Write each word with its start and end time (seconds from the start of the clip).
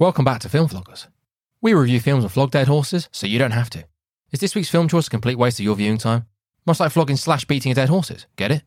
Welcome 0.00 0.24
back 0.24 0.40
to 0.40 0.48
Film 0.48 0.66
Floggers. 0.66 1.06
We 1.60 1.74
review 1.74 2.00
films 2.00 2.24
and 2.24 2.32
flog 2.32 2.52
dead 2.52 2.68
horses, 2.68 3.10
so 3.12 3.26
you 3.26 3.38
don't 3.38 3.50
have 3.50 3.68
to. 3.68 3.84
Is 4.32 4.40
this 4.40 4.54
week's 4.54 4.70
film 4.70 4.88
choice 4.88 5.08
a 5.08 5.10
complete 5.10 5.36
waste 5.36 5.60
of 5.60 5.64
your 5.64 5.76
viewing 5.76 5.98
time? 5.98 6.24
Much 6.64 6.80
like 6.80 6.90
flogging 6.90 7.18
slash 7.18 7.44
beating 7.44 7.74
dead 7.74 7.90
horses, 7.90 8.24
get 8.36 8.50
it? 8.50 8.62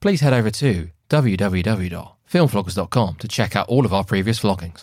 Please 0.00 0.20
head 0.20 0.32
over 0.32 0.50
to 0.50 0.90
www.filmfloggers.com 1.10 3.14
to 3.14 3.28
check 3.28 3.54
out 3.54 3.68
all 3.68 3.86
of 3.86 3.94
our 3.94 4.02
previous 4.02 4.40
vloggings. 4.40 4.82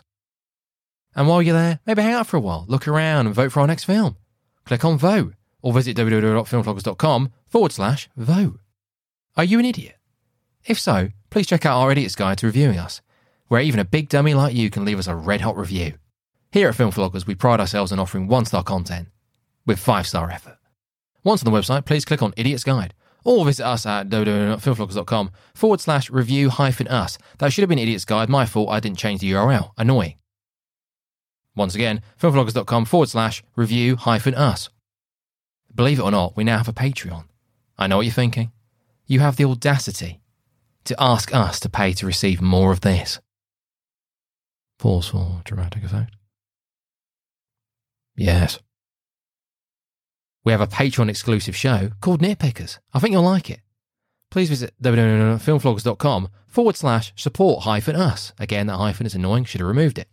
And 1.13 1.27
while 1.27 1.41
you're 1.41 1.58
there, 1.58 1.81
maybe 1.85 2.03
hang 2.03 2.13
out 2.13 2.28
for 2.28 2.37
a 2.37 2.39
while, 2.39 2.63
look 2.69 2.87
around 2.87 3.26
and 3.26 3.35
vote 3.35 3.51
for 3.51 3.60
our 3.60 3.67
next 3.67 3.83
film. 3.83 4.15
Click 4.63 4.85
on 4.85 4.97
vote 4.97 5.33
or 5.62 5.73
visit 5.73 5.97
www.filmfloggers.com 5.97 7.33
forward 7.49 7.73
slash 7.73 8.10
vote. 8.15 8.62
Are 9.35 9.44
you 9.44 9.60
an 9.60 9.65
idiot? 9.65 9.97
If 10.63 10.79
so, 10.79 11.10
please 11.29 11.47
check 11.47 11.65
out 11.65 11.78
our 11.78 11.92
Idiot's 11.92 12.15
Guide 12.15 12.37
to 12.37 12.46
Reviewing 12.46 12.79
Us, 12.79 13.01
where 13.52 13.60
even 13.60 13.81
a 13.81 13.86
big 13.86 14.08
dummy 14.08 14.33
like 14.33 14.56
you 14.56 14.70
can 14.70 14.86
leave 14.86 14.97
us 14.97 15.08
a 15.08 15.13
red 15.13 15.42
hot 15.42 15.58
review. 15.58 15.94
Here 16.54 16.70
at 16.70 16.76
Film 16.76 16.90
Floggers, 16.90 17.27
we 17.27 17.36
pride 17.36 17.59
ourselves 17.59 17.92
on 17.92 18.00
offering 18.00 18.30
one 18.30 18.46
star 18.46 18.64
content 18.64 19.09
with 19.66 19.78
five 19.78 20.08
star 20.08 20.32
effort. 20.32 20.58
Once 21.26 21.44
on 21.44 21.52
the 21.52 21.59
website, 21.59 21.84
please 21.84 22.06
click 22.06 22.22
on 22.22 22.34
Idiot's 22.38 22.64
Guide 22.64 22.94
or 23.26 23.44
visit 23.44 23.66
us 23.66 23.86
at 23.86 24.08
www.filmfloggers.com 24.08 25.32
forward 25.54 25.82
slash 25.82 26.09
review 26.09 26.50
hyphen 26.50 26.88
us. 26.88 27.18
That 27.40 27.52
should 27.52 27.64
have 27.64 27.68
been 27.68 27.78
Idiot's 27.78 28.06
Guide. 28.06 28.30
My 28.30 28.45
fault, 28.45 28.70
I 28.70 28.80
didn't 28.80 29.00
change 29.00 29.20
the 29.20 29.34
URL. 29.34 29.72
Annoying. 29.78 30.16
Once 31.54 31.76
again, 31.76 32.02
filmfloggers.com 32.22 32.86
forward 32.86 33.09
slash 33.09 33.44
review 33.58 33.98
hyphen 33.98 34.34
us. 34.34 34.70
Believe 35.76 36.00
it 36.00 36.04
or 36.04 36.12
not, 36.12 36.38
we 36.38 36.45
now 36.45 36.59
have 36.59 36.70
a 36.70 36.73
Patreon. 36.73 37.26
I 37.78 37.88
know 37.88 37.98
what 37.98 38.06
you're 38.06 38.14
thinking. 38.14 38.54
You 39.08 39.20
have 39.20 39.36
the 39.36 39.44
audacity 39.44 40.22
to 40.86 40.95
ask 40.98 41.36
us 41.36 41.59
to 41.59 41.70
pay 41.70 41.92
to 41.92 42.06
receive 42.06 42.42
more 42.42 42.72
of 42.72 42.80
this. 42.80 43.20
Pause 44.81 45.09
for 45.09 45.41
dramatic 45.44 45.84
effect. 45.84 46.16
Yes. 48.16 48.58
We 50.44 50.52
have 50.53 50.59
a 50.59 50.66
Patreon 50.66 51.08
exclusive 51.08 51.56
show 51.56 51.92
called 52.02 52.19
Nitpickers. 52.19 52.80
I 52.91 52.97
think 52.97 53.14
you'll 53.14 53.22
like 53.22 53.52
it. 53.52 53.59
Please 54.31 54.50
visit 54.50 54.73
www.filmfloggers.com 54.81 56.30
forward 56.47 56.75
slash 56.75 57.14
support 57.16 57.64
hyphen 57.64 57.95
us. 57.95 58.33
Again, 58.39 58.66
that 58.67 58.78
hyphen 58.78 59.06
is 59.06 59.14
annoying, 59.14 59.44
should 59.44 59.61
have 59.61 59.67
removed 59.67 60.00
it. 60.00 60.08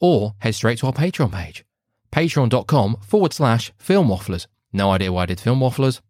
Or 0.00 0.34
head 0.40 0.56
straight 0.56 0.78
to 0.78 0.88
our 0.88 0.92
Patreon 0.92 1.30
page. 1.30 1.64
Patreon.com 2.10 2.96
forward 3.02 3.32
slash 3.32 3.72
film 3.78 4.08
wafflers. 4.08 4.48
No 4.72 4.90
idea 4.90 5.12
why 5.12 5.22
I 5.22 5.26
did 5.26 5.38
film 5.38 5.60
wafflers. 5.60 6.00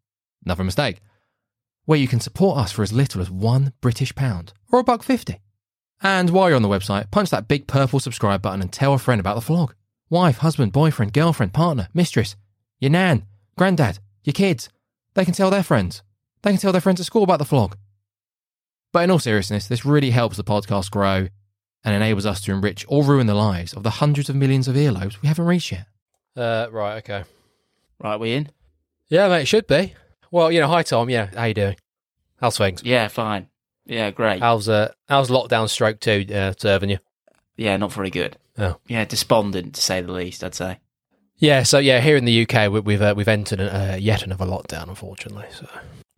Another 0.46 0.64
mistake. 0.64 1.00
Where 1.84 1.98
you 1.98 2.08
can 2.08 2.20
support 2.20 2.56
us 2.56 2.72
for 2.72 2.82
as 2.82 2.94
little 2.94 3.20
as 3.20 3.30
one 3.30 3.74
British 3.82 4.14
pound 4.14 4.54
or 4.70 4.78
a 4.80 4.84
buck 4.84 5.02
fifty. 5.02 5.40
And 6.02 6.30
while 6.30 6.48
you're 6.48 6.56
on 6.56 6.62
the 6.62 6.68
website, 6.68 7.10
punch 7.10 7.30
that 7.30 7.46
big 7.46 7.66
purple 7.66 8.00
subscribe 8.00 8.42
button 8.42 8.60
and 8.60 8.72
tell 8.72 8.92
a 8.92 8.98
friend 8.98 9.20
about 9.20 9.36
the 9.40 9.52
vlog. 9.52 9.72
Wife, 10.10 10.38
husband, 10.38 10.72
boyfriend, 10.72 11.12
girlfriend, 11.12 11.52
partner, 11.52 11.88
mistress, 11.94 12.34
your 12.80 12.90
nan, 12.90 13.24
granddad, 13.56 14.00
your 14.24 14.32
kids. 14.32 14.68
They 15.14 15.24
can 15.24 15.34
tell 15.34 15.50
their 15.50 15.62
friends. 15.62 16.02
They 16.42 16.50
can 16.50 16.58
tell 16.58 16.72
their 16.72 16.80
friends 16.80 17.00
at 17.00 17.06
school 17.06 17.22
about 17.22 17.38
the 17.38 17.44
vlog. 17.44 17.74
But 18.92 19.04
in 19.04 19.10
all 19.10 19.20
seriousness, 19.20 19.68
this 19.68 19.84
really 19.84 20.10
helps 20.10 20.36
the 20.36 20.44
podcast 20.44 20.90
grow 20.90 21.28
and 21.84 21.94
enables 21.94 22.26
us 22.26 22.40
to 22.42 22.52
enrich 22.52 22.84
or 22.88 23.04
ruin 23.04 23.26
the 23.26 23.34
lives 23.34 23.72
of 23.72 23.84
the 23.84 23.90
hundreds 23.90 24.28
of 24.28 24.36
millions 24.36 24.68
of 24.68 24.74
earlobes 24.76 25.20
we 25.22 25.28
haven't 25.28 25.46
reached 25.46 25.72
yet. 25.72 25.86
Uh, 26.36 26.66
right, 26.70 26.96
okay. 26.98 27.24
Right, 28.02 28.18
we 28.18 28.32
in? 28.32 28.50
Yeah, 29.08 29.28
mate, 29.28 29.42
it 29.42 29.48
should 29.48 29.66
be. 29.66 29.94
Well, 30.30 30.50
you 30.50 30.60
know, 30.60 30.68
hi 30.68 30.82
Tom. 30.82 31.10
Yeah, 31.10 31.28
how 31.34 31.44
you 31.44 31.54
doing? 31.54 31.76
How's 32.40 32.58
things? 32.58 32.82
Yeah, 32.84 33.08
fine. 33.08 33.48
Yeah, 33.86 34.10
great. 34.10 34.40
How's 34.40 34.68
uh, 34.68 34.92
how's 35.08 35.30
lockdown 35.30 35.68
stroke 35.68 36.00
two 36.00 36.24
uh, 36.32 36.52
serving 36.56 36.90
you? 36.90 36.98
Yeah, 37.56 37.76
not 37.76 37.92
very 37.92 38.10
good. 38.10 38.36
Oh. 38.58 38.76
Yeah, 38.86 39.04
despondent 39.04 39.74
to 39.74 39.80
say 39.80 40.00
the 40.00 40.12
least. 40.12 40.44
I'd 40.44 40.54
say. 40.54 40.78
Yeah, 41.36 41.64
so 41.64 41.78
yeah, 41.78 42.00
here 42.00 42.16
in 42.16 42.24
the 42.24 42.42
UK, 42.46 42.70
we, 42.70 42.80
we've 42.80 43.02
uh, 43.02 43.14
we've 43.16 43.28
entered 43.28 43.60
uh, 43.60 43.96
yet 43.98 44.22
another 44.22 44.44
lockdown, 44.46 44.88
unfortunately. 44.88 45.46
So 45.52 45.66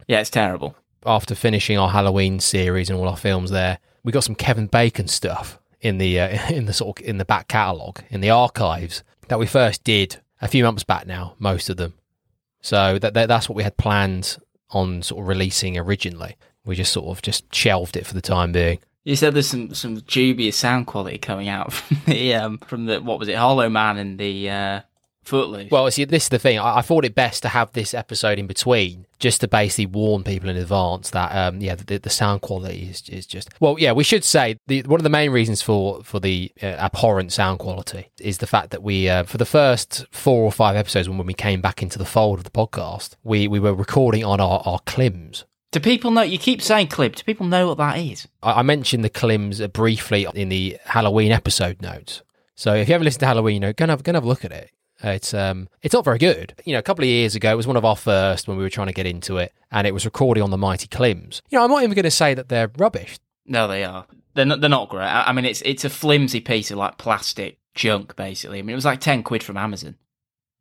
Yeah, 0.07 0.21
it's 0.21 0.31
terrible. 0.31 0.77
after 1.07 1.35
finishing 1.35 1.79
our 1.79 1.89
Halloween 1.91 2.41
series 2.41 2.91
and 2.91 2.99
all 2.99 3.09
our 3.09 3.17
films, 3.17 3.51
there 3.51 3.79
we 4.03 4.13
got 4.13 4.25
some 4.25 4.35
Kevin 4.35 4.67
Bacon 4.67 5.09
stuff 5.09 5.59
in 5.81 5.99
the 5.99 6.21
uh, 6.21 6.39
in 6.53 6.67
the 6.67 6.73
sort 6.75 7.01
of 7.01 7.07
in 7.07 7.19
the 7.19 7.25
back 7.25 7.49
catalogue 7.49 8.03
in 8.11 8.21
the 8.21 8.31
archives 8.31 9.03
that 9.29 9.39
we 9.39 9.47
first 9.47 9.83
did 9.85 10.21
a 10.43 10.49
few 10.49 10.63
months 10.65 10.85
back 10.85 11.07
now. 11.07 11.35
Most 11.39 11.71
of 11.71 11.79
them, 11.79 11.95
so 12.61 12.99
that, 12.99 13.15
that 13.15 13.29
that's 13.29 13.49
what 13.49 13.57
we 13.57 13.63
had 13.63 13.77
planned 13.79 14.37
on 14.71 15.01
sort 15.03 15.23
of 15.23 15.29
releasing 15.29 15.79
originally. 15.79 16.37
We 16.65 16.77
just 16.77 16.93
sort 16.93 17.07
of 17.07 17.23
just 17.23 17.55
shelved 17.55 17.97
it 17.97 18.07
for 18.07 18.15
the 18.15 18.23
time 18.23 18.53
being. 18.53 18.79
You 19.05 19.17
said 19.17 19.35
there's 19.35 19.49
some 19.49 19.75
some 19.75 19.97
dubious 19.97 20.57
sound 20.57 20.87
quality 20.87 21.19
coming 21.19 21.49
out 21.49 21.73
from 21.75 21.99
the 22.07 22.35
um 22.35 22.59
from 22.59 22.87
the 22.87 23.01
what 23.01 23.19
was 23.19 23.29
it 23.29 23.37
Hollow 23.37 23.69
Man 23.69 23.99
and 23.99 24.19
the 24.19 24.51
uh, 24.51 24.81
Footloose. 25.25 25.71
Well, 25.71 25.91
see, 25.91 26.05
this 26.05 26.25
is 26.25 26.29
the 26.29 26.39
thing. 26.39 26.59
I, 26.59 26.79
I 26.79 26.83
thought 26.83 27.05
it 27.05 27.15
best 27.15 27.43
to 27.43 27.49
have 27.49 27.73
this 27.73 27.95
episode 27.95 28.39
in 28.39 28.47
between, 28.47 29.07
just 29.19 29.41
to 29.41 29.49
basically 29.49 29.87
warn 29.87 30.23
people 30.23 30.51
in 30.51 30.57
advance 30.57 31.11
that, 31.11 31.35
um, 31.35 31.61
yeah, 31.61 31.75
the, 31.75 31.99
the 31.99 32.11
sound 32.11 32.43
quality 32.43 32.89
is, 32.91 33.09
is 33.09 33.27
just. 33.27 33.49
Well, 33.59 33.77
yeah, 33.79 33.93
we 33.93 34.05
should 34.05 34.25
say 34.25 34.59
the 34.67 34.83
one 34.83 35.01
of 35.01 35.05
the 35.05 35.11
main 35.11 35.31
reasons 35.31 35.63
for 35.63 36.03
for 36.03 36.21
the 36.21 36.53
uh, 36.63 36.67
abhorrent 36.67 37.33
sound 37.33 37.59
quality 37.59 38.11
is 38.21 38.39
the 38.39 38.47
fact 38.47 38.71
that 38.71 38.83
we, 38.83 39.09
uh, 39.09 39.25
for 39.25 39.39
the 39.39 39.47
first 39.47 40.05
four 40.11 40.45
or 40.45 40.53
five 40.53 40.77
episodes, 40.77 41.09
when 41.09 41.25
we 41.25 41.35
came 41.35 41.61
back 41.61 41.83
into 41.83 41.99
the 41.99 42.05
fold 42.05 42.39
of 42.39 42.45
the 42.45 42.51
podcast, 42.51 43.17
we 43.23 43.49
we 43.49 43.59
were 43.59 43.75
recording 43.75 44.25
on 44.25 44.41
our 44.41 44.63
our 44.67 44.81
Klims. 44.81 45.45
Do 45.75 45.81
people 45.81 46.13
know? 46.13 46.23
You 46.23 46.39
keep 46.39 46.63
saying 46.63 46.87
clip. 46.87 47.17
Do 47.17 47.25
people 47.25 47.47
know 47.47 47.67
what 47.67 47.79
that 47.79 47.99
is? 47.99 48.29
I, 48.45 48.61
I 48.61 48.63
mentioned 48.63 49.05
the 49.05 49.11
Klims 49.11 49.61
uh, 49.61 49.67
briefly 49.67 50.25
in 50.33 50.49
the 50.49 50.79
Halloween 50.85 51.33
episode 51.33 51.83
notes. 51.83 52.23
So 52.55 52.75
if 52.75 52.89
you 52.89 52.93
haven't 52.95 53.05
listened 53.07 53.21
to 53.21 53.27
Halloween, 53.27 53.55
you 53.55 53.61
know, 53.61 53.73
go 53.73 53.83
and 53.83 53.91
have, 53.91 54.05
go 54.05 54.11
and 54.11 54.17
have 54.17 54.25
a 54.25 54.29
look 54.29 54.45
at 54.45 54.53
it. 54.53 54.71
Uh, 55.03 55.09
It's 55.09 55.35
um, 55.35 55.69
it's 55.83 55.93
not 55.93 56.05
very 56.05 56.19
good. 56.19 56.55
You 56.65 56.75
know, 56.75 56.79
a 56.79 56.83
couple 56.83 57.03
of 57.03 57.09
years 57.09 57.35
ago, 57.35 57.51
it 57.51 57.57
was 57.57 57.67
one 57.67 57.77
of 57.77 57.85
our 57.85 57.97
first 57.97 58.47
when 58.47 58.57
we 58.57 58.63
were 58.63 58.71
trying 58.71 58.87
to 58.87 58.93
get 58.93 59.07
into 59.07 59.39
it, 59.39 59.53
and 59.73 59.87
it 59.87 59.93
was 59.93 60.05
recording 60.05 60.45
on 60.45 60.51
the 60.51 60.57
mighty 60.57 60.87
Klims. 60.87 61.43
You 61.51 61.59
know, 61.59 61.65
I'm 61.65 61.71
not 61.71 61.83
even 61.83 61.95
going 61.95 62.05
to 62.05 62.11
say 62.13 62.35
that 62.35 62.49
they're 62.49 62.71
rubbish. 62.79 63.19
No, 63.45 63.67
they 63.67 63.83
are. 63.83 64.07
They're 64.35 64.47
not, 64.47 64.61
they're 64.61 64.71
not 64.71 64.89
great. 64.89 65.07
I, 65.07 65.25
I 65.25 65.33
mean, 65.33 65.45
it's 65.45 65.61
it's 65.63 65.85
a 65.85 65.91
flimsy 65.91 66.41
piece 66.41 66.71
of 66.71 66.79
like 66.79 66.99
plastic 66.99 67.59
junk, 67.75 68.15
basically. 68.15 68.61
I 68.61 68.63
mean, 68.63 68.71
it 68.71 68.77
was 68.77 68.85
like 68.85 69.01
ten 69.01 69.25
quid 69.25 69.43
from 69.43 69.57
Amazon. 69.57 69.97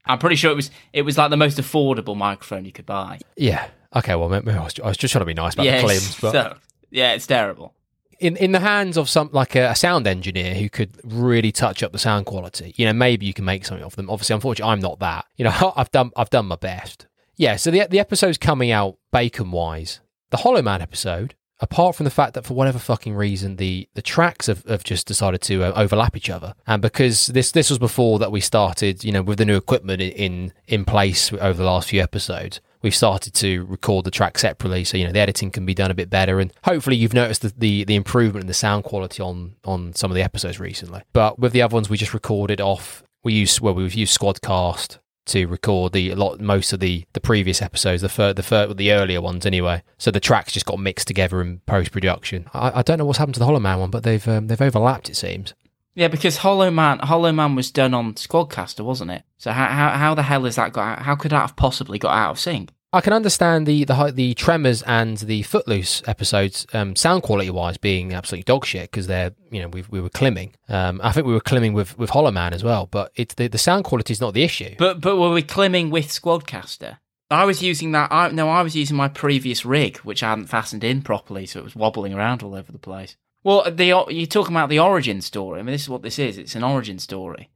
I'm 0.06 0.18
pretty 0.18 0.36
sure 0.36 0.52
it 0.52 0.56
was 0.56 0.72
it 0.92 1.04
was 1.04 1.18
like 1.18 1.30
the 1.30 1.38
most 1.38 1.60
affordable 1.60 2.18
microphone 2.18 2.66
you 2.66 2.72
could 2.72 2.88
buy. 2.88 3.20
Yeah. 3.38 3.68
Okay. 3.96 4.16
Well, 4.16 4.30
maybe 4.30 4.52
I 4.52 4.64
was, 4.64 4.80
I 4.80 4.88
was 4.88 4.98
just 4.98 5.12
trying 5.12 5.22
to 5.22 5.26
be 5.26 5.34
nice 5.34 5.54
about 5.54 5.66
yeah, 5.66 5.82
the 5.82 5.88
Klims, 5.88 6.22
but 6.22 6.32
so- 6.32 6.58
yeah, 6.90 7.14
it's 7.14 7.28
terrible. 7.28 7.74
in 8.20 8.36
in 8.38 8.52
the 8.52 8.60
hands 8.60 8.98
of 8.98 9.10
some 9.10 9.30
like 9.34 9.56
a, 9.56 9.72
a 9.72 9.76
sound 9.76 10.08
engineer 10.08 10.54
who 10.56 10.70
could 10.70 10.92
really 11.04 11.52
touch 11.52 11.82
up 11.84 11.92
the 11.92 12.00
sound 12.00 12.26
quality, 12.26 12.74
you 12.78 12.86
know, 12.86 12.94
maybe 12.94 13.26
you 13.26 13.34
can 13.34 13.46
make 13.46 13.66
something 13.66 13.84
of 13.86 13.96
them. 13.96 14.10
Obviously, 14.10 14.34
unfortunately, 14.36 14.72
I'm 14.72 14.80
not 14.80 15.00
that. 15.00 15.26
You 15.38 15.46
know, 15.46 15.74
I've 15.76 15.92
done 15.92 16.12
I've 16.16 16.30
done 16.30 16.46
my 16.46 16.56
best. 16.56 17.08
Yeah. 17.36 17.56
So 17.56 17.72
the 17.72 17.88
the 17.90 18.00
episode's 18.00 18.38
coming 18.38 18.72
out 18.72 18.98
bacon 19.12 19.52
wise. 19.52 20.00
The 20.30 20.38
Hollow 20.38 20.62
Man 20.62 20.82
episode, 20.82 21.36
apart 21.60 21.96
from 21.96 22.04
the 22.06 22.10
fact 22.12 22.34
that 22.34 22.46
for 22.46 22.54
whatever 22.56 22.80
fucking 22.80 23.16
reason 23.16 23.58
the 23.58 23.88
the 23.94 24.02
tracks 24.02 24.48
have, 24.48 24.64
have 24.66 24.84
just 24.84 25.08
decided 25.08 25.42
to 25.44 25.64
uh, 25.64 25.74
overlap 25.76 26.16
each 26.16 26.30
other, 26.30 26.54
and 26.68 26.82
because 26.82 27.28
this 27.28 27.52
this 27.52 27.70
was 27.70 27.80
before 27.80 28.20
that 28.20 28.32
we 28.32 28.40
started, 28.42 29.04
you 29.04 29.12
know, 29.12 29.22
with 29.22 29.40
the 29.40 29.46
new 29.46 29.58
equipment 29.58 30.02
in 30.02 30.54
in 30.68 30.86
place 30.86 31.32
over 31.34 31.54
the 31.54 31.66
last 31.66 31.90
few 31.90 32.02
episodes 32.02 32.62
we've 32.84 32.94
started 32.96 33.34
to 33.34 33.66
record 33.66 34.06
the 34.06 34.12
track 34.12 34.38
separately 34.38 34.84
so 34.84 34.98
you 34.98 35.06
know 35.06 35.12
the 35.12 35.20
editing 35.20 35.50
can 35.50 35.66
be 35.66 35.74
done 35.74 35.90
a 35.90 35.96
bit 35.96 36.10
better 36.10 36.40
and 36.40 36.54
hopefully 36.66 36.96
you've 36.96 37.14
noticed 37.14 37.42
the, 37.42 37.54
the, 37.58 37.84
the 37.86 37.96
improvement 37.96 38.44
in 38.44 38.48
the 38.48 38.54
sound 38.54 38.84
quality 38.84 39.24
on 39.24 39.56
on 39.66 39.94
some 39.96 40.12
of 40.12 40.16
the 40.16 40.22
episodes 40.22 40.60
recently. 40.60 41.02
But 41.14 41.40
with 41.40 41.54
the 41.54 41.62
other 41.62 41.74
ones 41.74 41.90
we 41.90 41.98
just 41.98 42.14
recorded 42.14 42.62
off 42.62 43.04
we 43.24 43.34
use 43.34 43.60
well 43.60 43.74
we've 43.74 43.94
used 43.94 44.20
squadcast 44.20 45.00
to 45.26 45.46
record 45.46 45.94
the 45.94 46.14
lot 46.16 46.42
most 46.42 46.74
of 46.74 46.82
the 46.82 47.06
the 47.14 47.22
previous 47.22 47.62
episodes 47.62 48.02
the 48.02 48.10
fir- 48.10 48.34
the 48.34 48.44
fir- 48.44 48.74
the 48.74 48.92
earlier 48.92 49.22
ones 49.22 49.46
anyway. 49.46 49.82
So 49.98 50.12
the 50.12 50.20
tracks 50.20 50.52
just 50.52 50.66
got 50.66 50.80
mixed 50.80 51.08
together 51.08 51.42
in 51.42 51.60
post 51.60 51.92
production 51.92 52.48
I, 52.54 52.80
I 52.80 52.82
don't 52.82 52.98
know 52.98 53.06
what's 53.06 53.20
happened 53.20 53.36
to 53.36 53.40
the 53.40 53.46
hollow 53.46 53.62
man 53.62 53.80
one 53.80 53.90
but 53.90 54.04
they've 54.04 54.28
um, 54.28 54.48
they've 54.48 54.62
overlapped 54.62 55.10
it 55.10 55.16
seems 55.16 55.54
Yeah, 55.96 56.08
because 56.08 56.38
Hollow 56.38 56.72
Man, 56.72 57.00
Hollow 57.00 57.32
Man 57.32 57.56
was 57.56 57.72
done 57.72 57.94
on 57.94 58.16
Squadcaster, 58.16 58.84
wasn't 58.84 59.12
it? 59.12 59.24
So 59.38 59.52
how 59.52 59.68
how, 59.68 59.90
how 59.90 60.16
the 60.16 60.24
hell 60.24 60.46
is 60.46 60.56
that 60.56 60.74
got? 60.74 61.00
Out, 61.00 61.02
how 61.04 61.16
could 61.16 61.32
that 61.32 61.42
have 61.42 61.56
possibly 61.56 62.00
got 62.00 62.16
out 62.16 62.32
of 62.32 62.40
sync? 62.40 62.72
I 62.92 63.02
can 63.02 63.14
understand 63.14 63.66
the 63.66 63.86
the 63.86 64.12
the 64.14 64.34
Tremors 64.36 64.84
and 64.84 65.18
the 65.18 65.42
Footloose 65.44 66.04
episodes, 66.08 66.68
um, 66.74 66.96
sound 66.96 67.24
quality 67.24 67.50
wise, 67.50 67.78
being 67.78 68.14
absolutely 68.14 68.44
dog 68.44 68.66
shit 68.66 68.92
because 68.92 69.08
they're 69.08 69.34
you 69.52 69.62
know 69.62 69.68
we 69.68 69.84
we 69.90 70.00
were 70.00 70.10
climbing. 70.10 70.54
Um, 70.70 71.02
I 71.04 71.12
think 71.12 71.26
we 71.26 71.34
were 71.34 71.42
climbing 71.42 71.74
with 71.74 71.98
with 71.98 72.12
Hollow 72.12 72.32
Man 72.32 72.54
as 72.54 72.64
well, 72.64 72.88
but 72.90 73.12
it's 73.16 73.36
the 73.36 73.48
the 73.48 73.58
sound 73.58 73.84
quality 73.84 74.14
is 74.14 74.22
not 74.22 74.34
the 74.34 74.44
issue. 74.44 74.76
But 74.78 75.02
but 75.02 75.18
were 75.18 75.32
we 75.32 75.42
climbing 75.42 75.90
with 75.90 76.08
Squadcaster? 76.08 76.98
I 77.32 77.46
was 77.46 77.64
using 77.64 77.94
that. 77.94 78.12
I, 78.12 78.30
no, 78.30 78.48
I 78.50 78.62
was 78.62 78.76
using 78.76 78.96
my 78.96 79.08
previous 79.08 79.66
rig, 79.66 79.98
which 80.00 80.22
I 80.22 80.30
hadn't 80.30 80.48
fastened 80.48 80.84
in 80.84 81.02
properly, 81.02 81.48
so 81.48 81.60
it 81.60 81.64
was 81.64 81.76
wobbling 81.76 82.14
around 82.14 82.44
all 82.44 82.54
over 82.54 82.72
the 82.72 82.78
place. 82.78 83.18
Well, 83.44 83.70
the 83.70 83.86
you're 83.86 84.26
talking 84.26 84.56
about 84.56 84.70
the 84.70 84.80
origin 84.80 85.22
story. 85.22 85.60
I 85.60 85.64
mean, 85.64 85.74
this 85.74 85.84
is 85.84 85.90
what 85.90 86.02
this 86.02 86.20
is. 86.20 86.38
It's 86.38 86.56
an 86.56 86.64
origin 86.64 87.00
story, 87.00 87.50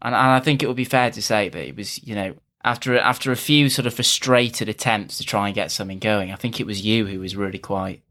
and, 0.00 0.14
and 0.14 0.30
I 0.30 0.40
think 0.40 0.62
it 0.62 0.66
would 0.66 0.76
be 0.76 0.84
fair 0.84 1.10
to 1.10 1.22
say 1.22 1.48
that 1.48 1.68
it 1.68 1.76
was, 1.76 2.02
you 2.06 2.14
know, 2.14 2.34
after 2.64 2.98
after 2.98 3.32
a 3.32 3.36
few 3.36 3.68
sort 3.68 3.86
of 3.86 3.94
frustrated 3.94 4.68
attempts 4.68 5.18
to 5.18 5.24
try 5.24 5.46
and 5.46 5.54
get 5.54 5.70
something 5.70 5.98
going, 5.98 6.32
I 6.32 6.36
think 6.36 6.58
it 6.58 6.66
was 6.66 6.84
you 6.84 7.06
who 7.06 7.20
was 7.20 7.36
really 7.36 7.58
quite, 7.58 8.02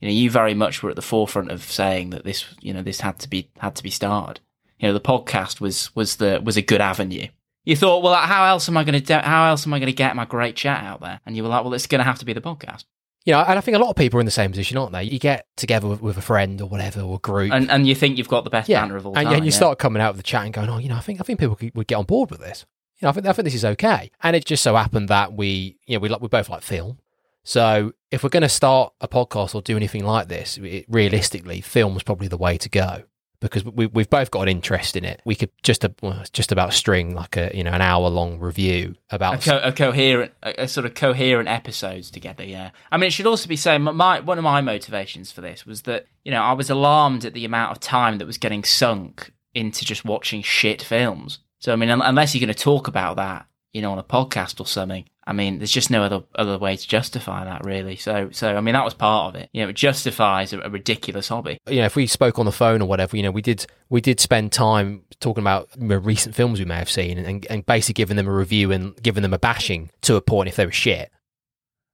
you 0.00 0.08
know, 0.08 0.14
you 0.14 0.30
very 0.30 0.54
much 0.54 0.82
were 0.82 0.90
at 0.90 0.96
the 0.96 1.02
forefront 1.02 1.50
of 1.50 1.62
saying 1.62 2.10
that 2.10 2.24
this, 2.24 2.44
you 2.60 2.74
know, 2.74 2.82
this 2.82 3.00
had 3.00 3.18
to 3.20 3.28
be 3.28 3.50
had 3.58 3.74
to 3.76 3.82
be 3.82 3.90
started. 3.90 4.40
you 4.78 4.88
know 4.88 4.92
the 4.92 5.00
podcast 5.00 5.60
was 5.60 5.94
was 5.96 6.16
the 6.16 6.40
was 6.44 6.56
a 6.56 6.62
good 6.62 6.80
avenue. 6.80 7.28
You 7.64 7.76
thought, 7.76 8.02
well, 8.02 8.14
how 8.14 8.44
else 8.44 8.68
am 8.68 8.76
I 8.76 8.84
going 8.84 9.00
to 9.00 9.00
do, 9.00 9.14
how 9.14 9.46
else 9.48 9.66
am 9.66 9.72
I 9.72 9.78
going 9.78 9.86
to 9.86 9.96
get 9.96 10.14
my 10.14 10.26
great 10.26 10.54
chat 10.54 10.84
out 10.84 11.00
there? 11.00 11.20
And 11.24 11.34
you 11.34 11.42
were 11.42 11.48
like, 11.48 11.64
well, 11.64 11.72
it's 11.72 11.86
going 11.86 12.00
to 12.00 12.04
have 12.04 12.18
to 12.18 12.26
be 12.26 12.34
the 12.34 12.42
podcast. 12.42 12.84
You 13.24 13.32
know, 13.32 13.40
and 13.40 13.58
I 13.58 13.62
think 13.62 13.74
a 13.74 13.80
lot 13.80 13.88
of 13.88 13.96
people 13.96 14.18
are 14.18 14.20
in 14.20 14.26
the 14.26 14.30
same 14.30 14.50
position, 14.50 14.76
aren't 14.76 14.92
they? 14.92 15.04
You 15.04 15.18
get 15.18 15.46
together 15.56 15.88
with, 15.88 16.02
with 16.02 16.18
a 16.18 16.22
friend 16.22 16.60
or 16.60 16.68
whatever 16.68 17.00
or 17.00 17.16
a 17.16 17.18
group, 17.18 17.52
And 17.52 17.70
and 17.70 17.86
you 17.86 17.94
think 17.94 18.18
you've 18.18 18.28
got 18.28 18.44
the 18.44 18.50
best 18.50 18.68
yeah, 18.68 18.82
banter 18.82 18.96
of 18.96 19.06
all 19.06 19.16
and, 19.16 19.26
time. 19.26 19.36
and 19.36 19.44
you 19.44 19.50
yeah. 19.50 19.56
start 19.56 19.78
coming 19.78 20.02
out 20.02 20.10
of 20.10 20.18
the 20.18 20.22
chat 20.22 20.44
and 20.44 20.52
going, 20.52 20.68
oh, 20.68 20.78
you 20.78 20.88
know, 20.88 20.96
I 20.96 21.00
think 21.00 21.20
I 21.20 21.24
think 21.24 21.40
people 21.40 21.56
could, 21.56 21.74
would 21.74 21.86
get 21.86 21.96
on 21.96 22.04
board 22.04 22.30
with 22.30 22.40
this. 22.40 22.66
You 23.00 23.06
know, 23.06 23.10
I 23.10 23.12
think 23.12 23.26
I 23.26 23.32
think 23.32 23.44
this 23.44 23.54
is 23.54 23.64
okay. 23.64 24.10
And 24.22 24.36
it 24.36 24.44
just 24.44 24.62
so 24.62 24.76
happened 24.76 25.08
that 25.08 25.32
we, 25.32 25.78
you 25.86 25.96
know, 25.96 26.00
we 26.00 26.08
like 26.08 26.20
we 26.20 26.28
both 26.28 26.50
like 26.50 26.62
film. 26.62 26.98
So 27.44 27.92
if 28.10 28.22
we're 28.22 28.30
going 28.30 28.42
to 28.42 28.48
start 28.48 28.92
a 29.00 29.08
podcast 29.08 29.54
or 29.54 29.62
do 29.62 29.76
anything 29.76 30.04
like 30.04 30.28
this, 30.28 30.58
it, 30.58 30.86
realistically, 30.88 31.60
film 31.60 31.94
was 31.94 32.02
probably 32.02 32.28
the 32.28 32.38
way 32.38 32.56
to 32.58 32.68
go 32.68 33.04
because 33.44 33.62
we, 33.64 33.86
we've 33.86 34.08
both 34.08 34.30
got 34.30 34.42
an 34.42 34.48
interest 34.48 34.96
in 34.96 35.04
it. 35.04 35.20
We 35.26 35.34
could 35.34 35.50
just 35.62 35.84
a, 35.84 35.92
just 36.32 36.50
about 36.50 36.72
string 36.72 37.14
like 37.14 37.36
a 37.36 37.50
you 37.54 37.62
know 37.62 37.72
an 37.72 37.82
hour 37.82 38.08
long 38.08 38.40
review 38.40 38.94
a, 39.10 39.16
about 39.16 39.42
co- 39.42 39.60
a 39.62 39.70
coherent, 39.70 40.32
a, 40.42 40.62
a 40.62 40.68
sort 40.68 40.86
of 40.86 40.94
coherent 40.94 41.48
episodes 41.48 42.10
together. 42.10 42.42
Yeah, 42.42 42.70
I 42.90 42.96
mean, 42.96 43.08
it 43.08 43.12
should 43.12 43.26
also 43.26 43.46
be 43.46 43.56
said. 43.56 43.78
My 43.78 44.20
one 44.20 44.38
of 44.38 44.44
my 44.44 44.62
motivations 44.62 45.30
for 45.30 45.42
this 45.42 45.66
was 45.66 45.82
that 45.82 46.06
you 46.24 46.32
know 46.32 46.42
I 46.42 46.52
was 46.52 46.70
alarmed 46.70 47.26
at 47.26 47.34
the 47.34 47.44
amount 47.44 47.72
of 47.72 47.80
time 47.80 48.18
that 48.18 48.26
was 48.26 48.38
getting 48.38 48.64
sunk 48.64 49.30
into 49.54 49.84
just 49.84 50.04
watching 50.04 50.42
shit 50.42 50.82
films. 50.82 51.40
So 51.58 51.72
I 51.72 51.76
mean, 51.76 51.90
un- 51.90 52.02
unless 52.02 52.34
you're 52.34 52.40
going 52.40 52.54
to 52.54 52.62
talk 52.62 52.88
about 52.88 53.16
that, 53.16 53.46
you 53.74 53.82
know, 53.82 53.92
on 53.92 53.98
a 53.98 54.04
podcast 54.04 54.58
or 54.58 54.66
something, 54.66 55.04
I 55.26 55.32
mean, 55.32 55.58
there's 55.58 55.70
just 55.70 55.90
no 55.90 56.02
other 56.02 56.22
other 56.34 56.58
way 56.58 56.76
to 56.76 56.88
justify 56.88 57.44
that, 57.44 57.64
really. 57.64 57.96
So, 57.96 58.28
so 58.30 58.56
I 58.56 58.60
mean, 58.60 58.74
that 58.74 58.84
was 58.84 58.94
part 58.94 59.34
of 59.34 59.40
it. 59.40 59.48
You 59.52 59.62
know, 59.62 59.70
it 59.70 59.76
justifies 59.76 60.52
a, 60.52 60.60
a 60.60 60.68
ridiculous 60.68 61.28
hobby. 61.28 61.58
you 61.66 61.80
know, 61.80 61.86
if 61.86 61.96
we 61.96 62.06
spoke 62.06 62.38
on 62.38 62.46
the 62.46 62.52
phone 62.52 62.82
or 62.82 62.88
whatever, 62.88 63.16
you 63.16 63.22
know, 63.22 63.30
we 63.30 63.42
did 63.42 63.66
we 63.88 64.00
did 64.00 64.20
spend 64.20 64.52
time 64.52 65.02
talking 65.20 65.42
about 65.42 65.68
recent 65.78 66.34
films 66.34 66.58
we 66.58 66.64
may 66.64 66.76
have 66.76 66.90
seen 66.90 67.18
and, 67.18 67.46
and 67.46 67.64
basically 67.64 67.94
giving 67.94 68.16
them 68.16 68.28
a 68.28 68.32
review 68.32 68.70
and 68.72 69.00
giving 69.02 69.22
them 69.22 69.32
a 69.32 69.38
bashing 69.38 69.90
to 70.02 70.16
a 70.16 70.20
point 70.20 70.48
if 70.48 70.56
they 70.56 70.66
were 70.66 70.72
shit. 70.72 71.10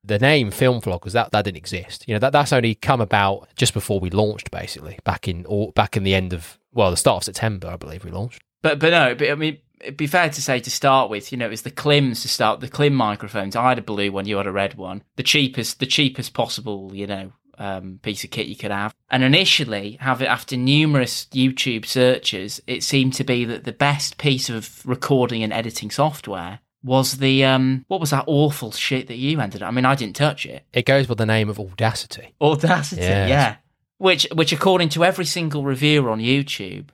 The 0.02 0.18
name 0.18 0.50
Film 0.50 0.80
Vlog 0.80 1.04
was 1.04 1.12
that 1.12 1.30
that 1.30 1.44
didn't 1.44 1.58
exist. 1.58 2.08
You 2.08 2.14
know, 2.14 2.20
that 2.20 2.32
that's 2.32 2.52
only 2.52 2.74
come 2.74 3.00
about 3.00 3.48
just 3.54 3.74
before 3.74 4.00
we 4.00 4.10
launched, 4.10 4.50
basically 4.50 4.98
back 5.04 5.28
in 5.28 5.46
or 5.46 5.72
back 5.72 5.96
in 5.96 6.02
the 6.02 6.14
end 6.14 6.32
of 6.32 6.58
well, 6.72 6.90
the 6.90 6.96
start 6.96 7.18
of 7.18 7.24
September, 7.24 7.68
I 7.68 7.76
believe 7.76 8.04
we 8.04 8.10
launched. 8.10 8.42
But 8.62 8.78
but 8.78 8.90
no, 8.90 9.14
but 9.14 9.30
I 9.30 9.34
mean, 9.34 9.58
it'd 9.80 9.96
be 9.96 10.06
fair 10.06 10.28
to 10.30 10.42
say 10.42 10.60
to 10.60 10.70
start 10.70 11.10
with, 11.10 11.32
you 11.32 11.38
know, 11.38 11.46
it 11.46 11.50
was 11.50 11.62
the 11.62 11.70
Klims 11.70 12.22
to 12.22 12.28
start 12.28 12.60
the 12.60 12.68
Klim 12.68 12.94
microphones. 12.94 13.56
I 13.56 13.68
had 13.70 13.78
a 13.78 13.82
blue 13.82 14.12
one, 14.12 14.26
you 14.26 14.36
had 14.36 14.46
a 14.46 14.52
red 14.52 14.74
one. 14.74 15.02
The 15.16 15.22
cheapest, 15.22 15.80
the 15.80 15.86
cheapest 15.86 16.34
possible, 16.34 16.90
you 16.94 17.06
know, 17.06 17.32
um, 17.58 17.98
piece 18.02 18.24
of 18.24 18.30
kit 18.30 18.46
you 18.46 18.56
could 18.56 18.70
have. 18.70 18.94
And 19.10 19.22
initially, 19.22 19.98
have 20.00 20.22
it 20.22 20.26
after 20.26 20.56
numerous 20.56 21.26
YouTube 21.32 21.84
searches, 21.86 22.60
it 22.66 22.82
seemed 22.82 23.14
to 23.14 23.24
be 23.24 23.44
that 23.44 23.64
the 23.64 23.72
best 23.72 24.16
piece 24.18 24.48
of 24.48 24.84
recording 24.86 25.42
and 25.42 25.52
editing 25.52 25.90
software 25.90 26.60
was 26.82 27.18
the 27.18 27.44
um, 27.44 27.84
what 27.88 28.00
was 28.00 28.10
that 28.10 28.24
awful 28.26 28.72
shit 28.72 29.08
that 29.08 29.16
you 29.18 29.38
ended 29.40 29.62
up? 29.62 29.68
I 29.68 29.70
mean, 29.72 29.84
I 29.84 29.94
didn't 29.94 30.16
touch 30.16 30.46
it. 30.46 30.64
It 30.72 30.86
goes 30.86 31.06
by 31.06 31.14
the 31.14 31.26
name 31.26 31.50
of 31.50 31.60
Audacity. 31.60 32.34
Audacity, 32.40 33.02
Yes. 33.02 33.28
yeah. 33.28 33.56
Which, 33.98 34.26
which, 34.32 34.50
according 34.54 34.88
to 34.90 35.04
every 35.04 35.26
single 35.26 35.62
reviewer 35.62 36.08
on 36.08 36.20
YouTube, 36.20 36.86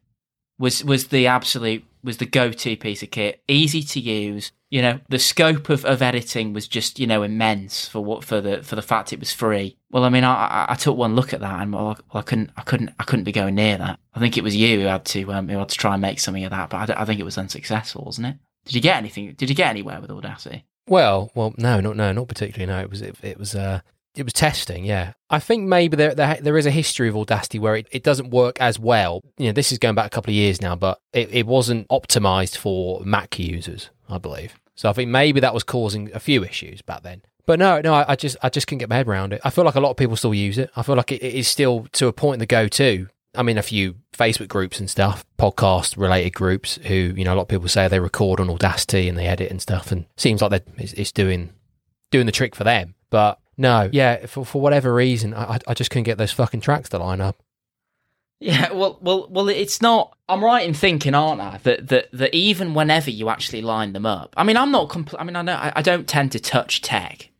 was 0.58 0.82
was 0.82 1.08
the 1.08 1.28
absolute 1.28 1.84
was 2.06 2.16
the 2.16 2.24
go 2.24 2.50
to 2.50 2.76
piece 2.76 3.02
of 3.02 3.10
kit. 3.10 3.42
Easy 3.48 3.82
to 3.82 4.00
use. 4.00 4.52
You 4.70 4.82
know, 4.82 5.00
the 5.08 5.18
scope 5.18 5.68
of, 5.68 5.84
of 5.84 6.00
editing 6.00 6.52
was 6.52 6.66
just 6.66 6.98
you 6.98 7.06
know 7.06 7.22
immense 7.22 7.86
for 7.86 8.02
what 8.02 8.24
for 8.24 8.40
the 8.40 8.62
for 8.62 8.76
the 8.76 8.82
fact 8.82 9.12
it 9.12 9.20
was 9.20 9.32
free. 9.32 9.76
Well, 9.90 10.04
I 10.04 10.08
mean, 10.08 10.24
I, 10.24 10.34
I, 10.34 10.66
I 10.70 10.74
took 10.74 10.96
one 10.96 11.14
look 11.14 11.34
at 11.34 11.40
that 11.40 11.60
and 11.60 11.72
well, 11.74 11.98
I 12.14 12.22
couldn't 12.22 12.50
I 12.56 12.62
couldn't 12.62 12.94
I 12.98 13.04
couldn't 13.04 13.24
be 13.24 13.32
going 13.32 13.56
near 13.56 13.76
that. 13.76 13.98
I 14.14 14.20
think 14.20 14.38
it 14.38 14.44
was 14.44 14.56
you 14.56 14.80
who 14.80 14.86
had 14.86 15.04
to 15.06 15.32
um, 15.32 15.48
who 15.48 15.58
had 15.58 15.68
to 15.68 15.76
try 15.76 15.92
and 15.94 16.02
make 16.02 16.20
something 16.20 16.44
of 16.44 16.50
that, 16.50 16.70
but 16.70 16.90
I, 16.90 17.02
I 17.02 17.04
think 17.04 17.20
it 17.20 17.24
was 17.24 17.36
unsuccessful, 17.36 18.04
wasn't 18.04 18.28
it? 18.28 18.36
Did 18.64 18.74
you 18.74 18.80
get 18.80 18.96
anything? 18.96 19.34
Did 19.34 19.48
you 19.50 19.54
get 19.54 19.68
anywhere 19.68 20.00
with 20.00 20.10
Audacity? 20.10 20.64
Well, 20.88 21.30
well, 21.34 21.54
no, 21.58 21.80
not 21.80 21.96
no, 21.96 22.12
not 22.12 22.28
particularly. 22.28 22.72
No, 22.72 22.80
it 22.80 22.90
was 22.90 23.02
it, 23.02 23.16
it 23.22 23.38
was 23.38 23.54
uh 23.54 23.80
it 24.16 24.24
was 24.24 24.32
testing. 24.32 24.84
Yeah, 24.84 25.12
I 25.30 25.38
think 25.38 25.68
maybe 25.68 25.96
there 25.96 26.14
there, 26.14 26.38
there 26.40 26.58
is 26.58 26.66
a 26.66 26.70
history 26.70 27.08
of 27.08 27.16
Audacity 27.16 27.58
where 27.58 27.76
it, 27.76 27.88
it 27.90 28.02
doesn't 28.02 28.30
work 28.30 28.60
as 28.60 28.78
well. 28.78 29.22
You 29.38 29.46
know, 29.46 29.52
this 29.52 29.72
is 29.72 29.78
going 29.78 29.94
back 29.94 30.06
a 30.06 30.10
couple 30.10 30.30
of 30.30 30.36
years 30.36 30.60
now, 30.60 30.74
but 30.76 31.00
it, 31.12 31.28
it 31.32 31.46
wasn't 31.46 31.88
optimized 31.88 32.56
for 32.56 33.00
Mac 33.04 33.38
users, 33.38 33.90
I 34.08 34.18
believe. 34.18 34.54
So 34.74 34.90
I 34.90 34.92
think 34.92 35.10
maybe 35.10 35.40
that 35.40 35.54
was 35.54 35.64
causing 35.64 36.12
a 36.14 36.20
few 36.20 36.44
issues 36.44 36.82
back 36.82 37.02
then. 37.02 37.22
But 37.46 37.58
no, 37.58 37.80
no, 37.80 37.94
I, 37.94 38.12
I 38.12 38.16
just 38.16 38.36
I 38.42 38.48
just 38.48 38.66
couldn't 38.66 38.80
get 38.80 38.88
my 38.88 38.96
head 38.96 39.08
around 39.08 39.32
it. 39.32 39.40
I 39.44 39.50
feel 39.50 39.64
like 39.64 39.76
a 39.76 39.80
lot 39.80 39.90
of 39.90 39.96
people 39.96 40.16
still 40.16 40.34
use 40.34 40.58
it. 40.58 40.70
I 40.76 40.82
feel 40.82 40.96
like 40.96 41.12
it, 41.12 41.22
it 41.22 41.34
is 41.34 41.48
still 41.48 41.86
to 41.92 42.08
a 42.08 42.12
point 42.12 42.40
the 42.40 42.46
go 42.46 42.68
to. 42.68 43.08
I'm 43.34 43.48
in 43.48 43.58
a 43.58 43.62
few 43.62 43.96
Facebook 44.12 44.48
groups 44.48 44.80
and 44.80 44.88
stuff, 44.88 45.24
podcast 45.38 45.98
related 45.98 46.32
groups 46.32 46.76
who, 46.86 46.94
you 46.94 47.24
know, 47.24 47.34
a 47.34 47.36
lot 47.36 47.42
of 47.42 47.48
people 47.48 47.68
say 47.68 47.86
they 47.86 48.00
record 48.00 48.40
on 48.40 48.48
Audacity 48.48 49.10
and 49.10 49.18
they 49.18 49.26
edit 49.26 49.50
and 49.50 49.60
stuff 49.60 49.92
and 49.92 50.06
seems 50.16 50.40
like 50.40 50.64
it's, 50.78 50.94
it's 50.94 51.12
doing 51.12 51.50
doing 52.10 52.26
the 52.26 52.32
trick 52.32 52.54
for 52.54 52.64
them. 52.64 52.94
But 53.10 53.38
no, 53.56 53.88
yeah, 53.92 54.26
for 54.26 54.44
for 54.44 54.60
whatever 54.60 54.92
reason, 54.94 55.34
I 55.34 55.54
I- 55.54 55.60
I 55.68 55.74
just 55.74 55.90
couldn't 55.90 56.04
get 56.04 56.18
those 56.18 56.32
fucking 56.32 56.60
tracks 56.60 56.88
to 56.90 56.98
line 56.98 57.20
up. 57.20 57.42
Yeah, 58.38 58.72
well, 58.72 58.98
well, 59.00 59.28
well. 59.30 59.48
It's 59.48 59.80
not. 59.80 60.14
I'm 60.28 60.44
right 60.44 60.66
in 60.68 60.74
thinking, 60.74 61.14
aren't 61.14 61.40
I? 61.40 61.58
That 61.62 61.88
that 61.88 62.08
that 62.12 62.34
even 62.34 62.74
whenever 62.74 63.10
you 63.10 63.30
actually 63.30 63.62
line 63.62 63.94
them 63.94 64.04
up, 64.04 64.34
I 64.36 64.44
mean, 64.44 64.58
I'm 64.58 64.70
not. 64.70 64.90
Compl- 64.90 65.16
I 65.18 65.24
mean, 65.24 65.36
I 65.36 65.42
know 65.42 65.54
I, 65.54 65.72
I 65.76 65.82
don't 65.82 66.06
tend 66.06 66.32
to 66.32 66.38
touch 66.40 66.82
tech 66.82 67.30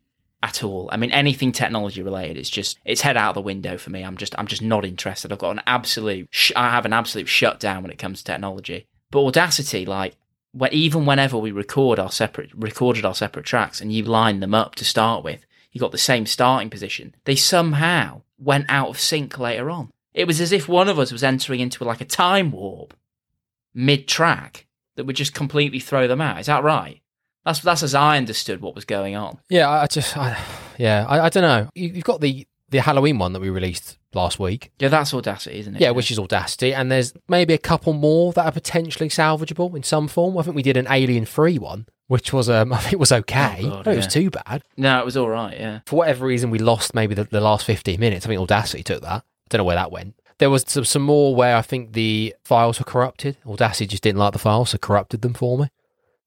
at 0.41 0.63
all. 0.63 0.89
I 0.91 0.97
mean, 0.97 1.11
anything 1.11 1.51
technology 1.51 2.01
related, 2.01 2.37
it's 2.37 2.49
just 2.49 2.79
it's 2.83 3.01
head 3.01 3.15
out 3.15 3.35
the 3.35 3.41
window 3.41 3.77
for 3.77 3.91
me. 3.91 4.01
I'm 4.01 4.17
just 4.17 4.33
I'm 4.39 4.47
just 4.47 4.63
not 4.63 4.85
interested. 4.85 5.31
I've 5.31 5.37
got 5.37 5.51
an 5.51 5.61
absolute. 5.67 6.29
Sh- 6.31 6.51
I 6.55 6.71
have 6.71 6.85
an 6.85 6.93
absolute 6.93 7.27
shutdown 7.27 7.83
when 7.83 7.91
it 7.91 7.99
comes 7.99 8.19
to 8.19 8.23
technology. 8.23 8.87
But 9.11 9.23
Audacity, 9.23 9.85
like, 9.85 10.15
when, 10.51 10.73
even 10.73 11.05
whenever 11.05 11.37
we 11.37 11.51
record 11.51 11.99
our 11.99 12.11
separate 12.11 12.49
recorded 12.55 13.05
our 13.05 13.13
separate 13.15 13.45
tracks, 13.45 13.81
and 13.81 13.93
you 13.93 14.01
line 14.01 14.39
them 14.39 14.55
up 14.55 14.73
to 14.75 14.83
start 14.85 15.23
with, 15.23 15.45
you 15.77 15.79
got 15.79 15.91
the 15.91 15.97
same 15.99 16.25
starting 16.25 16.71
position. 16.71 17.13
They 17.25 17.35
somehow 17.35 18.23
went 18.39 18.65
out 18.67 18.89
of 18.89 18.99
sync 18.99 19.37
later 19.37 19.69
on. 19.69 19.91
It 20.11 20.25
was 20.25 20.41
as 20.41 20.51
if 20.51 20.67
one 20.67 20.89
of 20.89 20.97
us 20.97 21.11
was 21.11 21.23
entering 21.23 21.59
into 21.59 21.83
like 21.83 22.01
a 22.01 22.05
time 22.05 22.51
warp 22.51 22.95
mid 23.75 24.07
track 24.07 24.65
that 24.95 25.05
would 25.05 25.15
just 25.15 25.35
completely 25.35 25.79
throw 25.79 26.07
them 26.07 26.19
out. 26.19 26.39
Is 26.39 26.47
that 26.47 26.63
right? 26.63 26.99
That's 27.45 27.59
that's 27.59 27.83
as 27.83 27.93
I 27.93 28.17
understood 28.17 28.59
what 28.59 28.73
was 28.73 28.85
going 28.85 29.15
on. 29.15 29.37
Yeah, 29.49 29.69
I 29.69 29.85
just, 29.85 30.17
I, 30.17 30.35
yeah, 30.79 31.05
I, 31.07 31.25
I 31.25 31.29
don't 31.29 31.43
know. 31.43 31.69
You, 31.75 31.89
you've 31.89 32.03
got 32.03 32.21
the 32.21 32.47
the 32.69 32.81
Halloween 32.81 33.19
one 33.19 33.33
that 33.33 33.39
we 33.39 33.51
released 33.51 33.99
last 34.15 34.39
week. 34.39 34.71
Yeah, 34.79 34.87
that's 34.87 35.13
Audacity, 35.13 35.59
isn't 35.59 35.75
it? 35.75 35.81
Yeah, 35.81 35.91
which 35.91 36.09
is 36.09 36.17
Audacity, 36.17 36.73
and 36.73 36.91
there's 36.91 37.13
maybe 37.27 37.53
a 37.53 37.59
couple 37.59 37.93
more 37.93 38.33
that 38.33 38.45
are 38.45 38.51
potentially 38.51 39.09
salvageable 39.09 39.75
in 39.75 39.83
some 39.83 40.07
form. 40.07 40.39
I 40.39 40.41
think 40.41 40.55
we 40.55 40.63
did 40.63 40.75
an 40.75 40.87
Alien 40.89 41.25
3 41.25 41.59
one, 41.59 41.85
which 42.07 42.33
was 42.33 42.49
um, 42.49 42.73
I 42.73 42.77
think 42.79 42.99
was 42.99 43.11
okay. 43.11 43.61
Oh, 43.63 43.69
God, 43.69 43.85
don't 43.85 43.93
it 43.93 43.97
was 43.97 44.07
too 44.07 44.29
bad. 44.29 44.63
no, 44.75 44.99
it 44.99 45.05
was 45.05 45.17
all 45.17 45.29
right. 45.29 45.57
Yeah, 45.57 45.79
For 45.85 45.97
whatever 45.97 46.25
reason, 46.25 46.49
we 46.49 46.59
lost 46.59 46.93
maybe 46.95 47.15
the, 47.15 47.25
the 47.25 47.41
last 47.41 47.65
15 47.65 47.99
minutes. 47.99 48.25
I 48.25 48.29
think 48.29 48.41
Audacity 48.41 48.83
took 48.83 49.01
that. 49.01 49.23
I 49.23 49.47
don't 49.49 49.59
know 49.59 49.65
where 49.65 49.75
that 49.75 49.91
went. 49.91 50.15
There 50.39 50.49
was 50.49 50.65
some, 50.67 50.85
some 50.85 51.01
more 51.01 51.35
where 51.35 51.55
I 51.55 51.61
think 51.61 51.93
the 51.93 52.35
files 52.43 52.79
were 52.79 52.85
corrupted. 52.85 53.37
Audacity 53.45 53.87
just 53.87 54.03
didn't 54.03 54.19
like 54.19 54.33
the 54.33 54.39
files, 54.39 54.69
so 54.69 54.77
corrupted 54.77 55.21
them 55.21 55.33
for 55.33 55.57
me, 55.57 55.69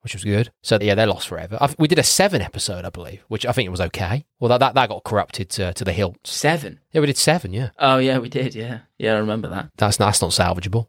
which 0.01 0.15
was 0.15 0.25
good. 0.25 0.51
So 0.63 0.79
yeah, 0.81 0.97
they're 0.97 1.07
lost 1.07 1.29
forever. 1.29 1.57
i 1.61 1.73
we 1.79 1.87
did 1.87 1.99
a 1.99 2.03
seven 2.03 2.43
episode, 2.43 2.85
I 2.85 2.91
believe, 2.91 3.23
which 3.29 3.47
I 3.47 3.53
think 3.53 3.67
it 3.67 3.71
was 3.71 3.81
okay. 3.83 4.25
Well, 4.41 4.49
that 4.49 4.59
that, 4.59 4.75
that 4.75 4.89
got 4.89 5.05
corrupted 5.05 5.49
to, 5.51 5.73
to 5.75 5.85
the 5.85 5.93
hilt. 5.93 6.17
seven. 6.27 6.81
Yeah, 6.93 7.03
we 7.03 7.07
did 7.07 7.19
seven. 7.19 7.53
Yeah, 7.53 7.71
Oh 7.79 7.99
yeah, 7.99 8.19
we 8.19 8.29
did. 8.29 8.55
Yeah, 8.57 8.81
yeah, 8.99 9.15
I 9.15 9.19
remember 9.19 9.49
that. 9.49 9.71
that's 9.77 9.97
that's 9.99 10.21
not 10.21 10.31
salvageable, 10.33 10.89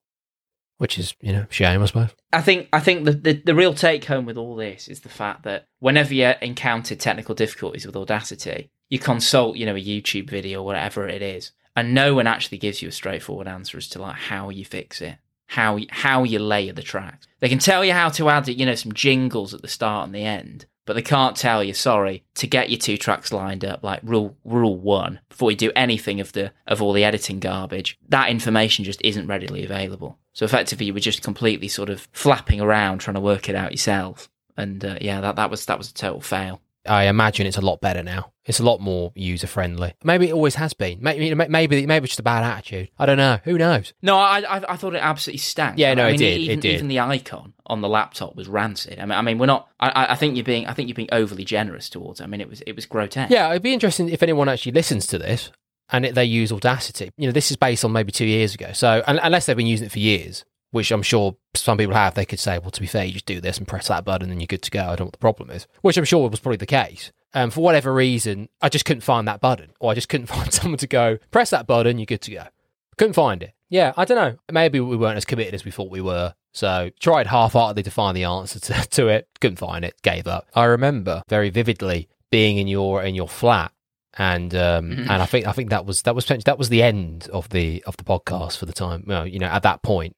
which 0.82 0.98
is 0.98 1.14
you 1.22 1.32
know 1.32 1.46
shame, 1.52 1.84
I 1.84 1.86
suppose. 1.86 2.10
I 2.34 2.42
think 2.42 2.68
I 2.74 2.80
think 2.80 3.06
the, 3.06 3.12
the 3.12 3.34
the 3.34 3.54
real 3.54 3.76
take 3.76 4.06
home 4.06 4.26
with 4.26 4.36
all 4.36 4.56
this 4.56 4.88
is 4.88 5.02
the 5.02 5.10
fact 5.10 5.44
that 5.44 5.68
whenever 5.78 6.12
you 6.12 6.34
encounter 6.42 6.96
technical 6.96 7.36
difficulties 7.36 7.86
with 7.86 7.96
Audacity, 7.96 8.72
you 8.90 8.98
consult, 8.98 9.58
you 9.58 9.68
know, 9.68 9.76
a 9.76 9.80
YouTube 9.80 10.28
video 10.28 10.62
or 10.62 10.66
whatever 10.66 11.08
it 11.08 11.22
is, 11.22 11.52
and 11.76 11.94
no 11.94 12.16
one 12.16 12.26
actually 12.26 12.58
gives 12.58 12.82
you 12.82 12.90
a 12.90 12.92
straightforward 12.92 13.48
answer 13.48 13.78
as 13.78 13.90
to 13.90 14.02
like 14.02 14.16
how 14.16 14.50
you 14.50 14.66
fix 14.66 15.04
it, 15.04 15.18
how 15.46 15.78
how 15.92 16.24
you 16.24 16.40
layer 16.40 16.74
the 16.74 16.82
tracks. 16.82 17.28
They 17.42 17.50
can 17.50 17.60
tell 17.60 17.86
you 17.86 17.94
how 17.94 18.10
to 18.10 18.30
add, 18.30 18.48
you 18.48 18.66
know, 18.66 18.74
some 18.74 18.92
jingles 18.92 19.54
at 19.54 19.62
the 19.62 19.68
start 19.68 20.08
and 20.08 20.16
the 20.16 20.26
end, 20.26 20.66
but 20.88 20.94
they 20.94 21.04
can't 21.04 21.38
tell 21.38 21.64
you, 21.64 21.76
sorry, 21.76 22.24
to 22.34 22.48
get 22.48 22.72
your 22.72 22.80
two 22.80 22.98
tracks 22.98 23.32
lined 23.32 23.64
up, 23.64 23.84
like 23.84 24.00
rule 24.02 24.36
rule 24.44 24.80
one, 24.80 25.20
before 25.30 25.52
you 25.52 25.58
do 25.58 25.72
anything 25.76 26.20
of 26.20 26.32
the 26.32 26.52
of 26.66 26.82
all 26.82 26.92
the 26.92 27.04
editing 27.04 27.40
garbage. 27.40 28.00
That 28.10 28.32
information 28.32 28.84
just 28.84 29.02
isn't 29.04 29.28
readily 29.28 29.64
available. 29.64 30.18
So 30.34 30.46
effectively, 30.46 30.86
you 30.86 30.94
were 30.94 31.00
just 31.00 31.22
completely 31.24 31.68
sort 31.68 31.90
of 31.90 32.08
flapping 32.14 32.62
around 32.62 33.00
trying 33.00 33.16
to 33.16 33.22
work 33.22 33.50
it 33.50 33.56
out 33.56 33.72
yourself. 33.72 34.30
And 34.58 34.84
uh, 34.84 34.98
yeah, 35.02 35.22
that 35.22 35.36
that 35.38 35.50
was 35.50 35.66
that 35.66 35.78
was 35.78 35.90
a 35.90 35.94
total 35.94 36.22
fail. 36.22 36.62
I 36.88 37.04
imagine 37.04 37.46
it's 37.46 37.58
a 37.58 37.62
lot 37.62 37.80
better 37.80 38.02
now. 38.02 38.32
It's 38.46 38.60
a 38.60 38.64
lot 38.64 38.80
more 38.82 39.12
user 39.14 39.46
friendly. 39.46 39.94
Maybe 40.04 40.30
it 40.30 40.34
always 40.34 40.56
has 40.56 40.74
been. 40.74 40.98
Maybe 41.00 41.34
maybe 41.36 41.86
maybe 41.86 42.04
it's 42.06 42.12
just 42.14 42.20
a 42.20 42.24
bad 42.24 42.44
attitude. 42.44 42.90
I 42.98 43.06
don't 43.06 43.18
know. 43.18 43.40
Who 43.44 43.58
knows? 43.58 43.94
No, 44.02 44.18
I 44.18 44.40
I, 44.40 44.74
I 44.74 44.76
thought 44.78 44.96
it 44.96 45.02
absolutely 45.04 45.38
stank. 45.40 45.78
Yeah, 45.78 45.94
no, 45.94 46.06
I 46.06 46.08
it 46.08 46.12
mean, 46.12 46.20
did, 46.20 46.34
it 46.34 46.40
Even, 46.42 46.60
did. 46.60 46.74
even 46.76 46.88
the 46.88 47.00
icon 47.02 47.54
on 47.68 47.82
the 47.82 47.88
laptop 47.90 48.36
was 48.36 48.48
rancid. 48.48 48.98
I 49.00 49.04
mean, 49.04 49.12
I 49.12 49.22
mean, 49.22 49.38
we're 49.38 49.46
not. 49.46 49.70
I- 49.80 49.90
I, 49.90 50.12
I 50.14 50.16
think 50.16 50.36
you're 50.36 50.44
being. 50.44 50.66
I 50.66 50.74
think 50.74 50.90
you're 50.90 50.96
being 50.96 51.10
overly 51.12 51.46
generous 51.46 51.88
towards. 51.88 52.20
It. 52.20 52.24
I 52.24 52.28
mean, 52.28 52.42
it 52.42 52.50
was 52.50 52.62
it 52.62 52.76
was 52.76 52.88
grotesque. 52.88 53.32
Yeah, 53.32 53.50
it'd 53.52 53.62
be 53.62 53.74
interesting 53.74 54.10
if 54.10 54.24
anyone 54.24 54.50
actually 54.50 54.72
listens 54.72 55.06
to 55.08 55.20
this 55.20 55.52
and 55.92 56.06
it, 56.06 56.16
they 56.16 56.26
use 56.26 56.52
Audacity. 56.52 57.12
You 57.18 57.28
know, 57.28 57.32
this 57.32 57.52
is 57.52 57.58
based 57.58 57.84
on 57.86 57.92
maybe 57.92 58.12
two 58.12 58.26
years 58.26 58.54
ago. 58.54 58.72
So 58.74 59.04
un- 59.08 59.20
unless 59.22 59.46
they've 59.46 59.58
been 59.58 59.68
using 59.68 59.88
it 59.88 59.92
for 59.92 60.00
years, 60.00 60.46
which 60.72 60.92
I'm 60.92 61.02
sure 61.02 61.36
some 61.54 61.78
people 61.78 61.96
have, 61.96 62.16
they 62.16 62.26
could 62.26 62.40
say, 62.40 62.58
well, 62.60 62.72
to 62.72 62.82
be 62.82 62.88
fair, 62.88 63.04
you 63.06 63.14
just 63.14 63.26
do 63.26 63.42
this 63.42 63.58
and 63.58 63.68
press 63.68 63.90
that 63.90 64.06
button 64.06 64.32
and 64.32 64.40
you're 64.40 64.48
good 64.48 64.62
to 64.64 64.72
go. 64.72 64.82
I 64.82 64.88
don't 64.88 65.00
know 65.00 65.06
what 65.06 65.14
the 65.14 65.20
problem 65.20 65.50
is, 65.50 65.68
which 65.82 65.98
I'm 65.98 66.06
sure 66.06 66.30
was 66.30 66.40
probably 66.40 66.58
the 66.58 66.66
case. 66.66 67.12
Um, 67.34 67.52
for 67.52 67.62
whatever 67.62 67.94
reason, 67.94 68.50
I 68.62 68.70
just 68.70 68.86
couldn't 68.86 69.02
find 69.02 69.28
that 69.28 69.42
button, 69.42 69.72
or 69.80 69.92
I 69.92 69.96
just 69.96 70.10
couldn't 70.10 70.28
find 70.36 70.52
someone 70.52 70.78
to 70.80 70.88
go, 70.88 71.18
press 71.30 71.50
that 71.52 71.68
button, 71.68 71.98
you're 71.98 72.06
good 72.06 72.22
to 72.22 72.32
go. 72.32 72.44
Couldn't 72.98 73.14
find 73.14 73.44
it. 73.44 73.54
Yeah, 73.70 73.94
I 73.96 74.04
don't 74.04 74.18
know. 74.18 74.38
Maybe 74.52 74.80
we 74.82 74.98
weren't 74.98 75.18
as 75.18 75.26
committed 75.26 75.54
as 75.54 75.64
we 75.64 75.72
thought 75.72 75.90
we 75.90 76.02
were. 76.02 76.34
So 76.52 76.92
tried 77.00 77.28
half-heartedly 77.28 77.84
to 77.84 77.92
find 77.92 78.16
the 78.16 78.26
answer 78.26 78.60
to, 78.60 78.74
to 78.90 79.08
it. 79.08 79.30
Couldn't 79.40 79.58
find 79.58 79.86
it. 79.86 79.96
Gave 80.04 80.28
up. 80.28 80.48
I 80.54 80.66
remember 80.66 81.24
very 81.30 81.50
vividly 81.50 82.10
being 82.30 82.58
in 82.58 82.68
your 82.68 83.02
in 83.02 83.16
your 83.16 83.30
flat, 83.30 83.72
and 84.18 84.54
um, 84.56 84.90
Mhm. 84.92 85.00
and 85.02 85.22
I 85.22 85.26
think 85.26 85.48
I 85.48 85.52
think 85.52 85.70
that 85.70 85.86
was 85.86 86.02
that 86.04 86.16
was 86.16 86.26
that 86.26 86.58
was 86.58 86.70
the 86.70 86.84
end 86.84 87.30
of 87.32 87.50
the 87.50 87.84
of 87.88 87.98
the 87.98 88.04
podcast 88.04 88.58
for 88.58 88.66
the 88.66 88.74
time. 88.74 89.04
Well, 89.08 89.26
you 89.28 89.40
know, 89.40 89.48
at 89.48 89.64
that 89.64 89.82
point, 89.84 90.16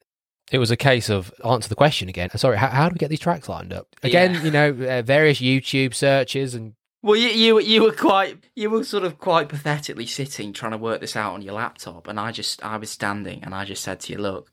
it 0.52 0.58
was 0.58 0.72
a 0.72 0.78
case 0.78 1.10
of 1.10 1.32
answer 1.46 1.70
the 1.70 1.76
question 1.76 2.10
again. 2.10 2.30
Sorry, 2.36 2.58
how, 2.58 2.68
how 2.68 2.90
do 2.90 2.94
we 2.94 2.98
get 3.00 3.10
these 3.10 3.20
tracks 3.20 3.48
lined 3.50 3.72
up? 3.74 3.88
Again, 4.04 4.34
Yeah. 4.36 4.44
you 4.44 4.52
know, 4.52 4.70
uh, 4.72 5.02
various 5.04 5.40
YouTube 5.40 5.94
searches 5.94 6.54
and 6.56 6.74
Well, 7.04 7.16
you, 7.18 7.30
you 7.30 7.60
you 7.60 7.84
were 7.84 7.92
quite 7.94 8.44
you 8.56 8.70
were 8.70 8.84
sort 8.84 9.04
of 9.04 9.20
quite 9.20 9.48
pathetically 9.50 10.06
sitting 10.08 10.54
trying 10.54 10.72
to 10.72 10.78
work 10.78 11.02
this 11.02 11.16
out 11.16 11.34
on 11.34 11.42
your 11.42 11.54
laptop, 11.54 12.08
and 12.08 12.20
I 12.20 12.32
just 12.32 12.64
I 12.66 12.78
was 12.78 12.90
standing 12.90 13.44
and 13.44 13.54
I 13.54 13.64
just 13.66 13.84
said 13.84 14.00
to 14.02 14.14
you, 14.14 14.20
look, 14.20 14.52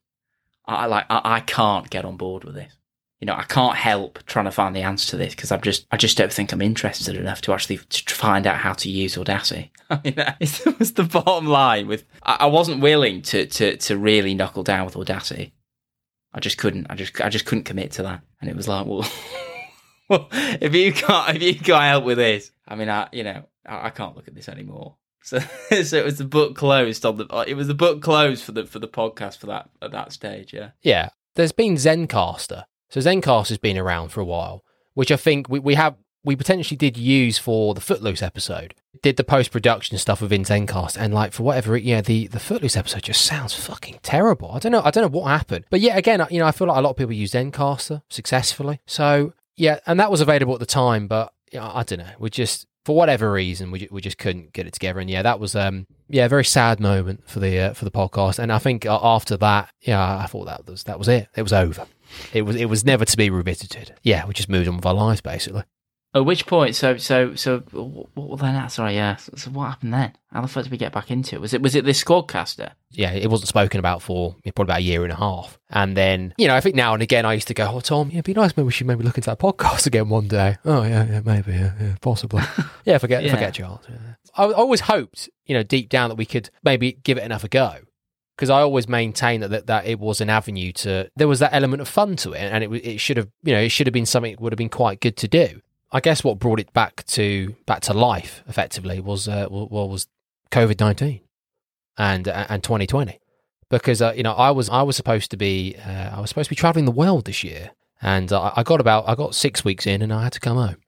I 0.66 0.84
I 0.84 0.86
like 0.86 1.06
I, 1.08 1.20
I 1.36 1.40
can't 1.40 1.88
get 1.90 2.04
on 2.04 2.16
board 2.16 2.44
with 2.44 2.54
this. 2.56 2.72
You 3.20 3.26
know, 3.26 3.34
I 3.34 3.42
can't 3.42 3.76
help 3.76 4.18
trying 4.24 4.46
to 4.46 4.50
find 4.50 4.74
the 4.74 4.80
answer 4.80 5.10
to 5.10 5.16
this 5.18 5.34
because 5.34 5.52
I'm 5.52 5.60
just 5.60 5.86
I 5.90 5.98
just 5.98 6.16
don't 6.16 6.32
think 6.32 6.52
I'm 6.52 6.62
interested 6.62 7.16
enough 7.16 7.42
to 7.42 7.52
actually 7.52 7.76
to 7.76 8.14
find 8.14 8.46
out 8.46 8.56
how 8.56 8.72
to 8.72 8.90
use 8.90 9.18
Audacity. 9.18 9.72
I 9.90 10.00
mean, 10.02 10.14
that 10.14 10.38
was 10.78 10.94
the 10.94 11.04
bottom 11.04 11.46
line. 11.46 11.86
With 11.86 12.04
I, 12.22 12.46
wasn't 12.46 12.80
willing 12.80 13.20
to 13.22 13.44
to 13.46 13.76
to 13.76 13.98
really 13.98 14.34
knuckle 14.34 14.62
down 14.62 14.86
with 14.86 14.96
Audacity. 14.96 15.52
I 16.32 16.40
just 16.40 16.56
couldn't. 16.56 16.86
I 16.88 16.94
just 16.94 17.20
I 17.20 17.28
just 17.28 17.44
couldn't 17.44 17.64
commit 17.64 17.92
to 17.92 18.04
that, 18.04 18.22
and 18.40 18.48
it 18.48 18.56
was 18.56 18.68
like, 18.68 18.86
well. 18.86 19.06
well, 20.08 20.28
if 20.32 20.74
you 20.74 20.92
can't, 20.92 21.36
if 21.36 21.42
you 21.42 21.54
can't 21.54 21.84
help 21.84 22.04
with 22.04 22.18
this, 22.18 22.50
I 22.66 22.74
mean, 22.74 22.88
I, 22.88 23.08
you 23.12 23.22
know, 23.22 23.44
I, 23.66 23.86
I 23.86 23.90
can't 23.90 24.16
look 24.16 24.28
at 24.28 24.34
this 24.34 24.48
anymore. 24.48 24.96
So, 25.22 25.38
so 25.38 25.98
it 25.98 26.04
was 26.04 26.16
the 26.16 26.24
book 26.24 26.56
closed 26.56 27.04
on 27.04 27.18
the. 27.18 27.26
Uh, 27.26 27.44
it 27.46 27.52
was 27.52 27.68
the 27.68 27.74
book 27.74 28.00
closed 28.00 28.42
for 28.42 28.52
the 28.52 28.64
for 28.64 28.78
the 28.78 28.88
podcast 28.88 29.36
for 29.36 29.48
that 29.48 29.68
at 29.82 29.92
that 29.92 30.14
stage. 30.14 30.54
Yeah. 30.54 30.70
Yeah, 30.80 31.10
there's 31.34 31.52
been 31.52 31.74
Zencastr. 31.74 32.64
So 32.90 33.00
Zencastr's 33.00 33.58
been 33.58 33.78
around 33.78 34.08
for 34.08 34.20
a 34.20 34.24
while, 34.24 34.64
which 34.94 35.10
I 35.10 35.16
think 35.16 35.48
we, 35.48 35.58
we 35.58 35.74
have 35.74 35.96
we 36.22 36.36
potentially 36.36 36.76
did 36.76 36.98
use 36.98 37.38
for 37.38 37.72
the 37.72 37.80
Footloose 37.80 38.20
episode. 38.20 38.74
Did 39.02 39.16
the 39.16 39.24
post 39.24 39.50
production 39.50 39.96
stuff 39.96 40.20
within 40.20 40.42
Zencast, 40.42 40.98
and 40.98 41.14
like 41.14 41.32
for 41.32 41.44
whatever, 41.44 41.72
re- 41.72 41.80
yeah, 41.80 42.02
the 42.02 42.26
the 42.26 42.40
Footloose 42.40 42.76
episode 42.76 43.04
just 43.04 43.24
sounds 43.24 43.54
fucking 43.54 44.00
terrible. 44.02 44.50
I 44.52 44.58
don't 44.58 44.72
know, 44.72 44.82
I 44.84 44.90
don't 44.90 45.02
know 45.02 45.18
what 45.18 45.28
happened, 45.28 45.64
but 45.70 45.80
yeah, 45.80 45.96
again, 45.96 46.26
you 46.30 46.40
know, 46.40 46.46
I 46.46 46.50
feel 46.52 46.66
like 46.66 46.76
a 46.76 46.82
lot 46.82 46.90
of 46.90 46.96
people 46.96 47.12
use 47.12 47.32
Zencastr 47.32 48.02
successfully. 48.10 48.80
So 48.86 49.32
yeah, 49.56 49.78
and 49.86 49.98
that 50.00 50.10
was 50.10 50.20
available 50.20 50.52
at 50.54 50.60
the 50.60 50.66
time, 50.66 51.06
but 51.06 51.32
yeah, 51.52 51.70
I 51.72 51.84
don't 51.84 52.00
know, 52.00 52.12
we 52.18 52.28
just 52.28 52.66
for 52.84 52.96
whatever 52.96 53.30
reason 53.30 53.70
we 53.70 53.88
we 53.90 54.00
just 54.00 54.18
couldn't 54.18 54.52
get 54.52 54.66
it 54.66 54.72
together, 54.72 55.00
and 55.00 55.08
yeah, 55.08 55.22
that 55.22 55.40
was 55.40 55.54
um 55.54 55.86
yeah, 56.08 56.24
a 56.24 56.28
very 56.28 56.44
sad 56.44 56.80
moment 56.80 57.28
for 57.28 57.38
the 57.38 57.58
uh, 57.60 57.72
for 57.72 57.84
the 57.84 57.90
podcast. 57.90 58.38
And 58.40 58.52
I 58.52 58.58
think 58.58 58.84
uh, 58.84 58.98
after 59.00 59.36
that, 59.38 59.70
yeah, 59.80 60.18
I 60.18 60.26
thought 60.26 60.46
that 60.46 60.66
was 60.66 60.82
that 60.84 60.98
was 60.98 61.08
it. 61.08 61.28
It 61.36 61.42
was 61.42 61.52
over. 61.52 61.86
It 62.32 62.42
was 62.42 62.56
it 62.56 62.66
was 62.66 62.84
never 62.84 63.04
to 63.04 63.16
be 63.16 63.30
revisited. 63.30 63.94
Yeah, 64.02 64.26
we 64.26 64.34
just 64.34 64.48
moved 64.48 64.68
on 64.68 64.76
with 64.76 64.86
our 64.86 64.94
lives 64.94 65.20
basically. 65.20 65.62
At 66.12 66.24
which 66.24 66.44
point, 66.44 66.74
so 66.74 66.96
so 66.96 67.36
so 67.36 67.60
what, 67.70 68.08
what 68.14 68.40
then? 68.40 68.56
Ah, 68.56 68.66
sorry, 68.66 68.94
yeah. 68.96 69.14
So, 69.14 69.32
so 69.36 69.50
what 69.52 69.66
happened 69.68 69.94
then? 69.94 70.12
How 70.32 70.40
the 70.40 70.48
fuck 70.48 70.64
did 70.64 70.72
we 70.72 70.76
get 70.76 70.92
back 70.92 71.08
into 71.12 71.36
it? 71.36 71.40
Was 71.40 71.54
it 71.54 71.62
was 71.62 71.76
it 71.76 71.84
this 71.84 72.02
squadcaster? 72.02 72.72
Yeah, 72.90 73.12
it 73.12 73.30
wasn't 73.30 73.46
spoken 73.48 73.78
about 73.78 74.02
for 74.02 74.34
probably 74.56 74.64
about 74.72 74.78
a 74.80 74.82
year 74.82 75.04
and 75.04 75.12
a 75.12 75.16
half. 75.16 75.56
And 75.70 75.96
then, 75.96 76.34
you 76.36 76.48
know, 76.48 76.56
I 76.56 76.60
think 76.60 76.74
now 76.74 76.94
and 76.94 77.02
again 77.02 77.24
I 77.24 77.34
used 77.34 77.46
to 77.46 77.54
go, 77.54 77.70
Oh 77.72 77.78
Tom, 77.78 78.08
yeah, 78.08 78.14
it'd 78.14 78.24
be 78.24 78.34
nice 78.34 78.56
maybe 78.56 78.66
we 78.66 78.72
should 78.72 78.88
maybe 78.88 79.04
look 79.04 79.18
into 79.18 79.30
that 79.30 79.38
podcast 79.38 79.86
again 79.86 80.08
one 80.08 80.26
day. 80.26 80.56
Oh 80.64 80.82
yeah, 80.82 81.06
yeah, 81.08 81.20
maybe, 81.24 81.52
yeah, 81.52 81.74
yeah 81.80 81.94
possibly. 82.00 82.42
yeah, 82.84 82.98
forget 82.98 83.22
Yeah. 83.22 83.32
forget 83.32 83.54
Charles. 83.54 83.86
Yeah. 83.88 83.96
I 84.36 84.46
I 84.46 84.52
always 84.52 84.80
hoped, 84.80 85.30
you 85.46 85.54
know, 85.54 85.62
deep 85.62 85.88
down 85.90 86.08
that 86.08 86.16
we 86.16 86.26
could 86.26 86.50
maybe 86.64 86.90
give 87.04 87.18
it 87.18 87.22
another 87.22 87.46
go. 87.46 87.76
Because 88.40 88.48
I 88.48 88.62
always 88.62 88.88
maintain 88.88 89.42
that, 89.42 89.50
that 89.50 89.66
that 89.66 89.84
it 89.84 90.00
was 90.00 90.22
an 90.22 90.30
avenue 90.30 90.72
to 90.72 91.10
there 91.14 91.28
was 91.28 91.40
that 91.40 91.52
element 91.52 91.82
of 91.82 91.88
fun 91.88 92.16
to 92.16 92.32
it, 92.32 92.38
and 92.38 92.64
it 92.64 92.72
it 92.72 92.98
should 92.98 93.18
have 93.18 93.28
you 93.42 93.52
know 93.52 93.60
it 93.60 93.68
should 93.68 93.86
have 93.86 93.92
been 93.92 94.06
something 94.06 94.32
that 94.32 94.40
would 94.40 94.50
have 94.50 94.56
been 94.56 94.70
quite 94.70 94.98
good 95.00 95.18
to 95.18 95.28
do. 95.28 95.60
I 95.92 96.00
guess 96.00 96.24
what 96.24 96.38
brought 96.38 96.58
it 96.58 96.72
back 96.72 97.04
to 97.08 97.54
back 97.66 97.80
to 97.82 97.92
life 97.92 98.42
effectively 98.48 98.98
was 98.98 99.28
uh, 99.28 99.46
wa- 99.50 99.84
was 99.84 100.06
COVID 100.50 100.80
nineteen 100.80 101.20
and 101.98 102.28
uh, 102.28 102.46
and 102.48 102.64
twenty 102.64 102.86
twenty 102.86 103.20
because 103.68 104.00
uh, 104.00 104.14
you 104.16 104.22
know 104.22 104.32
I 104.32 104.52
was 104.52 104.70
I 104.70 104.80
was 104.84 104.96
supposed 104.96 105.30
to 105.32 105.36
be 105.36 105.76
uh, 105.76 106.16
I 106.16 106.20
was 106.20 106.30
supposed 106.30 106.46
to 106.46 106.54
be 106.54 106.56
traveling 106.56 106.86
the 106.86 106.92
world 106.92 107.26
this 107.26 107.44
year, 107.44 107.72
and 108.00 108.32
uh, 108.32 108.52
I 108.56 108.62
got 108.62 108.80
about 108.80 109.06
I 109.06 109.16
got 109.16 109.34
six 109.34 109.66
weeks 109.66 109.86
in 109.86 110.00
and 110.00 110.14
I 110.14 110.22
had 110.22 110.32
to 110.32 110.40
come 110.40 110.56
home. 110.56 110.78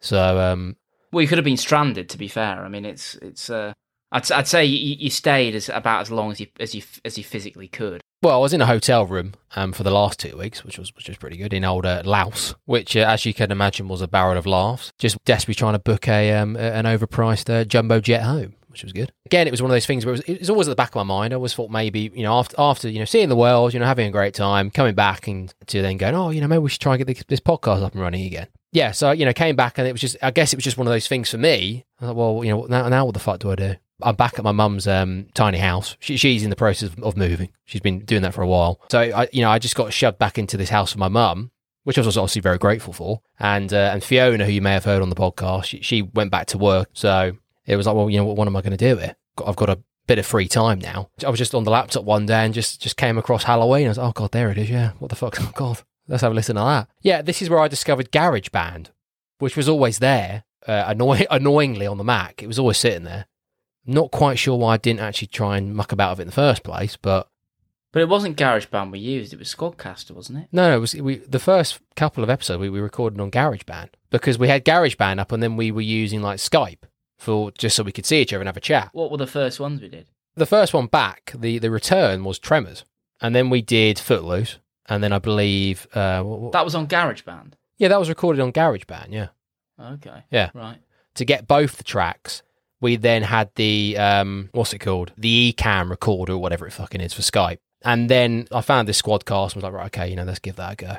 So 0.00 0.38
um, 0.38 0.76
Well, 1.10 1.22
you 1.22 1.28
could 1.28 1.38
have 1.38 1.44
been 1.46 1.56
stranded. 1.56 2.10
To 2.10 2.18
be 2.18 2.28
fair, 2.28 2.62
I 2.62 2.68
mean, 2.68 2.84
it's 2.84 3.14
it's. 3.22 3.48
Uh, 3.48 3.72
I'd 4.10 4.30
I'd 4.32 4.48
say 4.48 4.64
you, 4.64 4.96
you 4.98 5.10
stayed 5.10 5.54
as 5.54 5.68
about 5.68 6.00
as 6.00 6.10
long 6.10 6.30
as 6.30 6.40
you 6.40 6.46
as 6.58 6.74
you 6.74 6.82
as 7.04 7.18
you 7.18 7.24
physically 7.24 7.68
could. 7.68 8.00
Well, 8.20 8.34
I 8.34 8.38
was 8.38 8.52
in 8.52 8.60
a 8.60 8.66
hotel 8.66 9.06
room 9.06 9.34
um, 9.54 9.72
for 9.72 9.84
the 9.84 9.92
last 9.92 10.18
two 10.18 10.36
weeks, 10.36 10.64
which 10.64 10.78
was 10.78 10.94
which 10.96 11.08
was 11.08 11.18
pretty 11.18 11.36
good 11.36 11.52
in 11.52 11.64
old 11.64 11.86
uh, 11.86 12.02
Laos, 12.04 12.54
which, 12.64 12.96
uh, 12.96 13.00
as 13.00 13.24
you 13.24 13.32
can 13.32 13.52
imagine, 13.52 13.86
was 13.86 14.00
a 14.00 14.08
barrel 14.08 14.36
of 14.36 14.46
laughs. 14.46 14.92
Just 14.98 15.22
desperately 15.24 15.54
trying 15.54 15.74
to 15.74 15.78
book 15.78 16.08
a 16.08 16.32
um, 16.32 16.56
an 16.56 16.84
overpriced 16.84 17.48
uh, 17.48 17.64
jumbo 17.64 18.00
jet 18.00 18.22
home, 18.22 18.54
which 18.68 18.82
was 18.82 18.92
good. 18.92 19.12
Again, 19.26 19.46
it 19.46 19.52
was 19.52 19.62
one 19.62 19.70
of 19.70 19.74
those 19.74 19.86
things 19.86 20.04
where 20.04 20.14
it 20.14 20.26
was, 20.26 20.36
it 20.36 20.40
was 20.40 20.50
always 20.50 20.66
at 20.66 20.72
the 20.72 20.76
back 20.76 20.90
of 20.90 20.94
my 20.96 21.02
mind. 21.04 21.32
I 21.32 21.36
always 21.36 21.54
thought 21.54 21.70
maybe 21.70 22.10
you 22.12 22.24
know 22.24 22.32
after 22.32 22.56
after 22.58 22.88
you 22.88 22.98
know 22.98 23.04
seeing 23.04 23.28
the 23.28 23.36
world, 23.36 23.72
you 23.72 23.78
know 23.78 23.86
having 23.86 24.08
a 24.08 24.10
great 24.10 24.34
time, 24.34 24.70
coming 24.70 24.96
back 24.96 25.28
and 25.28 25.54
to 25.66 25.82
then 25.82 25.96
going, 25.96 26.16
oh, 26.16 26.30
you 26.30 26.40
know 26.40 26.48
maybe 26.48 26.60
we 26.60 26.70
should 26.70 26.80
try 26.80 26.94
and 26.94 27.04
get 27.04 27.06
this, 27.06 27.24
this 27.28 27.40
podcast 27.40 27.84
up 27.84 27.92
and 27.92 28.02
running 28.02 28.24
again. 28.24 28.48
Yeah, 28.72 28.90
so 28.90 29.12
you 29.12 29.26
know 29.26 29.32
came 29.32 29.54
back 29.54 29.78
and 29.78 29.86
it 29.86 29.92
was 29.92 30.00
just 30.00 30.16
I 30.22 30.32
guess 30.32 30.52
it 30.52 30.56
was 30.56 30.64
just 30.64 30.76
one 30.76 30.88
of 30.88 30.92
those 30.92 31.06
things 31.06 31.30
for 31.30 31.38
me. 31.38 31.84
I 32.00 32.06
thought, 32.06 32.16
well, 32.16 32.44
you 32.44 32.50
know 32.50 32.66
now 32.68 32.88
now 32.88 33.04
what 33.04 33.14
the 33.14 33.20
fuck 33.20 33.38
do 33.38 33.52
I 33.52 33.54
do? 33.54 33.76
I'm 34.02 34.14
back 34.14 34.38
at 34.38 34.44
my 34.44 34.52
mum's 34.52 34.86
um, 34.86 35.26
tiny 35.34 35.58
house. 35.58 35.96
She, 35.98 36.16
she's 36.16 36.44
in 36.44 36.50
the 36.50 36.56
process 36.56 36.90
of, 37.02 37.16
moving. 37.16 37.50
She's 37.64 37.80
been 37.80 38.00
doing 38.00 38.22
that 38.22 38.34
for 38.34 38.42
a 38.42 38.46
while. 38.46 38.80
So 38.90 39.00
I, 39.00 39.28
you 39.32 39.42
know, 39.42 39.50
I 39.50 39.58
just 39.58 39.74
got 39.74 39.92
shoved 39.92 40.18
back 40.18 40.38
into 40.38 40.56
this 40.56 40.70
house 40.70 40.92
with 40.94 41.00
my 41.00 41.08
mum, 41.08 41.50
which 41.84 41.98
I 41.98 42.02
was 42.02 42.16
obviously 42.16 42.42
very 42.42 42.58
grateful 42.58 42.92
for. 42.92 43.22
And 43.40 43.72
uh, 43.72 43.90
and 43.92 44.04
Fiona, 44.04 44.44
who 44.44 44.52
you 44.52 44.62
may 44.62 44.72
have 44.72 44.84
heard 44.84 45.02
on 45.02 45.10
the 45.10 45.16
podcast, 45.16 45.64
she, 45.64 45.80
she 45.82 46.02
went 46.02 46.30
back 46.30 46.46
to 46.48 46.58
work. 46.58 46.90
So 46.92 47.32
it 47.66 47.76
was 47.76 47.86
like, 47.86 47.96
well, 47.96 48.08
you 48.08 48.18
know, 48.18 48.24
what, 48.24 48.36
what 48.36 48.46
am 48.46 48.56
I 48.56 48.60
going 48.60 48.76
to 48.76 48.76
do 48.76 48.96
here? 48.96 49.16
I've 49.44 49.56
got 49.56 49.68
a 49.70 49.78
bit 50.06 50.18
of 50.18 50.26
free 50.26 50.48
time 50.48 50.78
now. 50.78 51.10
I 51.24 51.28
was 51.28 51.38
just 51.38 51.54
on 51.54 51.64
the 51.64 51.70
laptop 51.70 52.04
one 52.04 52.26
day 52.26 52.44
and 52.44 52.54
just 52.54 52.80
just 52.80 52.96
came 52.96 53.18
across 53.18 53.44
Halloween. 53.44 53.86
I 53.86 53.88
was 53.90 53.98
like, 53.98 54.08
oh 54.08 54.12
god, 54.12 54.32
there 54.32 54.50
it 54.50 54.58
is. 54.58 54.70
Yeah, 54.70 54.92
what 54.98 55.10
the 55.10 55.16
fuck? 55.16 55.36
Oh 55.40 55.52
god, 55.54 55.82
let's 56.08 56.22
have 56.22 56.32
a 56.32 56.34
listen 56.34 56.56
to 56.56 56.62
that. 56.62 56.88
Yeah, 57.02 57.22
this 57.22 57.42
is 57.42 57.50
where 57.50 57.60
I 57.60 57.68
discovered 57.68 58.10
GarageBand, 58.12 58.88
which 59.38 59.56
was 59.56 59.68
always 59.68 59.98
there, 59.98 60.44
uh, 60.66 60.84
annoy- 60.86 61.26
annoyingly 61.30 61.86
on 61.86 61.98
the 61.98 62.04
Mac. 62.04 62.42
It 62.42 62.46
was 62.46 62.58
always 62.58 62.78
sitting 62.78 63.04
there. 63.04 63.26
Not 63.88 64.10
quite 64.12 64.38
sure 64.38 64.56
why 64.58 64.74
I 64.74 64.76
didn't 64.76 65.00
actually 65.00 65.28
try 65.28 65.56
and 65.56 65.74
muck 65.74 65.90
about 65.92 66.12
with 66.12 66.20
it 66.20 66.22
in 66.22 66.28
the 66.28 66.32
first 66.32 66.62
place, 66.62 66.96
but 66.96 67.28
But 67.90 68.02
it 68.02 68.08
wasn't 68.08 68.36
GarageBand 68.36 68.92
we 68.92 68.98
used; 68.98 69.32
it 69.32 69.38
was 69.38 69.52
Squadcaster, 69.54 70.12
wasn't 70.12 70.38
it? 70.40 70.48
no, 70.52 70.68
no, 70.70 70.76
it 70.76 70.80
was 70.80 70.94
we, 70.94 71.16
the 71.16 71.38
first 71.38 71.80
couple 71.96 72.22
of 72.22 72.30
episodes 72.30 72.60
we, 72.60 72.68
we 72.68 72.80
recorded 72.80 73.18
on 73.20 73.30
GarageBand 73.30 73.88
because 74.10 74.38
we 74.38 74.48
had 74.48 74.64
GarageBand 74.64 75.18
up 75.18 75.32
and 75.32 75.42
then 75.42 75.56
we 75.56 75.70
were 75.72 75.80
using 75.80 76.20
like 76.22 76.38
Skype 76.38 76.82
for 77.16 77.50
just 77.52 77.74
so 77.76 77.82
we 77.82 77.90
could 77.92 78.06
see 78.06 78.20
each 78.20 78.32
other 78.32 78.42
and 78.42 78.48
have 78.48 78.56
a 78.56 78.60
chat. 78.60 78.90
What 78.92 79.10
were 79.10 79.16
the 79.16 79.26
first 79.26 79.58
ones 79.58 79.80
we 79.80 79.88
did? 79.88 80.06
The 80.36 80.46
first 80.46 80.72
one 80.74 80.86
back, 80.86 81.32
the 81.36 81.58
the 81.58 81.70
return 81.70 82.24
was 82.24 82.38
Tremors, 82.38 82.84
and 83.20 83.34
then 83.34 83.48
we 83.50 83.62
did 83.62 83.98
Footloose, 83.98 84.58
and 84.86 85.02
then 85.02 85.12
I 85.12 85.18
believe 85.18 85.88
uh, 85.94 86.22
what, 86.22 86.40
what- 86.40 86.52
That 86.52 86.64
was 86.64 86.74
on 86.74 86.86
GarageBand. 86.86 87.54
yeah, 87.78 87.88
that 87.88 87.98
was 87.98 88.08
recorded 88.10 88.40
on 88.42 88.52
GarageBand. 88.52 89.08
Yeah, 89.10 89.28
Okay. 89.80 90.24
Yeah. 90.30 90.50
Right. 90.54 90.78
to 91.14 91.24
get 91.24 91.48
both 91.48 91.76
the 91.78 91.84
tracks. 91.84 92.42
We 92.80 92.96
then 92.96 93.22
had 93.22 93.50
the 93.56 93.96
um, 93.98 94.50
what's 94.52 94.72
it 94.72 94.78
called? 94.78 95.12
The 95.16 95.52
eCamm 95.52 95.90
recorder 95.90 96.34
or 96.34 96.38
whatever 96.38 96.66
it 96.66 96.72
fucking 96.72 97.00
is 97.00 97.12
for 97.12 97.22
Skype. 97.22 97.58
And 97.82 98.08
then 98.08 98.46
I 98.52 98.60
found 98.60 98.88
this 98.88 99.00
Squadcast 99.00 99.52
and 99.54 99.56
was 99.56 99.64
like, 99.64 99.72
right, 99.72 99.86
okay, 99.86 100.08
you 100.08 100.16
know, 100.16 100.24
let's 100.24 100.38
give 100.40 100.56
that 100.56 100.72
a 100.72 100.76
go. 100.76 100.96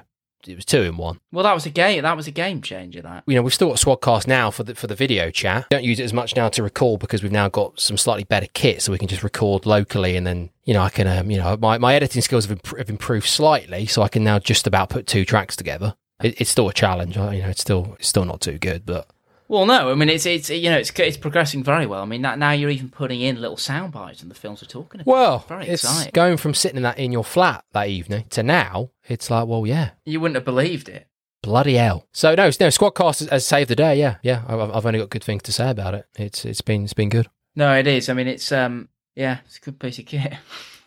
It 0.48 0.56
was 0.56 0.64
two 0.64 0.84
in 0.84 0.96
one. 0.96 1.20
Well, 1.34 1.44
that 1.44 1.54
was 1.54 1.66
a 1.66 1.70
game. 1.70 2.04
That 2.04 2.16
was 2.16 2.26
a 2.26 2.32
game 2.32 2.62
changer. 2.62 3.02
That. 3.02 3.24
You 3.28 3.36
know, 3.36 3.42
we've 3.42 3.54
still 3.54 3.68
got 3.68 3.78
Squadcast 3.78 4.26
now 4.26 4.50
for 4.52 4.64
the 4.64 4.74
for 4.74 4.88
the 4.88 4.96
video 4.96 5.30
chat. 5.32 5.68
Don't 5.70 5.84
use 5.84 6.00
it 6.00 6.04
as 6.04 6.14
much 6.14 6.34
now 6.38 6.48
to 6.48 6.64
record 6.64 7.02
because 7.02 7.22
we've 7.22 7.32
now 7.32 7.50
got 7.50 7.78
some 7.78 7.98
slightly 7.98 8.24
better 8.24 8.48
kit, 8.54 8.82
so 8.82 8.94
we 8.94 8.98
can 8.98 9.10
just 9.10 9.22
record 9.22 9.66
locally, 9.66 10.16
and 10.16 10.26
then 10.26 10.50
you 10.64 10.74
know 10.74 10.82
I 10.82 10.90
can, 10.90 11.08
um, 11.08 11.30
you 11.30 11.38
know, 11.38 11.58
my, 11.58 11.78
my 11.78 11.94
editing 11.94 12.22
skills 12.22 12.46
have, 12.46 12.54
imp- 12.54 12.78
have 12.78 12.90
improved 12.90 13.28
slightly, 13.28 13.86
so 13.86 14.02
I 14.02 14.08
can 14.08 14.24
now 14.24 14.40
just 14.40 14.66
about 14.66 14.88
put 14.90 15.08
two 15.08 15.26
tracks 15.26 15.58
together. 15.58 15.96
It, 16.24 16.40
it's 16.40 16.50
still 16.50 16.70
a 16.70 16.74
challenge, 16.74 17.18
I- 17.18 17.34
you 17.34 17.42
know, 17.42 17.50
it's 17.50 17.62
still 17.62 17.98
it's 18.00 18.08
still 18.08 18.24
not 18.26 18.40
too 18.40 18.58
good, 18.58 18.86
but 18.86 19.10
Well, 19.50 19.66
no. 19.66 19.92
I 19.92 19.96
mean, 19.96 20.08
it's 20.10 20.26
it's 20.26 20.50
you 20.50 20.70
know 20.70 20.78
it's 20.78 20.92
it's 20.98 21.18
progressing 21.18 21.64
very 21.64 21.86
well. 21.86 22.02
I 22.02 22.06
mean, 22.06 22.22
that, 22.22 22.40
now 22.40 22.52
you're 22.52 22.70
even 22.70 22.90
putting 22.90 23.20
in 23.20 23.42
little 23.42 23.58
sound 23.58 23.92
bites 23.92 24.24
in 24.24 24.30
the 24.30 24.36
films 24.36 24.62
we're 24.62 24.68
talking 24.70 25.02
about. 25.02 25.12
Well, 25.12 25.40
very 25.50 25.68
it's 25.68 25.84
exciting. 25.84 26.12
going 26.14 26.38
from 26.38 26.54
sitting 26.54 26.78
in 26.78 26.84
that 26.84 26.98
in 27.00 27.12
your 27.12 27.24
flat 27.26 27.66
that 27.74 27.88
evening 27.90 28.26
to 28.30 28.44
now, 28.44 28.92
it's 29.08 29.30
like, 29.30 29.48
well, 29.48 29.66
yeah, 29.68 29.90
you 30.06 30.20
wouldn't 30.22 30.36
have 30.36 30.46
believed 30.46 30.88
it. 30.88 31.08
bloody 31.42 31.74
hell. 31.74 32.08
So 32.14 32.36
no, 32.36 32.46
no, 32.46 32.68
Squadcast 32.68 33.20
has, 33.20 33.30
has 33.30 33.48
saved 33.48 33.70
the 33.72 33.76
day. 33.76 33.98
Yeah, 34.00 34.18
yeah. 34.22 34.44
I've, 34.48 34.60
I've 34.72 34.86
only 34.86 35.00
got 35.00 35.10
good 35.10 35.24
things 35.24 35.42
to 35.44 35.52
say 35.52 35.70
about 35.72 35.96
it. 35.96 36.06
It's 36.16 36.46
it's 36.46 36.62
been 36.62 36.84
it's 36.84 36.94
been 36.94 37.10
good. 37.10 37.28
No, 37.56 37.74
it 37.76 37.88
is. 37.88 38.08
I 38.08 38.14
mean, 38.14 38.28
it's 38.28 38.52
um, 38.52 38.88
yeah, 39.16 39.40
it's 39.48 39.58
a 39.58 39.62
good 39.62 39.80
piece 39.80 39.98
of 40.00 40.06
kit. 40.06 40.34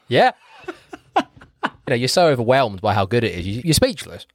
Yeah. 0.08 0.32
You 1.86 1.90
know, 1.90 1.96
you're 1.96 2.08
so 2.08 2.28
overwhelmed 2.28 2.80
by 2.80 2.94
how 2.94 3.06
good 3.06 3.24
it 3.24 3.34
is, 3.34 3.46
you- 3.46 3.62
you're 3.64 3.74
speechless. 3.74 4.26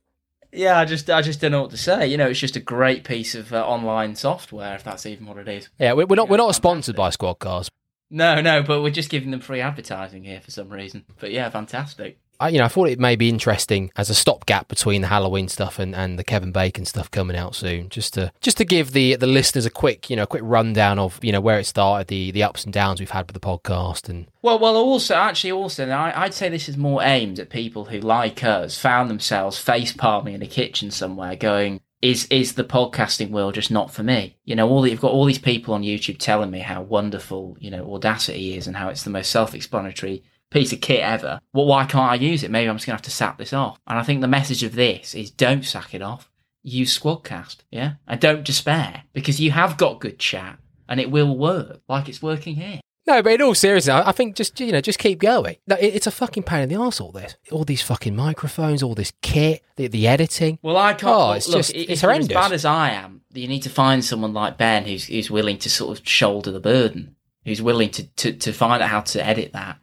Yeah, 0.57 0.79
I 0.79 0.85
just 0.85 1.09
I 1.09 1.21
just 1.21 1.39
don't 1.41 1.51
know 1.51 1.61
what 1.61 1.71
to 1.71 1.77
say. 1.77 2.07
You 2.07 2.17
know, 2.17 2.27
it's 2.27 2.39
just 2.39 2.55
a 2.55 2.59
great 2.59 3.03
piece 3.03 3.35
of 3.35 3.53
uh, 3.53 3.65
online 3.65 4.15
software, 4.15 4.75
if 4.75 4.83
that's 4.83 5.05
even 5.05 5.25
what 5.27 5.37
it 5.37 5.47
is. 5.47 5.69
Yeah, 5.79 5.93
we- 5.93 6.05
we're 6.05 6.15
not 6.15 6.29
we're 6.29 6.37
not 6.37 6.55
sponsored 6.55 6.95
by 6.95 7.09
Squadcast. 7.09 7.69
No, 8.09 8.39
no, 8.41 8.63
but 8.63 8.81
we're 8.81 8.89
just 8.89 9.09
giving 9.09 9.31
them 9.31 9.41
free 9.41 9.59
advertising 9.61 10.23
here 10.23 10.39
for 10.41 10.49
some 10.51 10.69
reason. 10.69 11.03
But 11.19 11.31
yeah, 11.31 11.49
fantastic. 11.49 12.19
I, 12.39 12.49
you 12.49 12.59
know, 12.59 12.65
I 12.65 12.67
thought 12.67 12.89
it 12.89 12.99
may 12.99 13.15
be 13.15 13.29
interesting 13.29 13.91
as 13.95 14.09
a 14.09 14.15
stopgap 14.15 14.67
between 14.67 15.01
the 15.01 15.07
Halloween 15.07 15.47
stuff 15.47 15.79
and, 15.79 15.95
and 15.95 16.19
the 16.19 16.23
Kevin 16.23 16.51
Bacon 16.51 16.85
stuff 16.85 17.09
coming 17.09 17.35
out 17.35 17.55
soon, 17.55 17.89
just 17.89 18.13
to 18.13 18.31
just 18.41 18.57
to 18.57 18.65
give 18.65 18.91
the 18.91 19.15
the 19.15 19.27
listeners 19.27 19.65
a 19.65 19.69
quick 19.69 20.09
you 20.09 20.15
know 20.15 20.25
quick 20.25 20.43
rundown 20.45 20.99
of 20.99 21.19
you 21.23 21.31
know 21.31 21.41
where 21.41 21.59
it 21.59 21.65
started, 21.65 22.07
the 22.07 22.31
the 22.31 22.43
ups 22.43 22.63
and 22.63 22.73
downs 22.73 22.99
we've 22.99 23.11
had 23.11 23.27
with 23.27 23.33
the 23.33 23.39
podcast, 23.39 24.09
and 24.09 24.27
Well, 24.41 24.59
well, 24.59 24.75
also, 24.75 25.15
actually, 25.15 25.51
also, 25.51 25.89
I, 25.89 26.23
I'd 26.23 26.33
say 26.33 26.49
this 26.49 26.69
is 26.69 26.77
more 26.77 27.01
aimed 27.03 27.39
at 27.39 27.49
people 27.49 27.85
who, 27.85 27.99
like 27.99 28.43
us, 28.43 28.77
found 28.77 29.09
themselves 29.09 29.59
face 29.59 29.93
palming 29.93 30.35
in 30.35 30.41
a 30.41 30.47
kitchen 30.47 30.91
somewhere, 30.91 31.35
going, 31.35 31.81
"Is 32.01 32.27
is 32.29 32.53
the 32.53 32.63
podcasting 32.63 33.31
world 33.31 33.55
just 33.55 33.71
not 33.71 33.91
for 33.91 34.03
me?" 34.03 34.37
You 34.45 34.55
know, 34.55 34.69
all 34.69 34.81
the, 34.81 34.91
you've 34.91 35.01
got 35.01 35.11
all 35.11 35.25
these 35.25 35.39
people 35.39 35.73
on 35.73 35.81
YouTube 35.81 36.19
telling 36.19 36.51
me 36.51 36.59
how 36.59 36.81
wonderful, 36.83 37.57
you 37.59 37.71
know, 37.71 37.93
Audacity 37.93 38.55
is 38.55 38.67
and 38.67 38.75
how 38.75 38.89
it's 38.89 39.03
the 39.03 39.09
most 39.09 39.31
self-explanatory 39.31 40.23
piece 40.49 40.71
of 40.73 40.81
kit 40.81 41.01
ever. 41.01 41.39
Well, 41.53 41.65
why 41.65 41.85
can't 41.85 42.11
I 42.11 42.15
use 42.15 42.43
it? 42.43 42.51
Maybe 42.51 42.69
I'm 42.69 42.75
just 42.77 42.85
gonna 42.85 42.95
have 42.95 43.01
to 43.03 43.11
sack 43.11 43.37
this 43.37 43.53
off. 43.53 43.79
And 43.87 43.97
I 43.99 44.03
think 44.03 44.21
the 44.21 44.27
message 44.27 44.63
of 44.63 44.75
this 44.75 45.13
is: 45.15 45.29
don't 45.31 45.63
sack 45.65 45.93
it 45.93 46.01
off. 46.01 46.29
Use 46.63 46.97
Squadcast, 46.97 47.57
yeah, 47.71 47.93
and 48.07 48.19
don't 48.19 48.43
despair 48.43 49.03
because 49.13 49.39
you 49.39 49.51
have 49.51 49.77
got 49.77 50.01
good 50.01 50.19
chat 50.19 50.59
and 50.89 50.99
it 50.99 51.09
will 51.11 51.37
work, 51.37 51.81
like 51.87 52.09
it's 52.09 52.21
working 52.21 52.55
here. 52.55 52.81
No, 53.05 53.21
but 53.23 53.31
in 53.33 53.41
all 53.41 53.55
seriousness, 53.55 54.03
I 54.05 54.11
think 54.11 54.35
just 54.35 54.59
you 54.59 54.73
know 54.73 54.81
just 54.81 54.99
keep 54.99 55.19
going. 55.19 55.55
No, 55.65 55.77
it- 55.77 55.95
It's 55.95 56.07
a 56.07 56.11
fucking 56.11 56.43
pain 56.43 56.63
in 56.63 56.69
the 56.69 56.75
arse. 56.75 56.99
All 56.99 57.13
this, 57.13 57.35
all 57.53 57.63
these 57.63 57.81
fucking 57.81 58.13
microphones, 58.17 58.83
all 58.83 58.95
this 58.95 59.13
kit, 59.21 59.63
the, 59.77 59.87
the 59.87 60.07
editing. 60.09 60.59
Well, 60.61 60.75
I 60.75 60.93
can't. 60.93 61.13
Oh, 61.15 61.27
look, 61.29 61.37
it's 61.37 61.47
look, 61.47 61.57
just- 61.59 61.73
it's 61.75 62.01
horrendous. 62.01 62.29
As 62.31 62.33
bad 62.33 62.51
as 62.51 62.65
I 62.65 62.89
am, 62.89 63.21
you 63.33 63.47
need 63.47 63.63
to 63.63 63.69
find 63.69 64.03
someone 64.03 64.33
like 64.33 64.57
Ben 64.57 64.83
who's 64.85 65.05
who's 65.05 65.31
willing 65.31 65.57
to 65.59 65.69
sort 65.69 65.97
of 65.97 66.05
shoulder 66.05 66.51
the 66.51 66.59
burden, 66.59 67.15
who's 67.45 67.61
willing 67.61 67.91
to 67.91 68.07
to, 68.07 68.33
to 68.33 68.51
find 68.51 68.83
out 68.83 68.89
how 68.89 69.01
to 69.01 69.25
edit 69.25 69.53
that, 69.53 69.77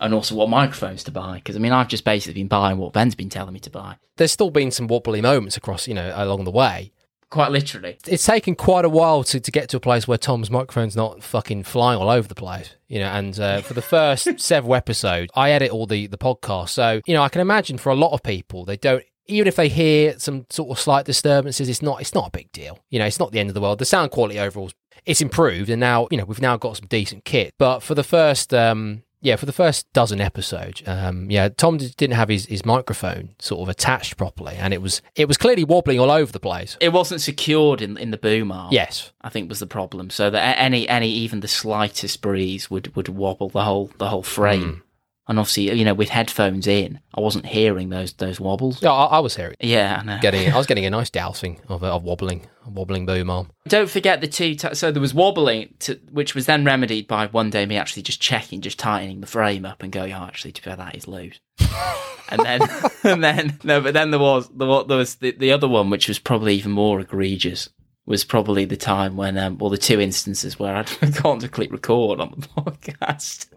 and 0.00 0.14
also 0.14 0.34
what 0.34 0.48
microphones 0.48 1.04
to 1.04 1.10
buy. 1.10 1.36
Because 1.36 1.56
I 1.56 1.58
mean, 1.58 1.72
I've 1.72 1.88
just 1.88 2.04
basically 2.04 2.40
been 2.40 2.48
buying 2.48 2.78
what 2.78 2.92
Ben's 2.92 3.14
been 3.14 3.28
telling 3.28 3.54
me 3.54 3.60
to 3.60 3.70
buy. 3.70 3.96
There's 4.16 4.32
still 4.32 4.50
been 4.50 4.70
some 4.70 4.86
wobbly 4.86 5.20
moments 5.20 5.56
across 5.56 5.88
you 5.88 5.94
know 5.94 6.12
along 6.14 6.44
the 6.44 6.50
way. 6.50 6.92
Quite 7.28 7.50
literally. 7.50 7.98
It's 8.06 8.24
taken 8.24 8.54
quite 8.54 8.84
a 8.84 8.88
while 8.88 9.24
to, 9.24 9.40
to 9.40 9.50
get 9.50 9.68
to 9.70 9.76
a 9.76 9.80
place 9.80 10.06
where 10.06 10.16
Tom's 10.16 10.48
microphone's 10.48 10.94
not 10.94 11.24
fucking 11.24 11.64
flying 11.64 11.98
all 11.98 12.08
over 12.08 12.28
the 12.28 12.36
place, 12.36 12.76
you 12.86 13.00
know. 13.00 13.08
And 13.08 13.38
uh, 13.40 13.62
for 13.62 13.74
the 13.74 13.82
first 13.82 14.28
several 14.38 14.76
episodes, 14.76 15.32
I 15.34 15.50
edit 15.50 15.70
all 15.72 15.86
the 15.86 16.06
the 16.06 16.18
podcasts, 16.18 16.70
so 16.70 17.00
you 17.04 17.14
know 17.14 17.22
I 17.22 17.28
can 17.28 17.40
imagine 17.40 17.78
for 17.78 17.90
a 17.90 17.96
lot 17.96 18.12
of 18.12 18.22
people 18.22 18.64
they 18.64 18.76
don't. 18.76 19.02
Even 19.28 19.48
if 19.48 19.56
they 19.56 19.68
hear 19.68 20.16
some 20.20 20.46
sort 20.50 20.70
of 20.70 20.78
slight 20.78 21.04
disturbances, 21.04 21.68
it's 21.68 21.82
not 21.82 22.00
it's 22.00 22.14
not 22.14 22.28
a 22.28 22.30
big 22.30 22.52
deal. 22.52 22.78
You 22.90 23.00
know, 23.00 23.06
it's 23.06 23.18
not 23.18 23.32
the 23.32 23.40
end 23.40 23.50
of 23.50 23.54
the 23.54 23.60
world. 23.60 23.80
The 23.80 23.84
sound 23.84 24.12
quality 24.12 24.38
overall, 24.38 24.70
it's 25.04 25.20
improved, 25.20 25.68
and 25.68 25.80
now 25.80 26.06
you 26.12 26.18
know 26.18 26.24
we've 26.24 26.40
now 26.40 26.56
got 26.56 26.76
some 26.76 26.86
decent 26.86 27.24
kit. 27.24 27.54
But 27.58 27.80
for 27.80 27.96
the 27.96 28.04
first 28.04 28.54
um, 28.54 29.02
yeah, 29.26 29.34
for 29.34 29.44
the 29.44 29.52
first 29.52 29.92
dozen 29.92 30.20
episodes, 30.20 30.84
um, 30.86 31.28
yeah, 31.28 31.48
Tom 31.48 31.78
didn't 31.78 32.14
have 32.14 32.28
his, 32.28 32.46
his 32.46 32.64
microphone 32.64 33.30
sort 33.40 33.60
of 33.60 33.68
attached 33.68 34.16
properly, 34.16 34.54
and 34.54 34.72
it 34.72 34.80
was 34.80 35.02
it 35.16 35.26
was 35.26 35.36
clearly 35.36 35.64
wobbling 35.64 35.98
all 35.98 36.12
over 36.12 36.30
the 36.30 36.38
place. 36.38 36.76
It 36.80 36.92
wasn't 36.92 37.20
secured 37.20 37.82
in 37.82 37.96
in 37.96 38.12
the 38.12 38.18
boom 38.18 38.52
arm. 38.52 38.72
Yes, 38.72 39.10
I 39.22 39.28
think 39.28 39.48
was 39.48 39.58
the 39.58 39.66
problem. 39.66 40.10
So 40.10 40.30
that 40.30 40.58
any 40.60 40.88
any 40.88 41.10
even 41.10 41.40
the 41.40 41.48
slightest 41.48 42.22
breeze 42.22 42.70
would 42.70 42.94
would 42.94 43.08
wobble 43.08 43.48
the 43.48 43.64
whole 43.64 43.90
the 43.98 44.10
whole 44.10 44.22
frame. 44.22 44.84
And 45.28 45.40
obviously, 45.40 45.76
you 45.76 45.84
know, 45.84 45.94
with 45.94 46.08
headphones 46.08 46.68
in, 46.68 47.00
I 47.12 47.20
wasn't 47.20 47.46
hearing 47.46 47.88
those 47.88 48.12
those 48.12 48.38
wobbles. 48.38 48.80
yeah, 48.80 48.92
I, 48.92 49.04
I 49.06 49.18
was 49.18 49.34
hearing. 49.34 49.56
Yeah, 49.60 49.98
I 50.00 50.04
know. 50.04 50.18
getting 50.20 50.52
I 50.52 50.56
was 50.56 50.66
getting 50.70 50.84
a 50.84 50.90
nice 50.90 51.10
dousing 51.10 51.60
of, 51.68 51.82
of 51.82 52.04
wobbling 52.04 52.46
a 52.64 52.70
wobbling 52.70 53.06
boom 53.06 53.28
arm. 53.30 53.50
Don't 53.66 53.90
forget 53.90 54.20
the 54.20 54.28
two. 54.28 54.54
T- 54.54 54.74
so 54.74 54.92
there 54.92 55.00
was 55.00 55.14
wobbling, 55.14 55.74
to, 55.80 55.98
which 56.10 56.34
was 56.34 56.46
then 56.46 56.64
remedied 56.64 57.08
by 57.08 57.26
one 57.26 57.50
day 57.50 57.66
me 57.66 57.76
actually 57.76 58.02
just 58.02 58.20
checking, 58.20 58.60
just 58.60 58.78
tightening 58.78 59.20
the 59.20 59.26
frame 59.26 59.64
up 59.64 59.82
and 59.82 59.90
going, 59.90 60.12
"Oh, 60.12 60.24
actually, 60.24 60.52
to 60.52 60.62
be 60.62 60.64
fair, 60.66 60.76
that 60.76 60.94
is 60.94 61.08
loose." 61.08 61.40
and 62.28 62.40
then, 62.44 62.60
and 63.02 63.24
then, 63.24 63.58
no, 63.64 63.80
but 63.80 63.94
then 63.94 64.12
there 64.12 64.20
was 64.20 64.48
the 64.54 64.66
what 64.66 64.86
there 64.86 64.98
was 64.98 65.16
the, 65.16 65.32
the 65.32 65.50
other 65.52 65.68
one, 65.68 65.90
which 65.90 66.06
was 66.06 66.20
probably 66.20 66.54
even 66.54 66.70
more 66.70 67.00
egregious. 67.00 67.68
Was 68.06 68.22
probably 68.22 68.64
the 68.64 68.76
time 68.76 69.16
when, 69.16 69.36
um, 69.36 69.58
well, 69.58 69.68
the 69.68 69.76
two 69.76 70.00
instances 70.00 70.60
where 70.60 70.76
I'd 70.76 70.88
forgotten 70.88 71.40
to 71.40 71.48
click 71.48 71.72
record 71.72 72.20
on 72.20 72.34
the 72.36 72.46
podcast. 72.46 73.48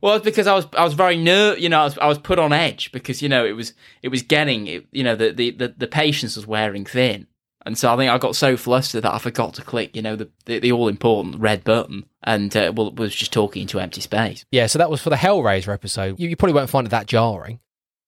Well, 0.00 0.16
it's 0.16 0.24
because 0.24 0.46
I 0.46 0.54
was 0.54 0.66
I 0.76 0.84
was 0.84 0.94
very 0.94 1.16
ner- 1.16 1.56
you 1.56 1.68
know, 1.68 1.80
I 1.80 1.84
was 1.84 1.98
I 1.98 2.06
was 2.06 2.18
put 2.18 2.38
on 2.38 2.52
edge 2.52 2.92
because 2.92 3.22
you 3.22 3.28
know 3.28 3.44
it 3.44 3.52
was 3.52 3.74
it 4.02 4.08
was 4.08 4.22
getting 4.22 4.66
it, 4.66 4.86
you 4.92 5.02
know 5.02 5.16
the, 5.16 5.32
the 5.32 5.50
the 5.50 5.74
the 5.76 5.86
patience 5.86 6.36
was 6.36 6.46
wearing 6.46 6.84
thin, 6.84 7.26
and 7.64 7.76
so 7.76 7.92
I 7.92 7.96
think 7.96 8.10
I 8.10 8.18
got 8.18 8.36
so 8.36 8.56
flustered 8.56 9.04
that 9.04 9.14
I 9.14 9.18
forgot 9.18 9.54
to 9.54 9.62
click 9.62 9.96
you 9.96 10.02
know 10.02 10.16
the 10.16 10.30
the, 10.44 10.58
the 10.58 10.72
all 10.72 10.88
important 10.88 11.40
red 11.40 11.64
button, 11.64 12.04
and 12.22 12.54
uh, 12.56 12.72
well 12.74 12.92
was 12.92 13.14
just 13.14 13.32
talking 13.32 13.62
into 13.62 13.80
empty 13.80 14.00
space. 14.00 14.44
Yeah, 14.50 14.66
so 14.66 14.78
that 14.78 14.90
was 14.90 15.02
for 15.02 15.10
the 15.10 15.16
Hellraiser 15.16 15.72
episode. 15.72 16.18
You, 16.20 16.28
you 16.28 16.36
probably 16.36 16.54
won't 16.54 16.70
find 16.70 16.86
it 16.86 16.90
that 16.90 17.06
jarring. 17.06 17.60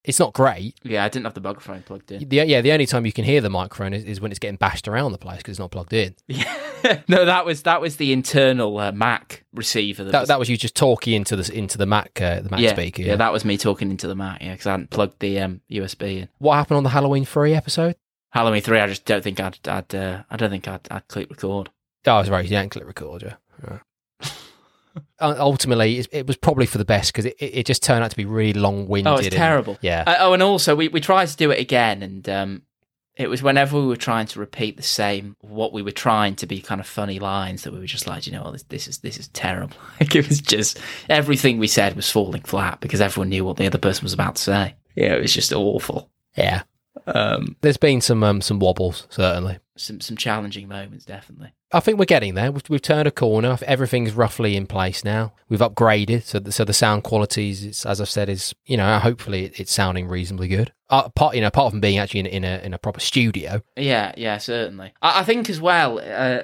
It's 0.04 0.18
not 0.18 0.32
great. 0.32 0.74
Yeah, 0.84 1.04
I 1.04 1.08
didn't 1.08 1.24
have 1.26 1.34
the 1.34 1.40
microphone 1.40 1.82
plugged 1.82 2.10
in. 2.12 2.26
The, 2.28 2.36
yeah, 2.36 2.60
the 2.60 2.72
only 2.72 2.86
time 2.86 3.04
you 3.04 3.12
can 3.12 3.24
hear 3.24 3.40
the 3.40 3.50
microphone 3.50 3.92
is, 3.92 4.04
is 4.04 4.20
when 4.20 4.30
it's 4.30 4.38
getting 4.38 4.56
bashed 4.56 4.88
around 4.88 5.12
the 5.12 5.18
place 5.18 5.38
because 5.38 5.52
it's 5.52 5.58
not 5.58 5.70
plugged 5.70 5.92
in. 5.92 6.14
Yeah, 6.84 7.00
no, 7.08 7.24
that 7.24 7.44
was 7.44 7.64
that 7.64 7.80
was 7.80 7.96
the 7.96 8.12
internal 8.12 8.78
uh, 8.78 8.92
Mac 8.92 9.44
receiver. 9.52 10.04
That, 10.04 10.12
That, 10.12 10.20
was, 10.20 10.28
that 10.28 10.38
was 10.38 10.48
you 10.48 10.56
just 10.56 10.76
talking 10.76 11.12
into 11.14 11.34
the 11.34 11.52
into 11.52 11.76
the 11.76 11.86
Mac 11.86 12.20
uh, 12.22 12.40
the 12.40 12.50
Mac 12.50 12.60
yeah, 12.60 12.72
speaker. 12.72 13.02
yeah, 13.02 13.16
that 13.16 13.32
was 13.32 13.44
me 13.44 13.58
talking 13.58 13.90
into 13.90 14.06
the 14.06 14.14
Mac. 14.14 14.40
Yeah, 14.40 14.52
because 14.52 14.68
I 14.68 14.70
hadn't 14.70 14.90
plugged 14.90 15.18
the 15.18 15.40
um, 15.40 15.60
USB 15.68 16.20
in. 16.22 16.28
what 16.38 16.54
happened 16.54 16.76
on 16.76 16.84
the 16.84 16.90
Halloween 16.90 17.24
three 17.24 17.52
episode? 17.52 17.96
Halloween 18.30 18.62
three, 18.62 18.78
I 18.78 18.86
just 18.86 19.04
don't 19.04 19.24
think 19.24 19.40
I'd 19.40 19.58
I'd 19.66 19.92
uh, 19.92 20.22
I 20.30 20.36
don't 20.36 20.50
think 20.50 20.68
I'd, 20.68 20.86
I'd 20.88 21.08
click 21.08 21.28
record. 21.30 21.70
Oh, 22.06 22.12
I 22.12 22.18
was 22.20 22.30
right. 22.30 22.44
You 22.44 22.50
didn't 22.50 22.70
click 22.70 22.86
record, 22.86 23.22
yeah. 23.24 23.34
Right. 23.68 23.80
Uh, 25.20 25.34
Ultimately, 25.38 26.04
it, 26.12 26.26
was 26.26 26.36
probably 26.36 26.66
for 26.66 26.78
the 26.78 26.84
best 26.84 27.12
because 27.12 27.26
it, 27.26 27.36
it, 27.38 27.66
just 27.66 27.82
turned 27.82 28.04
out 28.04 28.10
to 28.10 28.16
be 28.16 28.24
really 28.24 28.58
long 28.58 28.88
winded. 28.88 29.12
Oh, 29.12 29.16
it's 29.16 29.34
terrible. 29.34 29.78
Yeah. 29.80 30.04
Uh, 30.06 30.16
oh, 30.20 30.32
and 30.32 30.42
also 30.42 30.74
we, 30.76 30.88
we 30.88 31.00
tried 31.00 31.26
to 31.28 31.36
do 31.36 31.50
it 31.50 31.58
again, 31.58 32.02
and 32.02 32.28
um, 32.28 32.62
it 33.16 33.28
was 33.28 33.42
whenever 33.42 33.80
we 33.80 33.86
were 33.86 33.96
trying 33.96 34.26
to 34.26 34.38
repeat 34.38 34.76
the 34.76 34.82
same, 34.82 35.36
what 35.40 35.72
we 35.72 35.82
were 35.82 35.90
trying 35.90 36.36
to 36.36 36.46
be 36.46 36.60
kind 36.60 36.80
of 36.80 36.86
funny 36.86 37.18
lines 37.18 37.62
that 37.62 37.72
we 37.72 37.80
were 37.80 37.86
just 37.86 38.06
like, 38.06 38.26
you 38.26 38.32
know, 38.32 38.50
this, 38.52 38.62
this 38.64 38.86
is 38.88 38.98
this 38.98 39.18
is 39.18 39.28
terrible. 39.28 39.76
Like 40.00 40.14
it 40.14 40.28
was 40.28 40.40
just 40.40 40.78
everything 41.08 41.58
we 41.58 41.66
said 41.66 41.96
was 41.96 42.10
falling 42.10 42.42
flat 42.42 42.80
because 42.80 43.00
everyone 43.00 43.30
knew 43.30 43.44
what 43.44 43.56
the 43.56 43.66
other 43.66 43.78
person 43.78 44.04
was 44.04 44.12
about 44.12 44.36
to 44.36 44.42
say. 44.42 44.76
Yeah, 44.94 45.14
it 45.14 45.20
was 45.20 45.34
just 45.34 45.52
awful. 45.52 46.08
yeah. 46.36 46.62
Um, 47.14 47.56
There's 47.60 47.76
been 47.76 48.00
some 48.00 48.22
um, 48.22 48.40
some 48.40 48.58
wobbles 48.58 49.06
certainly. 49.10 49.58
some 49.76 50.00
some 50.00 50.16
challenging 50.16 50.68
moments, 50.68 51.04
definitely. 51.04 51.52
I 51.72 51.80
think 51.80 51.98
we're 51.98 52.06
getting 52.06 52.34
there. 52.34 52.50
We've, 52.50 52.62
we've 52.70 52.82
turned 52.82 53.06
a 53.06 53.10
corner. 53.10 53.58
Everything's 53.66 54.12
roughly 54.14 54.56
in 54.56 54.66
place 54.66 55.04
now. 55.04 55.34
We've 55.50 55.60
upgraded, 55.60 56.22
so 56.22 56.38
the, 56.38 56.50
so 56.50 56.64
the 56.64 56.72
sound 56.72 57.04
qualities, 57.04 57.62
it's, 57.62 57.84
as 57.84 58.00
I've 58.00 58.08
said, 58.08 58.28
is 58.30 58.54
you 58.64 58.76
know 58.76 58.98
hopefully 58.98 59.44
it, 59.46 59.60
it's 59.60 59.72
sounding 59.72 60.08
reasonably 60.08 60.48
good. 60.48 60.72
Uh, 60.88 61.02
apart 61.06 61.34
you 61.34 61.40
know 61.40 61.48
apart 61.48 61.72
from 61.72 61.80
being 61.80 61.98
actually 61.98 62.20
in, 62.20 62.26
in 62.26 62.44
a 62.44 62.58
in 62.64 62.72
a 62.74 62.78
proper 62.78 63.00
studio. 63.00 63.62
Yeah, 63.76 64.12
yeah, 64.16 64.38
certainly. 64.38 64.92
I, 65.02 65.20
I 65.20 65.24
think 65.24 65.50
as 65.50 65.60
well. 65.60 65.98
Uh, 65.98 66.42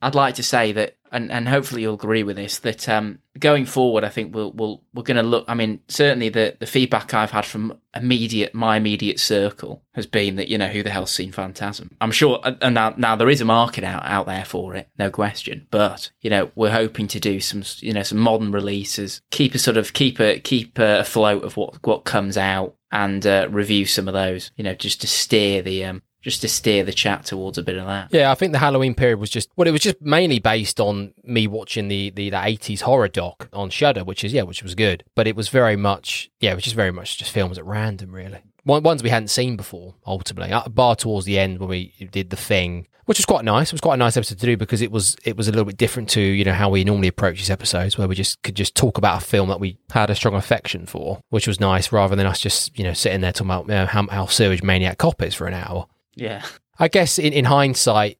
I'd 0.00 0.14
like 0.14 0.36
to 0.36 0.44
say 0.44 0.70
that, 0.72 0.96
and, 1.12 1.30
and 1.30 1.48
hopefully 1.48 1.82
you'll 1.82 1.94
agree 1.94 2.22
with 2.22 2.36
this, 2.36 2.58
that 2.58 2.88
um, 2.88 3.18
going 3.38 3.66
forward, 3.66 4.04
I 4.04 4.08
think 4.08 4.34
we'll, 4.34 4.52
we'll 4.52 4.82
we're 4.92 5.02
going 5.02 5.16
to 5.16 5.22
look. 5.22 5.44
I 5.48 5.54
mean, 5.54 5.80
certainly 5.88 6.28
the, 6.28 6.56
the 6.58 6.66
feedback 6.66 7.14
I've 7.14 7.30
had 7.30 7.44
from 7.44 7.78
immediate 7.94 8.54
my 8.54 8.76
immediate 8.76 9.18
circle 9.18 9.82
has 9.92 10.06
been 10.06 10.36
that 10.36 10.48
you 10.48 10.58
know 10.58 10.68
who 10.68 10.82
the 10.82 10.90
hell's 10.90 11.12
seen 11.12 11.32
Phantasm. 11.32 11.96
I'm 12.00 12.10
sure, 12.10 12.40
and 12.44 12.74
now 12.74 12.94
now 12.96 13.16
there 13.16 13.30
is 13.30 13.40
a 13.40 13.44
market 13.44 13.84
out 13.84 14.04
out 14.04 14.26
there 14.26 14.44
for 14.44 14.74
it, 14.74 14.88
no 14.98 15.10
question. 15.10 15.66
But 15.70 16.10
you 16.20 16.30
know, 16.30 16.50
we're 16.54 16.70
hoping 16.70 17.08
to 17.08 17.20
do 17.20 17.40
some 17.40 17.62
you 17.78 17.92
know 17.92 18.02
some 18.02 18.18
modern 18.18 18.52
releases, 18.52 19.20
keep 19.30 19.54
a 19.54 19.58
sort 19.58 19.76
of 19.76 19.92
keep 19.92 20.20
a 20.20 20.40
keep 20.40 20.78
a 20.78 21.00
afloat 21.00 21.44
of 21.44 21.56
what 21.56 21.84
what 21.86 22.04
comes 22.04 22.36
out, 22.36 22.74
and 22.90 23.26
uh, 23.26 23.48
review 23.50 23.86
some 23.86 24.08
of 24.08 24.14
those. 24.14 24.50
You 24.56 24.64
know, 24.64 24.74
just 24.74 25.00
to 25.02 25.06
steer 25.06 25.62
the 25.62 25.84
um 25.84 26.02
just 26.28 26.42
to 26.42 26.48
steer 26.48 26.84
the 26.84 26.92
chat 26.92 27.24
towards 27.24 27.58
a 27.58 27.62
bit 27.62 27.76
of 27.76 27.86
that. 27.86 28.08
Yeah, 28.12 28.30
I 28.30 28.34
think 28.34 28.52
the 28.52 28.58
Halloween 28.58 28.94
period 28.94 29.18
was 29.18 29.30
just 29.30 29.50
well, 29.56 29.66
it 29.66 29.72
was 29.72 29.80
just 29.80 30.00
mainly 30.00 30.38
based 30.38 30.80
on 30.80 31.14
me 31.24 31.46
watching 31.46 31.88
the 31.88 32.10
the, 32.10 32.30
80s 32.30 32.82
horror 32.82 33.08
doc 33.08 33.48
on 33.52 33.70
Shudder, 33.70 34.04
which 34.04 34.22
is 34.22 34.32
yeah, 34.32 34.42
which 34.42 34.62
was 34.62 34.74
good, 34.74 35.04
but 35.14 35.26
it 35.26 35.36
was 35.36 35.48
very 35.48 35.76
much 35.76 36.30
yeah, 36.40 36.52
it 36.52 36.54
was 36.54 36.64
just 36.64 36.76
very 36.76 36.92
much 36.92 37.18
just 37.18 37.32
films 37.32 37.58
at 37.58 37.64
random, 37.64 38.12
really. 38.12 38.40
One, 38.64 38.82
ones 38.82 39.02
we 39.02 39.08
hadn't 39.08 39.28
seen 39.28 39.56
before, 39.56 39.94
ultimately. 40.06 40.52
Uh, 40.52 40.68
Bar 40.68 40.94
towards 40.96 41.24
the 41.24 41.38
end 41.38 41.58
when 41.58 41.70
we 41.70 41.94
did 42.10 42.28
the 42.28 42.36
thing, 42.36 42.86
which 43.06 43.18
was 43.18 43.24
quite 43.24 43.42
nice. 43.42 43.68
It 43.68 43.72
was 43.72 43.80
quite 43.80 43.94
a 43.94 43.96
nice 43.96 44.18
episode 44.18 44.38
to 44.38 44.44
do 44.44 44.58
because 44.58 44.82
it 44.82 44.92
was 44.92 45.16
it 45.24 45.34
was 45.34 45.48
a 45.48 45.50
little 45.50 45.64
bit 45.64 45.78
different 45.78 46.10
to 46.10 46.20
you 46.20 46.44
know 46.44 46.52
how 46.52 46.68
we 46.68 46.84
normally 46.84 47.08
approach 47.08 47.38
these 47.38 47.48
episodes, 47.48 47.96
where 47.96 48.06
we 48.06 48.14
just 48.14 48.42
could 48.42 48.54
just 48.54 48.74
talk 48.74 48.98
about 48.98 49.22
a 49.22 49.24
film 49.24 49.48
that 49.48 49.60
we 49.60 49.78
had 49.90 50.10
a 50.10 50.14
strong 50.14 50.34
affection 50.34 50.84
for, 50.84 51.22
which 51.30 51.46
was 51.46 51.58
nice, 51.58 51.90
rather 51.90 52.14
than 52.14 52.26
us 52.26 52.38
just 52.38 52.78
you 52.78 52.84
know 52.84 52.92
sitting 52.92 53.22
there 53.22 53.32
talking 53.32 53.46
about 53.46 53.62
you 53.62 53.74
know, 53.74 53.86
how, 53.86 54.06
how 54.08 54.26
Sewage 54.26 54.62
Maniac 54.62 54.98
Cop 54.98 55.22
is 55.22 55.34
for 55.34 55.46
an 55.46 55.54
hour. 55.54 55.86
Yeah. 56.18 56.44
I 56.78 56.88
guess 56.88 57.18
in, 57.18 57.32
in 57.32 57.44
hindsight, 57.46 58.18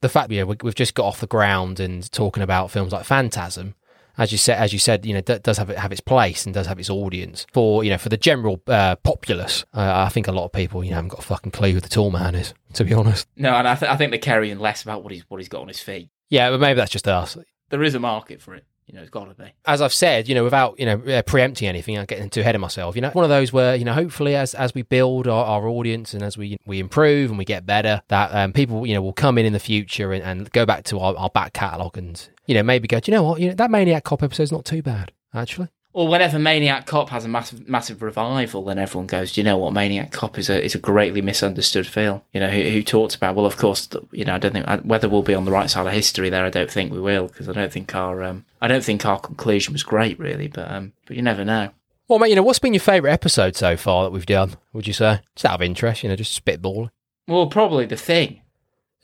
the 0.00 0.08
fact 0.08 0.30
you 0.30 0.40
know, 0.40 0.46
we, 0.46 0.56
we've 0.62 0.74
just 0.74 0.94
got 0.94 1.06
off 1.06 1.20
the 1.20 1.26
ground 1.26 1.80
and 1.80 2.10
talking 2.12 2.42
about 2.42 2.70
films 2.70 2.92
like 2.92 3.04
Phantasm, 3.04 3.74
as 4.18 4.32
you 4.32 4.38
said, 4.38 4.58
as 4.58 4.72
you 4.72 4.78
said, 4.78 5.04
you 5.04 5.12
know, 5.14 5.20
d- 5.20 5.38
does 5.42 5.58
have 5.58 5.68
it 5.70 5.78
have 5.78 5.92
its 5.92 6.00
place 6.00 6.46
and 6.46 6.54
does 6.54 6.66
have 6.66 6.78
its 6.78 6.88
audience 6.88 7.46
for 7.52 7.84
you 7.84 7.90
know 7.90 7.98
for 7.98 8.08
the 8.08 8.16
general 8.16 8.62
uh, 8.66 8.96
populace. 8.96 9.64
Uh, 9.74 10.04
I 10.06 10.08
think 10.08 10.26
a 10.26 10.32
lot 10.32 10.44
of 10.46 10.52
people, 10.52 10.82
you 10.82 10.90
know, 10.90 10.96
haven't 10.96 11.10
got 11.10 11.20
a 11.20 11.22
fucking 11.22 11.52
clue 11.52 11.72
who 11.72 11.80
the 11.80 11.88
tall 11.88 12.10
man 12.10 12.34
is. 12.34 12.54
To 12.74 12.84
be 12.84 12.92
honest, 12.94 13.26
No, 13.36 13.54
and 13.54 13.66
I, 13.68 13.74
th- 13.74 13.90
I 13.90 13.96
think 13.96 14.10
they're 14.10 14.18
caring 14.18 14.58
less 14.58 14.82
about 14.82 15.02
what 15.02 15.12
he's 15.12 15.24
what 15.28 15.38
he's 15.38 15.48
got 15.48 15.62
on 15.62 15.68
his 15.68 15.80
feet. 15.80 16.10
yeah, 16.30 16.50
but 16.50 16.60
maybe 16.60 16.76
that's 16.76 16.90
just 16.92 17.06
us. 17.08 17.36
There 17.70 17.82
is 17.82 17.94
a 17.94 18.00
market 18.00 18.40
for 18.40 18.54
it. 18.54 18.64
You 18.86 18.94
know, 18.94 19.00
it's 19.00 19.10
got 19.10 19.24
to 19.24 19.34
be. 19.34 19.52
as 19.64 19.82
I've 19.82 19.92
said, 19.92 20.28
you 20.28 20.34
know, 20.36 20.44
without 20.44 20.78
you 20.78 20.86
know 20.86 21.00
uh, 21.00 21.22
preempting 21.22 21.66
anything, 21.66 21.98
I'm 21.98 22.04
getting 22.04 22.30
too 22.30 22.40
ahead 22.40 22.54
of 22.54 22.60
myself. 22.60 22.94
You 22.94 23.02
know, 23.02 23.10
one 23.10 23.24
of 23.24 23.30
those 23.30 23.52
where 23.52 23.74
you 23.74 23.84
know, 23.84 23.92
hopefully, 23.92 24.36
as 24.36 24.54
as 24.54 24.74
we 24.74 24.82
build 24.82 25.26
our, 25.26 25.44
our 25.44 25.66
audience 25.66 26.14
and 26.14 26.22
as 26.22 26.38
we 26.38 26.56
we 26.66 26.78
improve 26.78 27.30
and 27.30 27.38
we 27.38 27.44
get 27.44 27.66
better, 27.66 28.00
that 28.08 28.30
um, 28.32 28.52
people 28.52 28.86
you 28.86 28.94
know 28.94 29.02
will 29.02 29.12
come 29.12 29.38
in 29.38 29.46
in 29.46 29.52
the 29.52 29.58
future 29.58 30.12
and, 30.12 30.22
and 30.22 30.50
go 30.52 30.64
back 30.64 30.84
to 30.84 31.00
our, 31.00 31.16
our 31.16 31.30
back 31.30 31.52
catalogue 31.52 31.98
and 31.98 32.28
you 32.46 32.54
know 32.54 32.62
maybe 32.62 32.86
go, 32.86 33.00
do 33.00 33.10
you 33.10 33.16
know 33.16 33.24
what, 33.24 33.40
you 33.40 33.48
know 33.48 33.54
that 33.54 33.70
Maniac 33.70 34.04
Cop 34.04 34.22
episode's 34.22 34.52
not 34.52 34.64
too 34.64 34.82
bad 34.82 35.12
actually. 35.34 35.68
Or 35.96 36.06
whenever 36.06 36.38
Maniac 36.38 36.84
Cop 36.84 37.08
has 37.08 37.24
a 37.24 37.28
massive 37.28 37.66
massive 37.70 38.02
revival, 38.02 38.62
then 38.66 38.78
everyone 38.78 39.06
goes, 39.06 39.32
"Do 39.32 39.40
you 39.40 39.46
know 39.46 39.56
what? 39.56 39.72
Maniac 39.72 40.12
Cop 40.12 40.38
is 40.38 40.50
a 40.50 40.62
is 40.62 40.74
a 40.74 40.78
greatly 40.78 41.22
misunderstood 41.22 41.86
film." 41.86 42.20
You 42.34 42.40
know, 42.40 42.50
who, 42.50 42.64
who 42.64 42.82
talks 42.82 43.14
about? 43.14 43.34
Well, 43.34 43.46
of 43.46 43.56
course, 43.56 43.88
you 44.12 44.26
know, 44.26 44.34
I 44.34 44.38
don't 44.38 44.52
think 44.52 44.66
whether 44.84 45.08
we'll 45.08 45.22
be 45.22 45.34
on 45.34 45.46
the 45.46 45.50
right 45.50 45.70
side 45.70 45.86
of 45.86 45.92
history 45.94 46.28
there. 46.28 46.44
I 46.44 46.50
don't 46.50 46.70
think 46.70 46.92
we 46.92 47.00
will 47.00 47.28
because 47.28 47.48
I 47.48 47.52
don't 47.52 47.72
think 47.72 47.94
our 47.94 48.22
um 48.22 48.44
I 48.60 48.68
don't 48.68 48.84
think 48.84 49.06
our 49.06 49.18
conclusion 49.18 49.72
was 49.72 49.82
great 49.82 50.18
really, 50.18 50.48
but 50.48 50.70
um 50.70 50.92
but 51.06 51.16
you 51.16 51.22
never 51.22 51.46
know. 51.46 51.70
Well, 52.08 52.18
mate, 52.18 52.28
you 52.28 52.36
know, 52.36 52.42
what's 52.42 52.58
been 52.58 52.74
your 52.74 52.80
favourite 52.80 53.14
episode 53.14 53.56
so 53.56 53.78
far 53.78 54.04
that 54.04 54.10
we've 54.10 54.26
done? 54.26 54.56
Would 54.74 54.86
you 54.86 54.92
say? 54.92 55.20
Just 55.34 55.46
out 55.46 55.54
of 55.54 55.62
interest, 55.62 56.02
you 56.02 56.10
know, 56.10 56.16
just 56.16 56.32
spitball. 56.32 56.90
Well, 57.26 57.46
probably 57.46 57.86
the 57.86 57.96
thing 57.96 58.42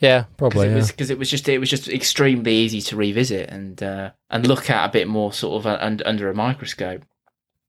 Yeah, 0.02 0.24
because 0.36 0.36
probably. 0.36 0.66
it 0.66 0.76
yeah. 0.76 0.86
because 0.88 1.10
it 1.10 1.18
was 1.18 1.30
just 1.30 1.48
it 1.48 1.58
was 1.58 1.70
just 1.70 1.88
extremely 1.88 2.52
easy 2.52 2.82
to 2.82 2.96
revisit 2.96 3.48
and 3.48 3.80
uh, 3.80 4.10
and 4.28 4.46
look 4.46 4.68
at 4.68 4.84
a 4.84 4.92
bit 4.92 5.06
more 5.06 5.32
sort 5.32 5.60
of 5.60 5.66
uh, 5.66 5.78
un- 5.80 6.02
under 6.04 6.28
a 6.28 6.34
microscope. 6.34 7.04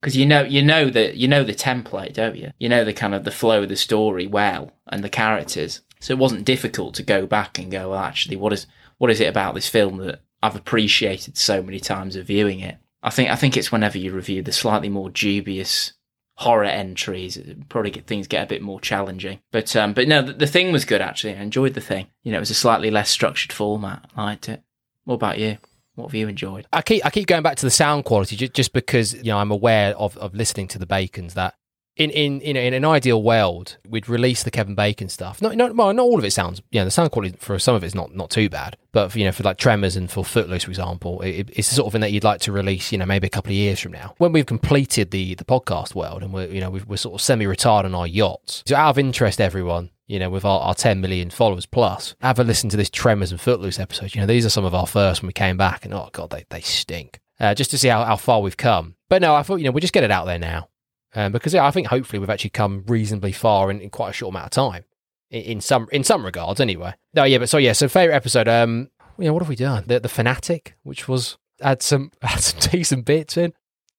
Because 0.02 0.18
you 0.18 0.26
know 0.26 0.42
you 0.42 0.64
know 0.64 0.90
that 0.90 1.16
you 1.16 1.28
know 1.28 1.44
the 1.44 1.54
template, 1.54 2.14
don't 2.14 2.36
you? 2.36 2.52
You 2.58 2.70
know 2.70 2.84
the 2.84 2.92
kind 2.92 3.14
of 3.14 3.24
the 3.24 3.32
flow 3.32 3.62
of 3.62 3.70
the 3.70 3.76
story 3.76 4.26
well 4.26 4.72
and 4.88 5.04
the 5.04 5.10
characters. 5.10 5.82
So 6.00 6.12
it 6.12 6.18
wasn't 6.18 6.44
difficult 6.44 6.96
to 6.96 7.04
go 7.04 7.28
back 7.28 7.60
and 7.60 7.72
go, 7.72 7.92
well, 7.92 8.00
actually, 8.00 8.36
what 8.36 8.52
is 8.52 8.66
what 8.98 9.12
is 9.12 9.22
it 9.22 9.30
about 9.30 9.54
this 9.54 9.70
film 9.70 9.98
that 9.98 10.22
I've 10.42 10.56
appreciated 10.56 11.38
so 11.38 11.62
many 11.62 11.80
times 11.80 12.16
of 12.16 12.26
viewing 12.26 12.62
it? 12.62 12.78
I 13.04 13.12
think 13.12 13.30
I 13.30 13.36
think 13.36 13.56
it's 13.56 13.72
whenever 13.72 14.00
you 14.00 14.12
review 14.12 14.42
the 14.42 14.52
slightly 14.52 14.90
more 14.90 15.12
dubious 15.12 15.94
horror 16.36 16.66
entries, 16.66 17.38
probably 17.70 17.92
get, 17.92 18.08
things 18.08 18.28
get 18.28 18.44
a 18.44 18.48
bit 18.48 18.62
more 18.62 18.80
challenging. 18.80 19.40
But 19.52 19.76
um, 19.76 19.94
but 19.94 20.08
no, 20.08 20.22
the, 20.22 20.34
the 20.34 20.48
thing 20.48 20.72
was 20.72 20.86
good 20.86 21.02
actually. 21.02 21.36
I 21.36 21.42
enjoyed 21.42 21.74
the 21.74 21.82
thing. 21.82 22.08
You 22.24 22.32
know, 22.32 22.38
it 22.38 22.42
was 22.42 22.50
a 22.50 22.56
slightly 22.56 22.92
less 22.92 23.10
structured 23.10 23.54
format. 23.54 24.10
I 24.16 24.24
liked 24.24 24.50
it. 24.50 24.64
What 25.06 25.16
about 25.16 25.40
you? 25.40 25.58
What 25.96 26.08
have 26.08 26.16
you 26.16 26.28
enjoyed? 26.28 26.68
I 26.74 26.82
keep 26.82 27.06
I 27.06 27.10
keep 27.10 27.28
going 27.28 27.44
back 27.44 27.58
to 27.58 27.66
the 27.66 27.72
sound 27.72 28.06
quality 28.06 28.36
just, 28.36 28.54
just 28.54 28.74
because 28.74 29.14
you 29.14 29.26
know 29.26 29.38
I'm 29.38 29.52
aware 29.52 29.96
of, 29.96 30.18
of 30.18 30.34
listening 30.34 30.68
to 30.70 30.80
the 30.80 30.88
Bacons 30.88 31.36
that 31.36 31.56
in 31.96 32.10
in 32.10 32.42
you 32.42 32.54
know 32.54 32.60
in 32.60 32.74
an 32.74 32.86
ideal 32.86 33.22
world 33.22 33.78
we'd 33.88 34.10
release 34.10 34.44
the 34.44 34.52
Kevin 34.52 34.76
Bacon 34.76 35.10
stuff. 35.10 35.42
Not 35.42 35.56
not 35.56 35.76
well, 35.76 35.94
not 35.94 36.04
all 36.04 36.18
of 36.18 36.26
it 36.26 36.32
sounds 36.32 36.62
you 36.72 36.80
know 36.80 36.86
the 36.86 36.92
sound 36.92 37.12
quality 37.12 37.36
for 37.40 37.58
some 37.60 37.76
of 37.76 37.84
it's 37.84 37.94
not 37.94 38.16
not 38.16 38.30
too 38.30 38.50
bad, 38.50 38.78
but 38.92 39.12
for, 39.12 39.20
you 39.20 39.26
know 39.26 39.32
for 39.32 39.44
like 39.44 39.58
Tremors 39.58 39.96
and 39.96 40.10
for 40.10 40.26
Footloose 40.26 40.64
for 40.64 40.72
example, 40.72 41.22
it, 41.22 41.50
it's 41.54 41.70
the 41.70 41.76
sort 41.76 41.88
of 41.88 41.92
thing 41.92 42.02
that 42.02 42.12
you'd 42.12 42.24
like 42.24 42.42
to 42.42 42.52
release 42.52 42.92
you 42.92 42.98
know 42.98 43.06
maybe 43.06 43.28
a 43.28 43.30
couple 43.30 43.52
of 43.52 43.56
years 43.56 43.80
from 43.80 43.92
now 43.92 44.16
when 44.18 44.32
we've 44.32 44.46
completed 44.46 45.12
the 45.12 45.36
the 45.36 45.46
podcast 45.46 45.94
world 45.94 46.24
and 46.24 46.34
we're 46.34 46.48
you 46.48 46.60
know 46.60 46.70
we've, 46.70 46.86
we're 46.88 46.98
sort 46.98 47.16
of 47.16 47.22
semi 47.22 47.46
retired 47.46 47.86
on 47.86 47.96
our 47.96 48.08
yachts. 48.08 48.64
So 48.66 48.76
out 48.76 48.90
of 48.90 49.00
interest, 49.00 49.40
everyone. 49.40 49.90
You 50.06 50.20
know, 50.20 50.30
with 50.30 50.44
our, 50.44 50.60
our 50.60 50.76
10 50.76 51.00
million 51.00 51.30
followers 51.30 51.66
plus, 51.66 52.14
have 52.20 52.38
a 52.38 52.44
listen 52.44 52.70
to 52.70 52.78
this 52.78 52.90
Tremors 52.90 53.32
and 53.32 53.40
Footloose 53.40 53.80
episode. 53.80 54.14
You 54.14 54.20
know, 54.20 54.28
these 54.28 54.46
are 54.46 54.50
some 54.50 54.66
of 54.66 54.76
our 54.76 54.86
first 54.86 55.22
when 55.22 55.28
we 55.28 55.34
came 55.34 55.56
back, 55.56 55.86
and 55.86 55.94
oh, 55.94 56.10
God, 56.12 56.30
they, 56.30 56.44
they 56.50 56.60
stink. 56.60 57.22
Uh, 57.40 57.56
just 57.56 57.72
to 57.72 57.78
see 57.78 57.88
how, 57.88 58.04
how 58.04 58.18
far 58.18 58.42
we've 58.42 58.58
come. 58.58 58.96
But 59.10 59.22
no, 59.22 59.34
I 59.34 59.44
thought, 59.44 59.56
you 59.56 59.64
know, 59.64 59.72
we'll 59.72 59.80
just 59.80 59.94
get 59.94 60.04
it 60.04 60.12
out 60.12 60.26
there 60.26 60.38
now. 60.38 60.68
Um, 61.16 61.32
because 61.32 61.54
yeah, 61.54 61.66
I 61.66 61.72
think 61.72 61.88
hopefully 61.88 62.20
we've 62.20 62.30
actually 62.30 62.50
come 62.52 62.84
reasonably 62.88 63.32
far 63.32 63.70
in, 63.70 63.82
in 63.82 63.90
quite 63.90 64.10
a 64.10 64.14
short 64.14 64.34
amount 64.34 64.46
of 64.46 64.52
time. 64.52 64.86
In, 65.30 65.42
in 65.44 65.62
some 65.62 65.88
in 65.92 66.04
some 66.04 66.26
regards, 66.26 66.60
anyway. 66.60 66.94
No, 67.14 67.24
yeah, 67.24 67.38
but 67.38 67.50
so 67.50 67.58
yeah, 67.58 67.74
so 67.74 67.88
favorite 67.88 68.16
episode. 68.16 68.48
Um, 68.48 68.90
you 69.18 69.26
know, 69.26 69.34
what 69.34 69.42
have 69.42 69.50
we 69.50 69.56
done? 69.56 69.84
The 69.88 70.00
the 70.00 70.10
fanatic, 70.10 70.76
which 70.84 71.08
was 71.08 71.38
had 71.62 71.82
some 71.82 72.12
had 72.22 72.40
some 72.40 72.72
decent 72.72 73.06
bits 73.06 73.38
in. 73.38 73.54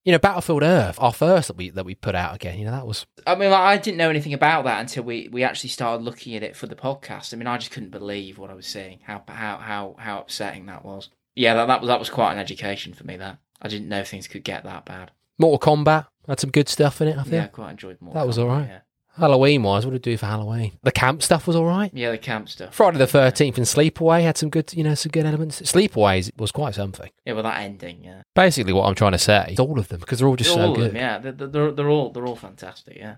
You 0.05 0.12
know, 0.12 0.18
Battlefield 0.18 0.62
Earth, 0.62 0.98
our 1.00 1.14
first 1.14 1.48
that 1.48 1.57
we 1.57 1.70
that 1.70 1.87
we 1.87 1.94
put 1.94 2.14
out 2.14 2.35
again. 2.35 2.59
You 2.59 2.66
know, 2.66 2.72
that 2.72 2.87
was 2.87 3.07
I 3.27 3.35
mean, 3.37 3.50
like, 3.50 3.61
I 3.61 3.79
didn't 3.79 3.96
know 3.96 4.11
anything 4.11 4.35
about 4.35 4.64
that 4.64 4.81
until 4.81 5.05
we, 5.05 5.29
we 5.33 5.42
actually 5.42 5.70
started 5.70 6.05
looking 6.05 6.35
at 6.35 6.42
it 6.42 6.57
for 6.57 6.66
the 6.66 6.74
podcast. 6.74 7.33
I 7.33 7.38
mean, 7.38 7.46
I 7.46 7.57
just 7.57 7.70
couldn't 7.70 7.88
believe 7.88 8.37
what 8.37 8.50
I 8.50 8.55
was 8.55 8.66
seeing. 8.66 8.98
How 9.05 9.22
how 9.29 9.57
how 9.57 9.96
how 9.98 10.20
upsetting 10.20 10.66
that 10.66 10.85
was. 10.85 11.09
Yeah, 11.35 11.55
that, 11.55 11.66
that 11.66 11.81
was 11.81 11.88
that 11.88 11.98
was 11.98 12.11
quite 12.11 12.33
an 12.33 12.38
education 12.38 12.92
for 12.92 13.05
me. 13.05 13.16
That 13.16 13.38
I 13.62 13.68
didn't 13.68 13.88
know 13.88 14.05
things 14.05 14.29
could 14.29 14.44
get 14.44 14.64
that 14.64 14.85
bad. 14.85 15.11
Mortal 15.38 15.77
Kombat. 15.77 16.07
Had 16.26 16.40
some 16.40 16.50
good 16.50 16.68
stuff 16.68 17.00
in 17.00 17.08
it. 17.08 17.16
I 17.18 17.22
think. 17.22 17.34
Yeah, 17.34 17.44
I 17.44 17.48
quite 17.48 17.70
enjoyed 17.72 18.00
more. 18.00 18.14
That 18.14 18.26
was 18.26 18.38
all 18.38 18.48
right. 18.48 18.66
Yeah. 18.66 18.78
Halloween 19.16 19.62
wise, 19.62 19.87
what 19.87 19.92
did 19.92 19.98
it 19.98 20.02
do 20.02 20.16
for 20.16 20.26
Halloween? 20.26 20.72
The 20.82 20.90
camp 20.90 21.22
stuff 21.22 21.46
was 21.46 21.54
all 21.54 21.66
right. 21.66 21.88
Yeah, 21.94 22.10
the 22.10 22.18
camp 22.18 22.48
stuff. 22.48 22.74
Friday 22.74 22.98
the 22.98 23.06
Thirteenth 23.06 23.56
and 23.56 23.66
Sleepaway 23.66 24.22
had 24.22 24.37
some 24.37 24.50
good, 24.50 24.74
you 24.74 24.82
know, 24.82 24.96
some 24.96 25.10
good 25.10 25.24
elements. 25.24 25.60
Sleepaway 25.62 26.37
was 26.37 26.50
quite 26.50 26.74
something. 26.74 27.10
Yeah, 27.24 27.34
well, 27.34 27.44
that 27.44 27.60
ending. 27.60 28.02
Yeah, 28.02 28.22
Basically, 28.34 28.72
what 28.72 28.88
I'm 28.88 28.96
trying 28.96 29.12
to 29.12 29.18
say 29.18 29.50
is 29.52 29.60
all 29.60 29.78
of 29.78 29.87
them 29.87 30.00
because 30.00 30.18
they're 30.18 30.26
all 30.26 30.34
just 30.34 30.50
all 30.50 30.56
so 30.56 30.70
of 30.72 30.76
good. 30.76 30.90
them. 30.90 30.96
Yeah, 30.96 31.18
they're, 31.18 31.32
they're 31.32 31.70
they're 31.70 31.88
all 31.88 32.10
they're 32.10 32.26
all 32.26 32.34
fantastic. 32.34 32.96
Yeah. 32.96 33.16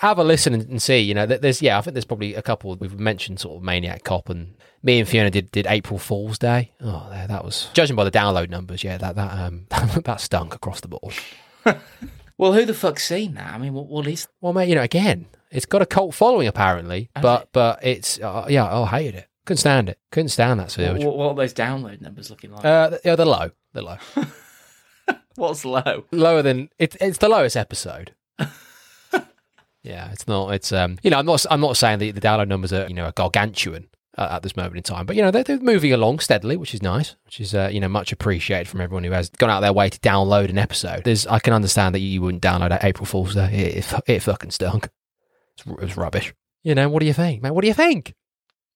Have 0.00 0.18
a 0.18 0.24
listen 0.24 0.52
and 0.52 0.82
see. 0.82 0.98
You 0.98 1.14
know, 1.14 1.26
there's 1.26 1.62
yeah, 1.62 1.78
I 1.78 1.80
think 1.80 1.94
there's 1.94 2.04
probably 2.04 2.34
a 2.34 2.42
couple 2.42 2.74
we've 2.74 2.98
mentioned 2.98 3.38
sort 3.38 3.56
of 3.56 3.62
Maniac 3.62 4.02
Cop 4.02 4.28
and 4.28 4.56
me 4.82 4.98
and 4.98 5.08
Fiona 5.08 5.30
did, 5.30 5.50
did 5.52 5.66
April 5.68 5.98
Fool's 5.98 6.38
Day. 6.38 6.72
Oh, 6.80 7.06
that 7.10 7.28
that 7.28 7.44
was 7.44 7.70
judging 7.72 7.94
by 7.94 8.02
the 8.04 8.10
download 8.10 8.50
numbers. 8.50 8.82
Yeah, 8.82 8.98
that 8.98 9.14
that 9.14 9.32
um 9.38 9.66
that 10.04 10.20
stunk 10.20 10.54
across 10.56 10.80
the 10.80 10.88
board. 10.88 11.14
Well, 12.38 12.52
who 12.52 12.64
the 12.66 12.74
fuck's 12.74 13.04
seen 13.06 13.34
that? 13.34 13.52
I 13.54 13.58
mean, 13.58 13.72
what 13.72 13.86
what 13.86 14.06
is? 14.06 14.28
Well, 14.40 14.52
mate, 14.52 14.68
you 14.68 14.74
know, 14.74 14.82
again, 14.82 15.26
it's 15.50 15.66
got 15.66 15.80
a 15.82 15.86
cult 15.86 16.14
following 16.14 16.46
apparently, 16.48 17.10
Has 17.16 17.22
but 17.22 17.42
it? 17.42 17.48
but 17.52 17.84
it's 17.84 18.20
uh, 18.20 18.46
yeah, 18.48 18.64
I 18.66 18.86
hated 18.86 19.14
it. 19.16 19.28
Couldn't 19.46 19.58
stand 19.60 19.88
it. 19.88 19.98
Couldn't 20.10 20.28
stand 20.30 20.58
that 20.60 20.64
What, 20.64 20.70
Serge. 20.72 21.04
what, 21.04 21.16
what 21.16 21.28
are 21.30 21.34
those 21.36 21.54
download 21.54 22.00
numbers 22.00 22.30
looking 22.30 22.50
like? 22.50 22.64
Uh, 22.64 22.98
yeah, 23.04 23.14
they're 23.16 23.24
low. 23.24 23.50
They're 23.72 23.82
low. 23.84 23.96
What's 25.36 25.64
low? 25.64 26.04
lower 26.10 26.42
than 26.42 26.68
it's 26.78 26.96
it's 27.00 27.18
the 27.18 27.28
lowest 27.28 27.56
episode. 27.56 28.12
yeah, 29.82 30.10
it's 30.10 30.26
not. 30.26 30.52
It's 30.54 30.72
um, 30.72 30.98
you 31.02 31.10
know, 31.10 31.18
I'm 31.18 31.26
not 31.26 31.44
I'm 31.50 31.60
not 31.60 31.76
saying 31.76 31.98
the 32.00 32.10
the 32.10 32.20
download 32.20 32.48
numbers 32.48 32.72
are 32.72 32.86
you 32.88 32.94
know 32.94 33.04
are 33.04 33.12
gargantuan 33.12 33.88
uh, 34.16 34.28
at 34.32 34.42
this 34.42 34.56
moment 34.56 34.76
in 34.76 34.82
time, 34.82 35.06
but 35.06 35.16
you 35.16 35.22
know 35.22 35.30
they're, 35.30 35.44
they're 35.44 35.58
moving 35.58 35.92
along 35.92 36.18
steadily, 36.20 36.56
which 36.56 36.74
is 36.74 36.82
nice, 36.82 37.16
which 37.24 37.40
is 37.40 37.54
uh, 37.54 37.68
you 37.72 37.80
know 37.80 37.88
much 37.88 38.12
appreciated 38.12 38.68
from 38.68 38.80
everyone 38.80 39.04
who 39.04 39.10
has 39.12 39.28
gone 39.30 39.50
out 39.50 39.58
of 39.58 39.62
their 39.62 39.72
way 39.72 39.88
to 39.90 39.98
download 40.00 40.48
an 40.50 40.58
episode. 40.58 41.04
There's 41.04 41.26
I 41.26 41.38
can 41.38 41.52
understand 41.52 41.94
that 41.94 42.00
you 42.00 42.22
wouldn't 42.22 42.42
download 42.42 42.70
at 42.70 42.84
April 42.84 43.06
Fool's 43.06 43.34
Day. 43.34 43.52
It, 43.52 43.76
it, 43.92 44.00
it 44.06 44.20
fucking 44.20 44.50
stunk. 44.50 44.88
It's, 45.58 45.66
it 45.66 45.80
was 45.80 45.96
rubbish. 45.96 46.34
You 46.62 46.74
know 46.74 46.88
what 46.88 47.00
do 47.00 47.06
you 47.06 47.12
think, 47.14 47.42
man? 47.42 47.54
What 47.54 47.62
do 47.62 47.68
you 47.68 47.74
think? 47.74 48.14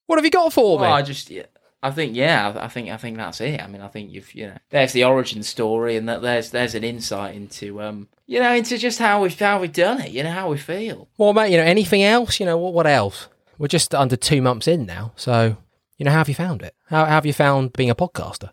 What 0.07 0.17
have 0.19 0.25
you 0.25 0.31
got 0.31 0.53
for 0.53 0.79
Well, 0.79 0.91
me? 0.91 0.97
I 0.97 1.03
just, 1.03 1.31
yeah, 1.31 1.45
I 1.83 1.91
think, 1.93 2.17
yeah, 2.17 2.53
I 2.57 2.65
I 2.65 2.69
think, 2.69 2.91
I 2.91 2.97
think 2.97 3.17
that's 3.17 3.41
it. 3.41 3.61
I 3.63 3.67
mean, 3.69 3.81
I 3.81 3.89
think 3.89 4.11
you've, 4.13 4.35
you 4.35 4.49
know, 4.49 4.59
there's 4.71 4.93
the 4.93 5.05
origin 5.05 5.43
story, 5.43 5.97
and 5.97 6.09
that 6.09 6.21
there's 6.21 6.51
there's 6.51 6.75
an 6.75 6.85
insight 6.85 7.35
into, 7.37 7.81
um, 7.81 8.09
you 8.27 8.41
know, 8.41 8.53
into 8.53 8.77
just 8.77 8.99
how 8.99 9.23
we've 9.23 9.39
how 9.39 9.61
we've 9.61 9.73
done 9.73 10.01
it, 10.01 10.11
you 10.11 10.23
know, 10.23 10.31
how 10.31 10.51
we 10.51 10.59
feel. 10.59 11.09
Well, 11.17 11.33
mate, 11.33 11.53
you 11.53 11.57
know 11.59 11.65
anything 11.65 12.03
else? 12.03 12.41
You 12.41 12.47
know 12.47 12.59
what? 12.59 12.75
What 12.75 12.87
else? 12.87 13.29
We're 13.61 13.69
just 13.69 13.95
under 13.95 14.17
two 14.17 14.41
months 14.41 14.67
in 14.67 14.87
now, 14.87 15.13
so 15.17 15.59
you 15.99 16.05
know 16.07 16.13
how 16.13 16.17
have 16.17 16.31
you 16.31 16.35
found 16.35 16.63
it? 16.63 16.75
How, 16.87 17.05
how 17.05 17.11
have 17.11 17.27
you 17.27 17.35
found 17.35 17.75
being 17.75 17.91
a 17.91 17.95
podcaster? 17.95 18.53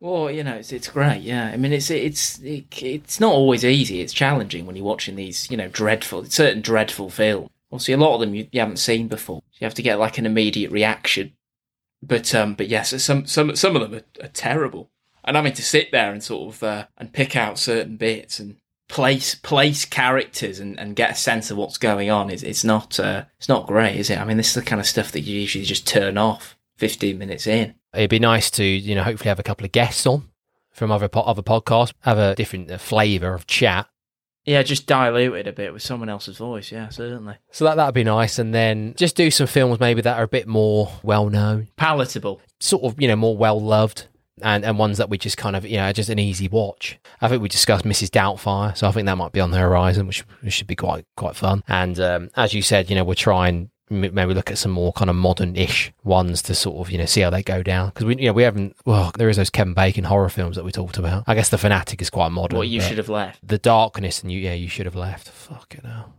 Well, 0.00 0.30
you 0.30 0.44
know, 0.44 0.56
it's 0.56 0.70
it's 0.70 0.88
great. 0.88 1.22
Yeah, 1.22 1.46
I 1.46 1.56
mean, 1.56 1.72
it's 1.72 1.90
it's 1.90 2.38
it, 2.40 2.66
it's 2.82 3.20
not 3.20 3.32
always 3.32 3.64
easy. 3.64 4.02
It's 4.02 4.12
challenging 4.12 4.66
when 4.66 4.76
you're 4.76 4.84
watching 4.84 5.16
these, 5.16 5.50
you 5.50 5.56
know, 5.56 5.68
dreadful, 5.68 6.26
certain 6.26 6.60
dreadful 6.60 7.08
films. 7.08 7.48
Obviously, 7.72 7.94
a 7.94 7.96
lot 7.96 8.16
of 8.16 8.20
them 8.20 8.34
you, 8.34 8.46
you 8.52 8.60
haven't 8.60 8.76
seen 8.76 9.08
before. 9.08 9.42
You 9.54 9.64
have 9.64 9.72
to 9.72 9.82
get 9.82 9.98
like 9.98 10.18
an 10.18 10.26
immediate 10.26 10.70
reaction. 10.70 11.32
But 12.02 12.34
um, 12.34 12.52
but 12.52 12.68
yes, 12.68 13.02
some 13.02 13.24
some 13.24 13.56
some 13.56 13.76
of 13.76 13.80
them 13.80 13.94
are, 13.94 14.26
are 14.26 14.28
terrible. 14.28 14.90
And 15.24 15.36
having 15.36 15.54
to 15.54 15.62
sit 15.62 15.90
there 15.90 16.12
and 16.12 16.22
sort 16.22 16.54
of 16.54 16.62
uh, 16.62 16.86
and 16.98 17.14
pick 17.14 17.34
out 17.34 17.58
certain 17.58 17.96
bits 17.96 18.38
and 18.38 18.56
place 18.88 19.34
place 19.34 19.84
characters 19.84 20.58
and, 20.60 20.78
and 20.80 20.96
get 20.96 21.10
a 21.12 21.14
sense 21.14 21.50
of 21.50 21.56
what's 21.56 21.78
going 21.78 22.10
on 22.10 22.30
is 22.30 22.42
it's 22.42 22.64
not 22.64 22.98
uh, 22.98 23.24
it's 23.38 23.48
not 23.48 23.66
great, 23.66 23.96
is 23.96 24.10
it? 24.10 24.18
I 24.18 24.24
mean, 24.24 24.36
this 24.36 24.48
is 24.48 24.54
the 24.54 24.62
kind 24.62 24.80
of 24.80 24.86
stuff 24.86 25.12
that 25.12 25.20
you 25.20 25.40
usually 25.40 25.64
just 25.64 25.86
turn 25.86 26.16
off 26.18 26.56
15 26.78 27.18
minutes 27.18 27.46
in. 27.46 27.74
It'd 27.94 28.10
be 28.10 28.18
nice 28.18 28.50
to 28.52 28.64
you 28.64 28.94
know 28.94 29.02
hopefully 29.02 29.28
have 29.28 29.38
a 29.38 29.44
couple 29.44 29.64
of 29.64 29.72
guests 29.72 30.06
on 30.06 30.28
from 30.72 30.90
other 30.90 31.08
po- 31.08 31.20
other 31.22 31.42
podcasts, 31.42 31.92
have 32.00 32.18
a 32.18 32.34
different 32.34 32.70
uh, 32.70 32.78
flavour 32.78 33.34
of 33.34 33.46
chat. 33.46 33.86
Yeah, 34.44 34.62
just 34.62 34.86
dilute 34.86 35.34
it 35.34 35.46
a 35.46 35.52
bit 35.52 35.74
with 35.74 35.82
someone 35.82 36.08
else's 36.08 36.38
voice. 36.38 36.72
Yeah, 36.72 36.88
certainly 36.88 37.34
So 37.50 37.66
that 37.66 37.74
that'd 37.74 37.94
be 37.94 38.04
nice, 38.04 38.38
and 38.38 38.54
then 38.54 38.94
just 38.96 39.14
do 39.14 39.30
some 39.30 39.46
films 39.46 39.78
maybe 39.78 40.00
that 40.00 40.16
are 40.18 40.22
a 40.22 40.28
bit 40.28 40.46
more 40.48 40.90
well 41.02 41.28
known, 41.28 41.68
palatable. 41.76 42.40
sort 42.58 42.84
of 42.84 43.00
you 43.00 43.08
know 43.08 43.16
more 43.16 43.36
well 43.36 43.60
loved, 43.60 44.06
and 44.42 44.64
and 44.64 44.78
ones 44.78 44.98
that 44.98 45.08
we 45.10 45.18
just 45.18 45.36
kind 45.36 45.56
of 45.56 45.64
you 45.64 45.76
know 45.76 45.92
just 45.92 46.08
an 46.08 46.18
easy 46.18 46.48
watch. 46.48 46.98
I 47.20 47.28
think 47.28 47.42
we 47.42 47.48
discussed 47.48 47.84
Mrs. 47.84 48.10
Doubtfire, 48.10 48.76
so 48.76 48.88
I 48.88 48.92
think 48.92 49.06
that 49.06 49.16
might 49.16 49.32
be 49.32 49.40
on 49.40 49.50
the 49.50 49.58
horizon, 49.58 50.06
which, 50.06 50.20
which 50.42 50.52
should 50.52 50.66
be 50.66 50.76
quite 50.76 51.04
quite 51.16 51.36
fun. 51.36 51.62
And 51.68 51.98
um, 52.00 52.30
as 52.36 52.54
you 52.54 52.62
said, 52.62 52.88
you 52.90 52.96
know 52.96 53.04
we're 53.04 53.14
trying 53.14 53.70
maybe 53.90 54.34
look 54.34 54.50
at 54.50 54.58
some 54.58 54.70
more 54.70 54.92
kind 54.92 55.08
of 55.08 55.16
modern-ish 55.16 55.90
ones 56.04 56.42
to 56.42 56.54
sort 56.54 56.76
of 56.86 56.90
you 56.92 56.98
know 56.98 57.06
see 57.06 57.22
how 57.22 57.30
they 57.30 57.42
go 57.42 57.62
down 57.62 57.88
because 57.88 58.04
we 58.04 58.16
you 58.16 58.26
know 58.26 58.34
we 58.34 58.42
haven't 58.42 58.76
well 58.84 59.10
there 59.16 59.30
is 59.30 59.38
those 59.38 59.48
Kevin 59.48 59.72
Bacon 59.72 60.04
horror 60.04 60.28
films 60.28 60.56
that 60.56 60.64
we 60.64 60.72
talked 60.72 60.98
about. 60.98 61.24
I 61.26 61.34
guess 61.34 61.48
the 61.48 61.56
Fanatic 61.58 62.02
is 62.02 62.10
quite 62.10 62.28
modern. 62.30 62.58
What 62.58 62.68
you 62.68 62.80
should 62.82 62.98
have 62.98 63.08
left. 63.08 63.46
the 63.46 63.58
darkness 63.58 64.22
and 64.22 64.30
you 64.30 64.40
yeah 64.40 64.52
you 64.52 64.68
should 64.68 64.84
have 64.86 64.94
left. 64.96 65.28
Fucking 65.30 65.84
hell. 65.84 66.14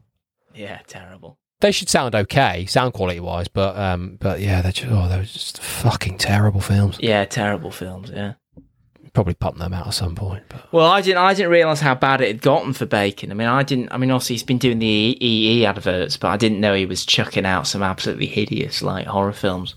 Yeah, 0.55 0.79
terrible. 0.87 1.37
They 1.61 1.71
should 1.71 1.89
sound 1.89 2.15
okay, 2.15 2.65
sound 2.67 2.93
quality 2.93 3.19
wise, 3.19 3.47
but 3.49 3.77
um, 3.77 4.17
but 4.19 4.39
yeah, 4.39 4.61
they're 4.61 4.71
just, 4.71 4.91
oh, 4.91 5.09
they 5.09 5.17
were 5.17 5.23
just 5.23 5.61
fucking 5.61 6.17
terrible 6.17 6.61
films. 6.61 6.97
Yeah, 7.01 7.25
terrible 7.25 7.71
films. 7.71 8.09
Yeah. 8.13 8.33
Probably 9.11 9.33
pump 9.33 9.57
them 9.57 9.73
out 9.73 9.87
at 9.87 9.93
some 9.93 10.15
point. 10.15 10.43
But 10.49 10.71
Well, 10.71 10.85
I 10.85 11.01
didn't. 11.01 11.17
I 11.17 11.33
didn't 11.33 11.51
realize 11.51 11.81
how 11.81 11.95
bad 11.95 12.21
it 12.21 12.27
had 12.27 12.41
gotten 12.41 12.73
for 12.73 12.85
Bacon. 12.85 13.31
I 13.31 13.33
mean, 13.33 13.47
I 13.47 13.63
didn't. 13.63 13.91
I 13.91 13.97
mean, 13.97 14.11
obviously 14.11 14.35
he's 14.35 14.43
been 14.43 14.59
doing 14.59 14.79
the 14.79 15.17
EE 15.19 15.65
adverts, 15.65 16.15
but 16.15 16.29
I 16.29 16.37
didn't 16.37 16.59
know 16.61 16.75
he 16.75 16.85
was 16.85 17.05
chucking 17.05 17.45
out 17.45 17.67
some 17.67 17.81
absolutely 17.83 18.27
hideous 18.27 18.81
like 18.81 19.07
horror 19.07 19.33
films. 19.33 19.75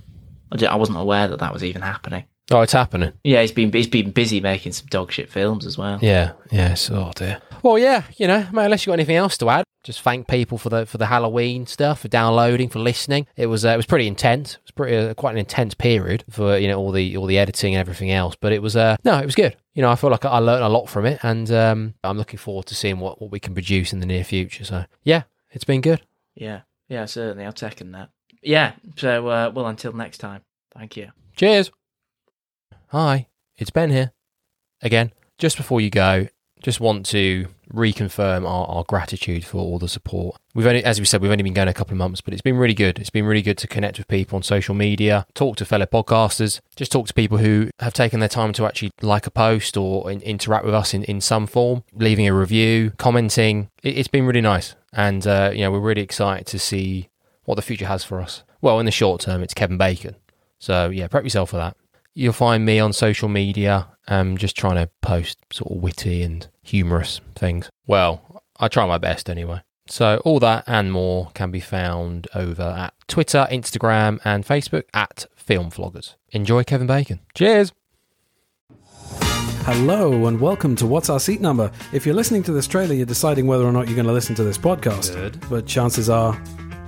I, 0.53 0.65
I 0.67 0.77
wasn't 0.77 0.99
aware 0.99 1.29
that 1.29 1.41
that 1.41 1.53
was 1.53 1.65
even 1.65 1.83
happening. 1.83 2.25
oh, 2.51 2.61
it's 2.61 2.75
happening. 2.75 3.13
Yeah, 3.25 3.41
he's 3.41 3.53
been 3.53 3.73
he's 3.73 3.89
been 3.89 4.11
busy 4.11 4.41
making 4.41 4.73
some 4.73 4.87
dog 4.89 5.11
shit 5.11 5.31
films 5.31 5.65
as 5.67 5.79
well. 5.79 5.99
Yeah, 6.03 6.33
yes. 6.51 6.91
Oh 6.91 7.11
dear. 7.17 7.41
Well, 7.63 7.79
yeah, 7.79 8.05
you 8.17 8.27
know, 8.27 8.47
mate, 8.53 8.65
unless 8.65 8.85
you 8.85 8.91
got 8.91 8.95
anything 8.95 9.17
else 9.17 9.39
to 9.39 9.49
add, 9.49 9.65
just 9.85 10.03
thank 10.03 10.29
people 10.29 10.59
for 10.59 10.69
the 10.69 10.87
for 10.87 10.99
the 10.99 11.07
Halloween 11.07 11.67
stuff, 11.67 12.01
for 12.01 12.09
downloading, 12.09 12.69
for 12.69 12.79
listening. 12.79 13.27
It 13.37 13.47
was 13.47 13.65
uh, 13.65 13.71
it 13.71 13.77
was 13.77 13.87
pretty 13.87 14.07
intense. 14.07 14.55
It 14.55 14.61
was 14.65 14.71
pretty 14.73 14.97
uh, 14.97 15.15
quite 15.15 15.33
an 15.33 15.39
intense 15.39 15.75
period 15.75 16.25
for 16.31 16.57
you 16.57 16.69
know 16.69 16.79
all 16.79 16.93
the 16.93 17.17
all 17.17 17.27
the 17.27 17.39
editing 17.39 17.75
and 17.75 17.81
everything 17.81 18.11
else. 18.11 18.37
But 18.41 18.53
it 18.53 18.63
was 18.63 18.77
uh 18.77 18.97
no, 19.05 19.19
it 19.19 19.27
was 19.27 19.35
good. 19.35 19.57
You 19.75 19.83
know, 19.83 19.91
I 19.91 19.97
feel 19.97 20.11
like 20.11 20.25
I 20.25 20.39
learned 20.39 20.65
a 20.65 20.69
lot 20.69 20.89
from 20.89 21.07
it, 21.07 21.21
and 21.23 21.51
um, 21.51 21.95
I'm 22.05 22.19
looking 22.19 22.39
forward 22.39 22.67
to 22.67 22.75
seeing 22.75 22.99
what 22.99 23.21
what 23.21 23.31
we 23.31 23.41
can 23.41 23.55
produce 23.55 23.93
in 23.93 24.01
the 24.01 24.07
near 24.07 24.25
future. 24.25 24.65
So 24.65 24.85
yeah, 25.03 25.23
it's 25.51 25.65
been 25.65 25.81
good. 25.81 26.03
Yeah, 26.35 26.63
yeah, 26.89 27.07
certainly. 27.07 27.45
I'll 27.45 27.57
second 27.57 27.93
that. 27.93 28.11
Yeah. 28.43 28.73
So, 28.97 29.29
uh, 29.29 29.53
well, 29.55 29.67
until 29.67 29.93
next 29.93 30.19
time. 30.19 30.43
Thank 30.77 30.97
you. 30.97 31.11
Cheers. 31.37 31.71
Hi, 32.89 33.29
it's 33.57 33.71
Ben 33.71 33.91
here. 33.91 34.13
Again, 34.83 35.13
just 35.39 35.57
before 35.57 35.81
you 35.81 35.91
go, 35.91 36.27
just 36.63 36.81
want 36.81 37.05
to 37.07 37.47
reconfirm 37.73 38.47
our, 38.47 38.67
our 38.67 38.85
gratitude 38.85 39.45
for 39.45 39.59
all 39.59 39.79
the 39.79 39.89
support. 39.89 40.37
We've 40.55 40.67
only, 40.67 40.85
as 40.85 41.01
we 41.01 41.07
said, 41.07 41.21
we've 41.21 41.31
only 41.31 41.43
been 41.43 41.55
going 41.55 41.69
a 41.69 41.75
couple 41.75 41.95
of 41.95 41.99
months, 41.99 42.21
but 42.21 42.33
it's 42.33 42.43
been 42.43 42.57
really 42.57 42.75
good. 42.75 42.99
It's 42.99 43.11
been 43.11 43.25
really 43.25 43.43
good 43.43 43.59
to 43.59 43.67
connect 43.67 43.99
with 43.99 44.09
people 44.09 44.37
on 44.37 44.43
social 44.43 44.75
media, 44.75 45.27
talk 45.35 45.57
to 45.57 45.65
fellow 45.65 45.87
podcasters, 45.87 46.61
just 46.77 46.93
talk 46.93 47.07
to 47.09 47.15
people 47.15 47.39
who 47.39 47.71
have 47.81 47.95
taken 47.95 48.21
their 48.21 48.29
time 48.29 48.53
to 48.55 48.67
actually 48.67 48.93
like 49.01 49.27
a 49.27 49.31
post 49.31 49.77
or 49.77 50.11
in, 50.11 50.21
interact 50.23 50.65
with 50.65 50.75
us 50.75 50.95
in, 50.95 51.05
in 51.05 51.21
some 51.21 51.47
form, 51.47 51.83
leaving 51.95 52.29
a 52.29 52.35
review, 52.35 52.93
commenting. 52.99 53.71
It, 53.83 53.99
it's 53.99 54.09
been 54.09 54.27
really 54.27 54.41
nice. 54.41 54.75
And, 54.93 55.27
uh, 55.27 55.51
you 55.55 55.61
know, 55.63 55.73
we're 55.73 55.81
really 55.81 56.03
excited 56.03 56.47
to 56.49 56.59
see 56.59 57.09
what 57.45 57.55
the 57.55 57.63
future 57.63 57.87
has 57.87 58.05
for 58.05 58.21
us. 58.21 58.45
Well, 58.61 58.79
in 58.79 58.87
the 58.87 58.93
short 58.93 59.23
term, 59.23 59.43
it's 59.43 59.55
Kevin 59.55 59.79
Bacon. 59.79 60.17
So, 60.59 60.91
yeah, 60.91 61.09
prep 61.09 61.25
yourself 61.25 61.51
for 61.51 61.57
that. 61.57 61.77
You'll 62.15 62.35
find 62.35 62.65
me 62.65 62.79
on 62.79 62.93
social 62.93 63.29
media, 63.29 63.89
um, 64.07 64.37
just 64.37 64.55
trying 64.55 64.77
to 64.77 64.91
post 65.01 65.39
sort 65.51 65.73
of 65.73 65.83
witty 65.83 66.23
and 66.23 66.47
humorous 66.63 67.21
things. 67.35 67.71
Well, 67.87 68.43
I 68.59 68.69
try 68.69 68.87
my 68.87 68.99
best 68.99 69.29
anyway. 69.29 69.63
So, 69.87 70.23
all 70.25 70.39
that 70.41 70.65
and 70.67 70.93
more 70.93 71.31
can 71.35 71.51
be 71.51 71.61
found 71.61 72.29
over 72.35 72.63
at 72.63 72.95
Twitter, 73.09 73.47
Instagram, 73.51 74.21
and 74.25 74.47
Facebook 74.47 74.85
at 74.95 75.27
Film 75.35 75.71
Floggers. 75.71 76.15
Enjoy 76.31 76.63
Kevin 76.63 76.87
Bacon. 76.87 77.21
Cheers. 77.35 77.73
Hello 79.65 80.27
and 80.27 80.41
welcome 80.41 80.75
to 80.77 80.87
What's 80.87 81.09
Our 81.09 81.21
Seat 81.21 81.41
Number. 81.41 81.71
If 81.93 82.05
you're 82.05 82.17
listening 82.17 82.43
to 82.45 82.53
this 82.53 82.67
trailer, 82.67 82.95
you're 82.95 83.07
deciding 83.07 83.47
whether 83.47 83.65
or 83.65 83.71
not 83.71 83.87
you're 83.87 83.95
going 83.95 84.07
to 84.09 84.13
listen 84.13 84.35
to 84.37 84.45
this 84.45 84.59
podcast. 84.59 85.15
Good. 85.15 85.39
But 85.49 85.67
chances 85.67 86.11
are 86.11 86.41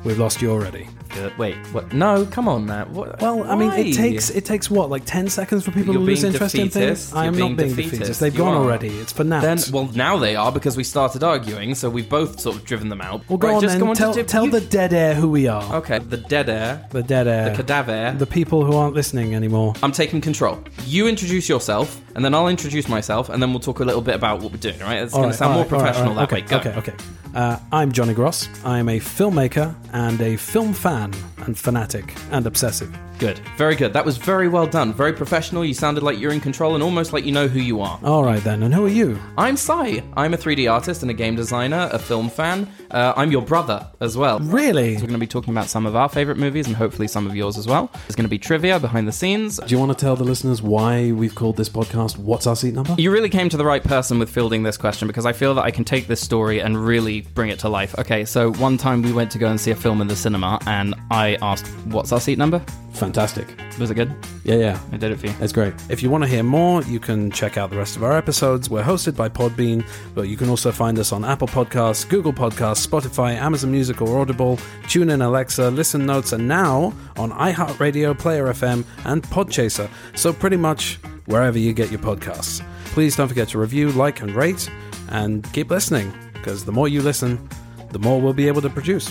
we've 0.05 0.19
lost 0.19 0.41
you 0.43 0.51
already. 0.51 0.89
Good. 1.11 1.37
Wait, 1.39 1.55
what? 1.73 1.93
No, 1.93 2.27
come 2.27 2.49
on 2.49 2.67
now. 2.67 2.87
What? 2.87 3.21
Well, 3.21 3.45
I 3.45 3.55
mean, 3.55 3.71
it 3.73 3.95
takes 3.95 4.31
it 4.31 4.45
takes 4.45 4.69
what 4.69 4.91
like 4.91 5.05
ten 5.05 5.29
seconds 5.29 5.65
for 5.65 5.71
people 5.71 5.95
You're 5.95 6.03
to 6.03 6.07
lose 6.07 6.25
interest 6.25 6.55
in 6.57 6.63
things. 6.63 6.73
defeatist. 6.75 7.15
I 7.15 7.27
am 7.27 7.35
You're 7.35 7.49
not 7.51 7.57
being 7.57 7.69
defeatist. 7.69 7.91
defeatist. 8.01 8.21
They've 8.21 8.33
You 8.33 8.39
gone 8.39 8.55
are. 8.55 8.63
already. 8.65 8.89
It's 8.89 9.13
for 9.13 9.23
now. 9.23 9.41
Then, 9.41 9.59
well, 9.73 9.89
now 9.95 10.17
they 10.17 10.35
are 10.35 10.51
because 10.51 10.77
we 10.77 10.83
started 10.83 11.23
arguing, 11.23 11.77
so 11.77 11.89
we've 11.89 12.09
both 12.09 12.41
sort 12.41 12.57
of 12.57 12.65
driven 12.65 12.89
them 12.89 13.01
out. 13.01 13.23
well, 13.29 13.39
go 13.39 13.47
Right, 13.49 13.55
on 13.57 13.63
just 13.63 13.75
then. 13.75 13.81
go 13.81 13.89
on 13.91 13.95
tell 13.95 14.13
do- 14.13 14.25
tell 14.25 14.47
you- 14.47 14.51
the 14.51 14.61
dead 14.61 14.93
air 14.93 15.15
who 15.15 15.29
we 15.29 15.47
are. 15.47 15.63
Okay, 15.77 16.01
the 16.01 16.17
dead 16.17 16.49
air, 16.49 16.85
The 16.91 17.03
dead 17.05 17.29
air. 17.29 17.51
the 17.51 17.57
cadaver. 17.57 18.19
the 18.19 18.27
people 18.27 18.65
who 18.65 18.75
aren't 18.77 18.95
listening 18.97 19.37
anymore. 19.37 19.75
I'm 19.85 19.93
taking 19.93 20.21
control. 20.21 20.59
You 20.85 21.07
introduce 21.07 21.49
yourself, 21.49 22.01
and 22.17 22.25
then 22.25 22.35
I'll 22.35 22.49
introduce 22.49 22.89
myself, 22.89 23.29
and 23.29 23.41
then 23.41 23.51
we'll 23.53 23.61
talk 23.61 23.79
a 23.79 23.85
little 23.85 24.03
bit 24.03 24.17
about 24.17 24.41
what 24.41 24.51
we're 24.51 24.59
doing. 24.59 24.81
Right? 24.81 24.99
It's 25.01 25.13
going 25.13 25.27
right, 25.27 25.31
to 25.33 25.39
sound 25.39 25.53
more 25.55 25.63
right, 25.63 25.69
professional 25.69 26.15
that 26.17 26.25
okay, 26.25 26.43
way. 26.43 26.49
Go. 26.49 26.57
Okay, 26.57 26.75
okay. 26.77 26.93
Uh, 27.35 27.59
I'm 27.73 27.91
Johnny 27.93 28.15
Gross. 28.15 28.49
I'm 28.65 28.89
a 28.89 29.01
filmmaker 29.01 29.75
and 29.95 30.21
a 30.21 30.37
film 30.37 30.73
fan 30.75 31.13
and 31.47 31.57
fanatic 31.57 32.15
and 32.33 32.47
obsessive. 32.47 32.95
Good. 33.19 33.39
Very 33.57 33.77
good. 33.77 33.93
That 33.93 34.05
was 34.05 34.17
very 34.17 34.49
well 34.49 34.67
done. 34.67 34.93
Very 34.93 35.13
professional. 35.13 35.65
You 35.65 35.75
sounded 35.75 36.03
like 36.03 36.19
you're 36.19 36.33
in 36.33 36.41
control 36.41 36.75
and 36.75 36.83
almost 36.83 37.13
like 37.13 37.25
you 37.25 37.33
know 37.33 37.47
who 37.47 37.61
you 37.61 37.81
are. 37.81 37.99
All 38.03 38.25
right 38.25 38.43
then. 38.43 38.63
And 38.63 38.75
who 38.75 38.85
are 38.87 38.91
you? 38.91 39.19
I'm 39.39 39.57
Sai. 39.57 40.03
I'm 40.17 40.35
a 40.35 40.37
3D 40.37 40.71
artist 40.71 41.03
and 41.03 41.11
a 41.11 41.15
game 41.15 41.37
designer, 41.37 41.89
a 41.93 41.99
film 41.99 42.29
fan. 42.29 42.69
Uh, 42.91 43.13
I'm 43.17 43.31
your 43.31 43.43
brother 43.43 43.89
as 44.01 44.17
well. 44.17 44.41
Really? 44.41 44.95
We're 44.95 45.01
going 45.01 45.13
to 45.13 45.19
be 45.19 45.27
talking 45.27 45.55
about 45.55 45.69
some 45.69 45.87
of 45.87 45.95
our 45.97 46.09
favorite 46.09 46.39
movies 46.39 46.67
and 46.67 46.77
hopefully 46.77 47.09
some 47.09 47.27
of 47.27 47.37
yours 47.37 47.57
as 47.57 47.67
well. 47.67 47.91
There's 47.93 48.17
going 48.17 48.25
to 48.25 48.29
be 48.31 48.39
trivia 48.39 48.79
behind 48.81 49.07
the 49.07 49.13
scenes. 49.13 49.59
Do 49.59 49.75
you 49.75 49.79
want 49.79 49.97
to 49.97 50.01
tell 50.05 50.17
the 50.17 50.25
listeners 50.25 50.61
why 50.61 51.13
we've 51.13 51.35
called 51.35 51.57
this 51.57 51.69
podcast 51.69 52.19
What's 52.19 52.47
Our 52.47 52.57
Seat 52.57 52.75
Number? 52.75 52.95
You 52.99 53.11
really 53.11 53.31
came 53.31 53.49
to 53.49 53.57
the 53.57 53.65
right 53.65 53.83
person 53.83 54.19
with 54.19 54.29
fielding 54.31 54.65
this 54.65 54.77
question 54.77 55.07
because 55.09 55.27
I 55.27 55.33
feel 55.33 55.55
that 55.55 55.63
I 55.63 55.71
can 55.71 55.85
take 55.85 56.09
this 56.09 56.21
story 56.21 56.61
and 56.61 56.85
really 56.85 57.23
bring 57.23 57.51
it 57.51 57.61
to 57.61 57.69
life. 57.69 57.97
Okay, 57.99 58.25
so 58.25 58.53
one 58.55 58.77
time 58.77 59.03
we 59.03 59.13
went 59.13 59.31
to 59.33 59.39
go 59.39 59.47
and 59.49 59.61
see 59.61 59.71
a 59.71 59.77
film 59.77 60.01
in 60.01 60.09
the 60.09 60.17
cinema 60.17 60.59
and 60.67 60.95
I 61.11 61.39
asked, 61.43 61.67
What's 61.87 62.13
our 62.13 62.21
seat 62.21 62.39
number? 62.39 62.65
Fantastic. 62.95 63.49
Was 63.79 63.91
it 63.91 63.95
good? 63.95 64.15
Yeah, 64.45 64.55
yeah. 64.55 64.81
I 64.93 64.97
did 64.97 65.11
it 65.11 65.19
for 65.19 65.27
you. 65.27 65.35
It's 65.41 65.53
great. 65.53 65.75
If 65.89 66.03
you 66.03 66.11
want 66.11 66.23
to 66.23 66.31
hear 66.31 66.45
more, 66.45 66.83
you 66.85 67.01
can 67.01 67.31
check 67.31 67.59
out 67.59 67.71
the 67.71 67.77
rest 67.77 67.97
of 67.97 68.05
our 68.05 68.17
episodes. 68.17 68.71
We're 68.71 68.85
hosted 68.85 69.17
by 69.17 69.29
Podbean, 69.29 69.85
but 70.15 70.29
you 70.29 70.37
can 70.37 70.49
also 70.49 70.71
find 70.71 70.99
us 70.99 71.13
on 71.13 71.25
Apple 71.25 71.49
Podcasts, 71.49 72.09
Google 72.09 72.33
Podcasts, 72.33 72.87
Spotify, 72.87 73.35
Amazon 73.35 73.73
Music 73.73 74.01
or 74.01 74.21
Audible, 74.21 74.59
TuneIn 74.85 75.25
Alexa, 75.25 75.71
Listen 75.71 76.07
Notes, 76.07 76.33
and 76.33 76.47
now 76.47 76.95
on 77.17 77.33
iHeartRadio, 77.33 78.17
Player 78.17 78.47
FM, 78.47 78.85
and 79.05 79.25
Podchaser. 79.25 79.91
So 80.15 80.33
pretty 80.33 80.57
much 80.57 81.01
wherever 81.27 81.59
you 81.59 81.73
get 81.73 81.91
your 81.91 82.01
podcasts. 82.01 82.65
Please 82.87 83.17
don't 83.17 83.29
forget 83.29 83.49
to 83.49 83.59
review, 83.59 83.91
like, 83.91 84.21
and 84.21 84.31
rate, 84.31 84.71
and 85.09 85.53
keep 85.53 85.69
listening, 85.69 86.13
because 86.35 86.65
the 86.65 86.73
more 86.73 86.87
you 86.87 87.03
listen, 87.03 87.49
the 87.91 87.99
more 87.99 88.21
we'll 88.21 88.33
be 88.33 88.47
able 88.47 88.63
to 88.63 88.71
produce. 88.71 89.11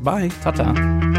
Bye. 0.00 0.28
Ta 0.42 0.50
ta. 0.50 1.13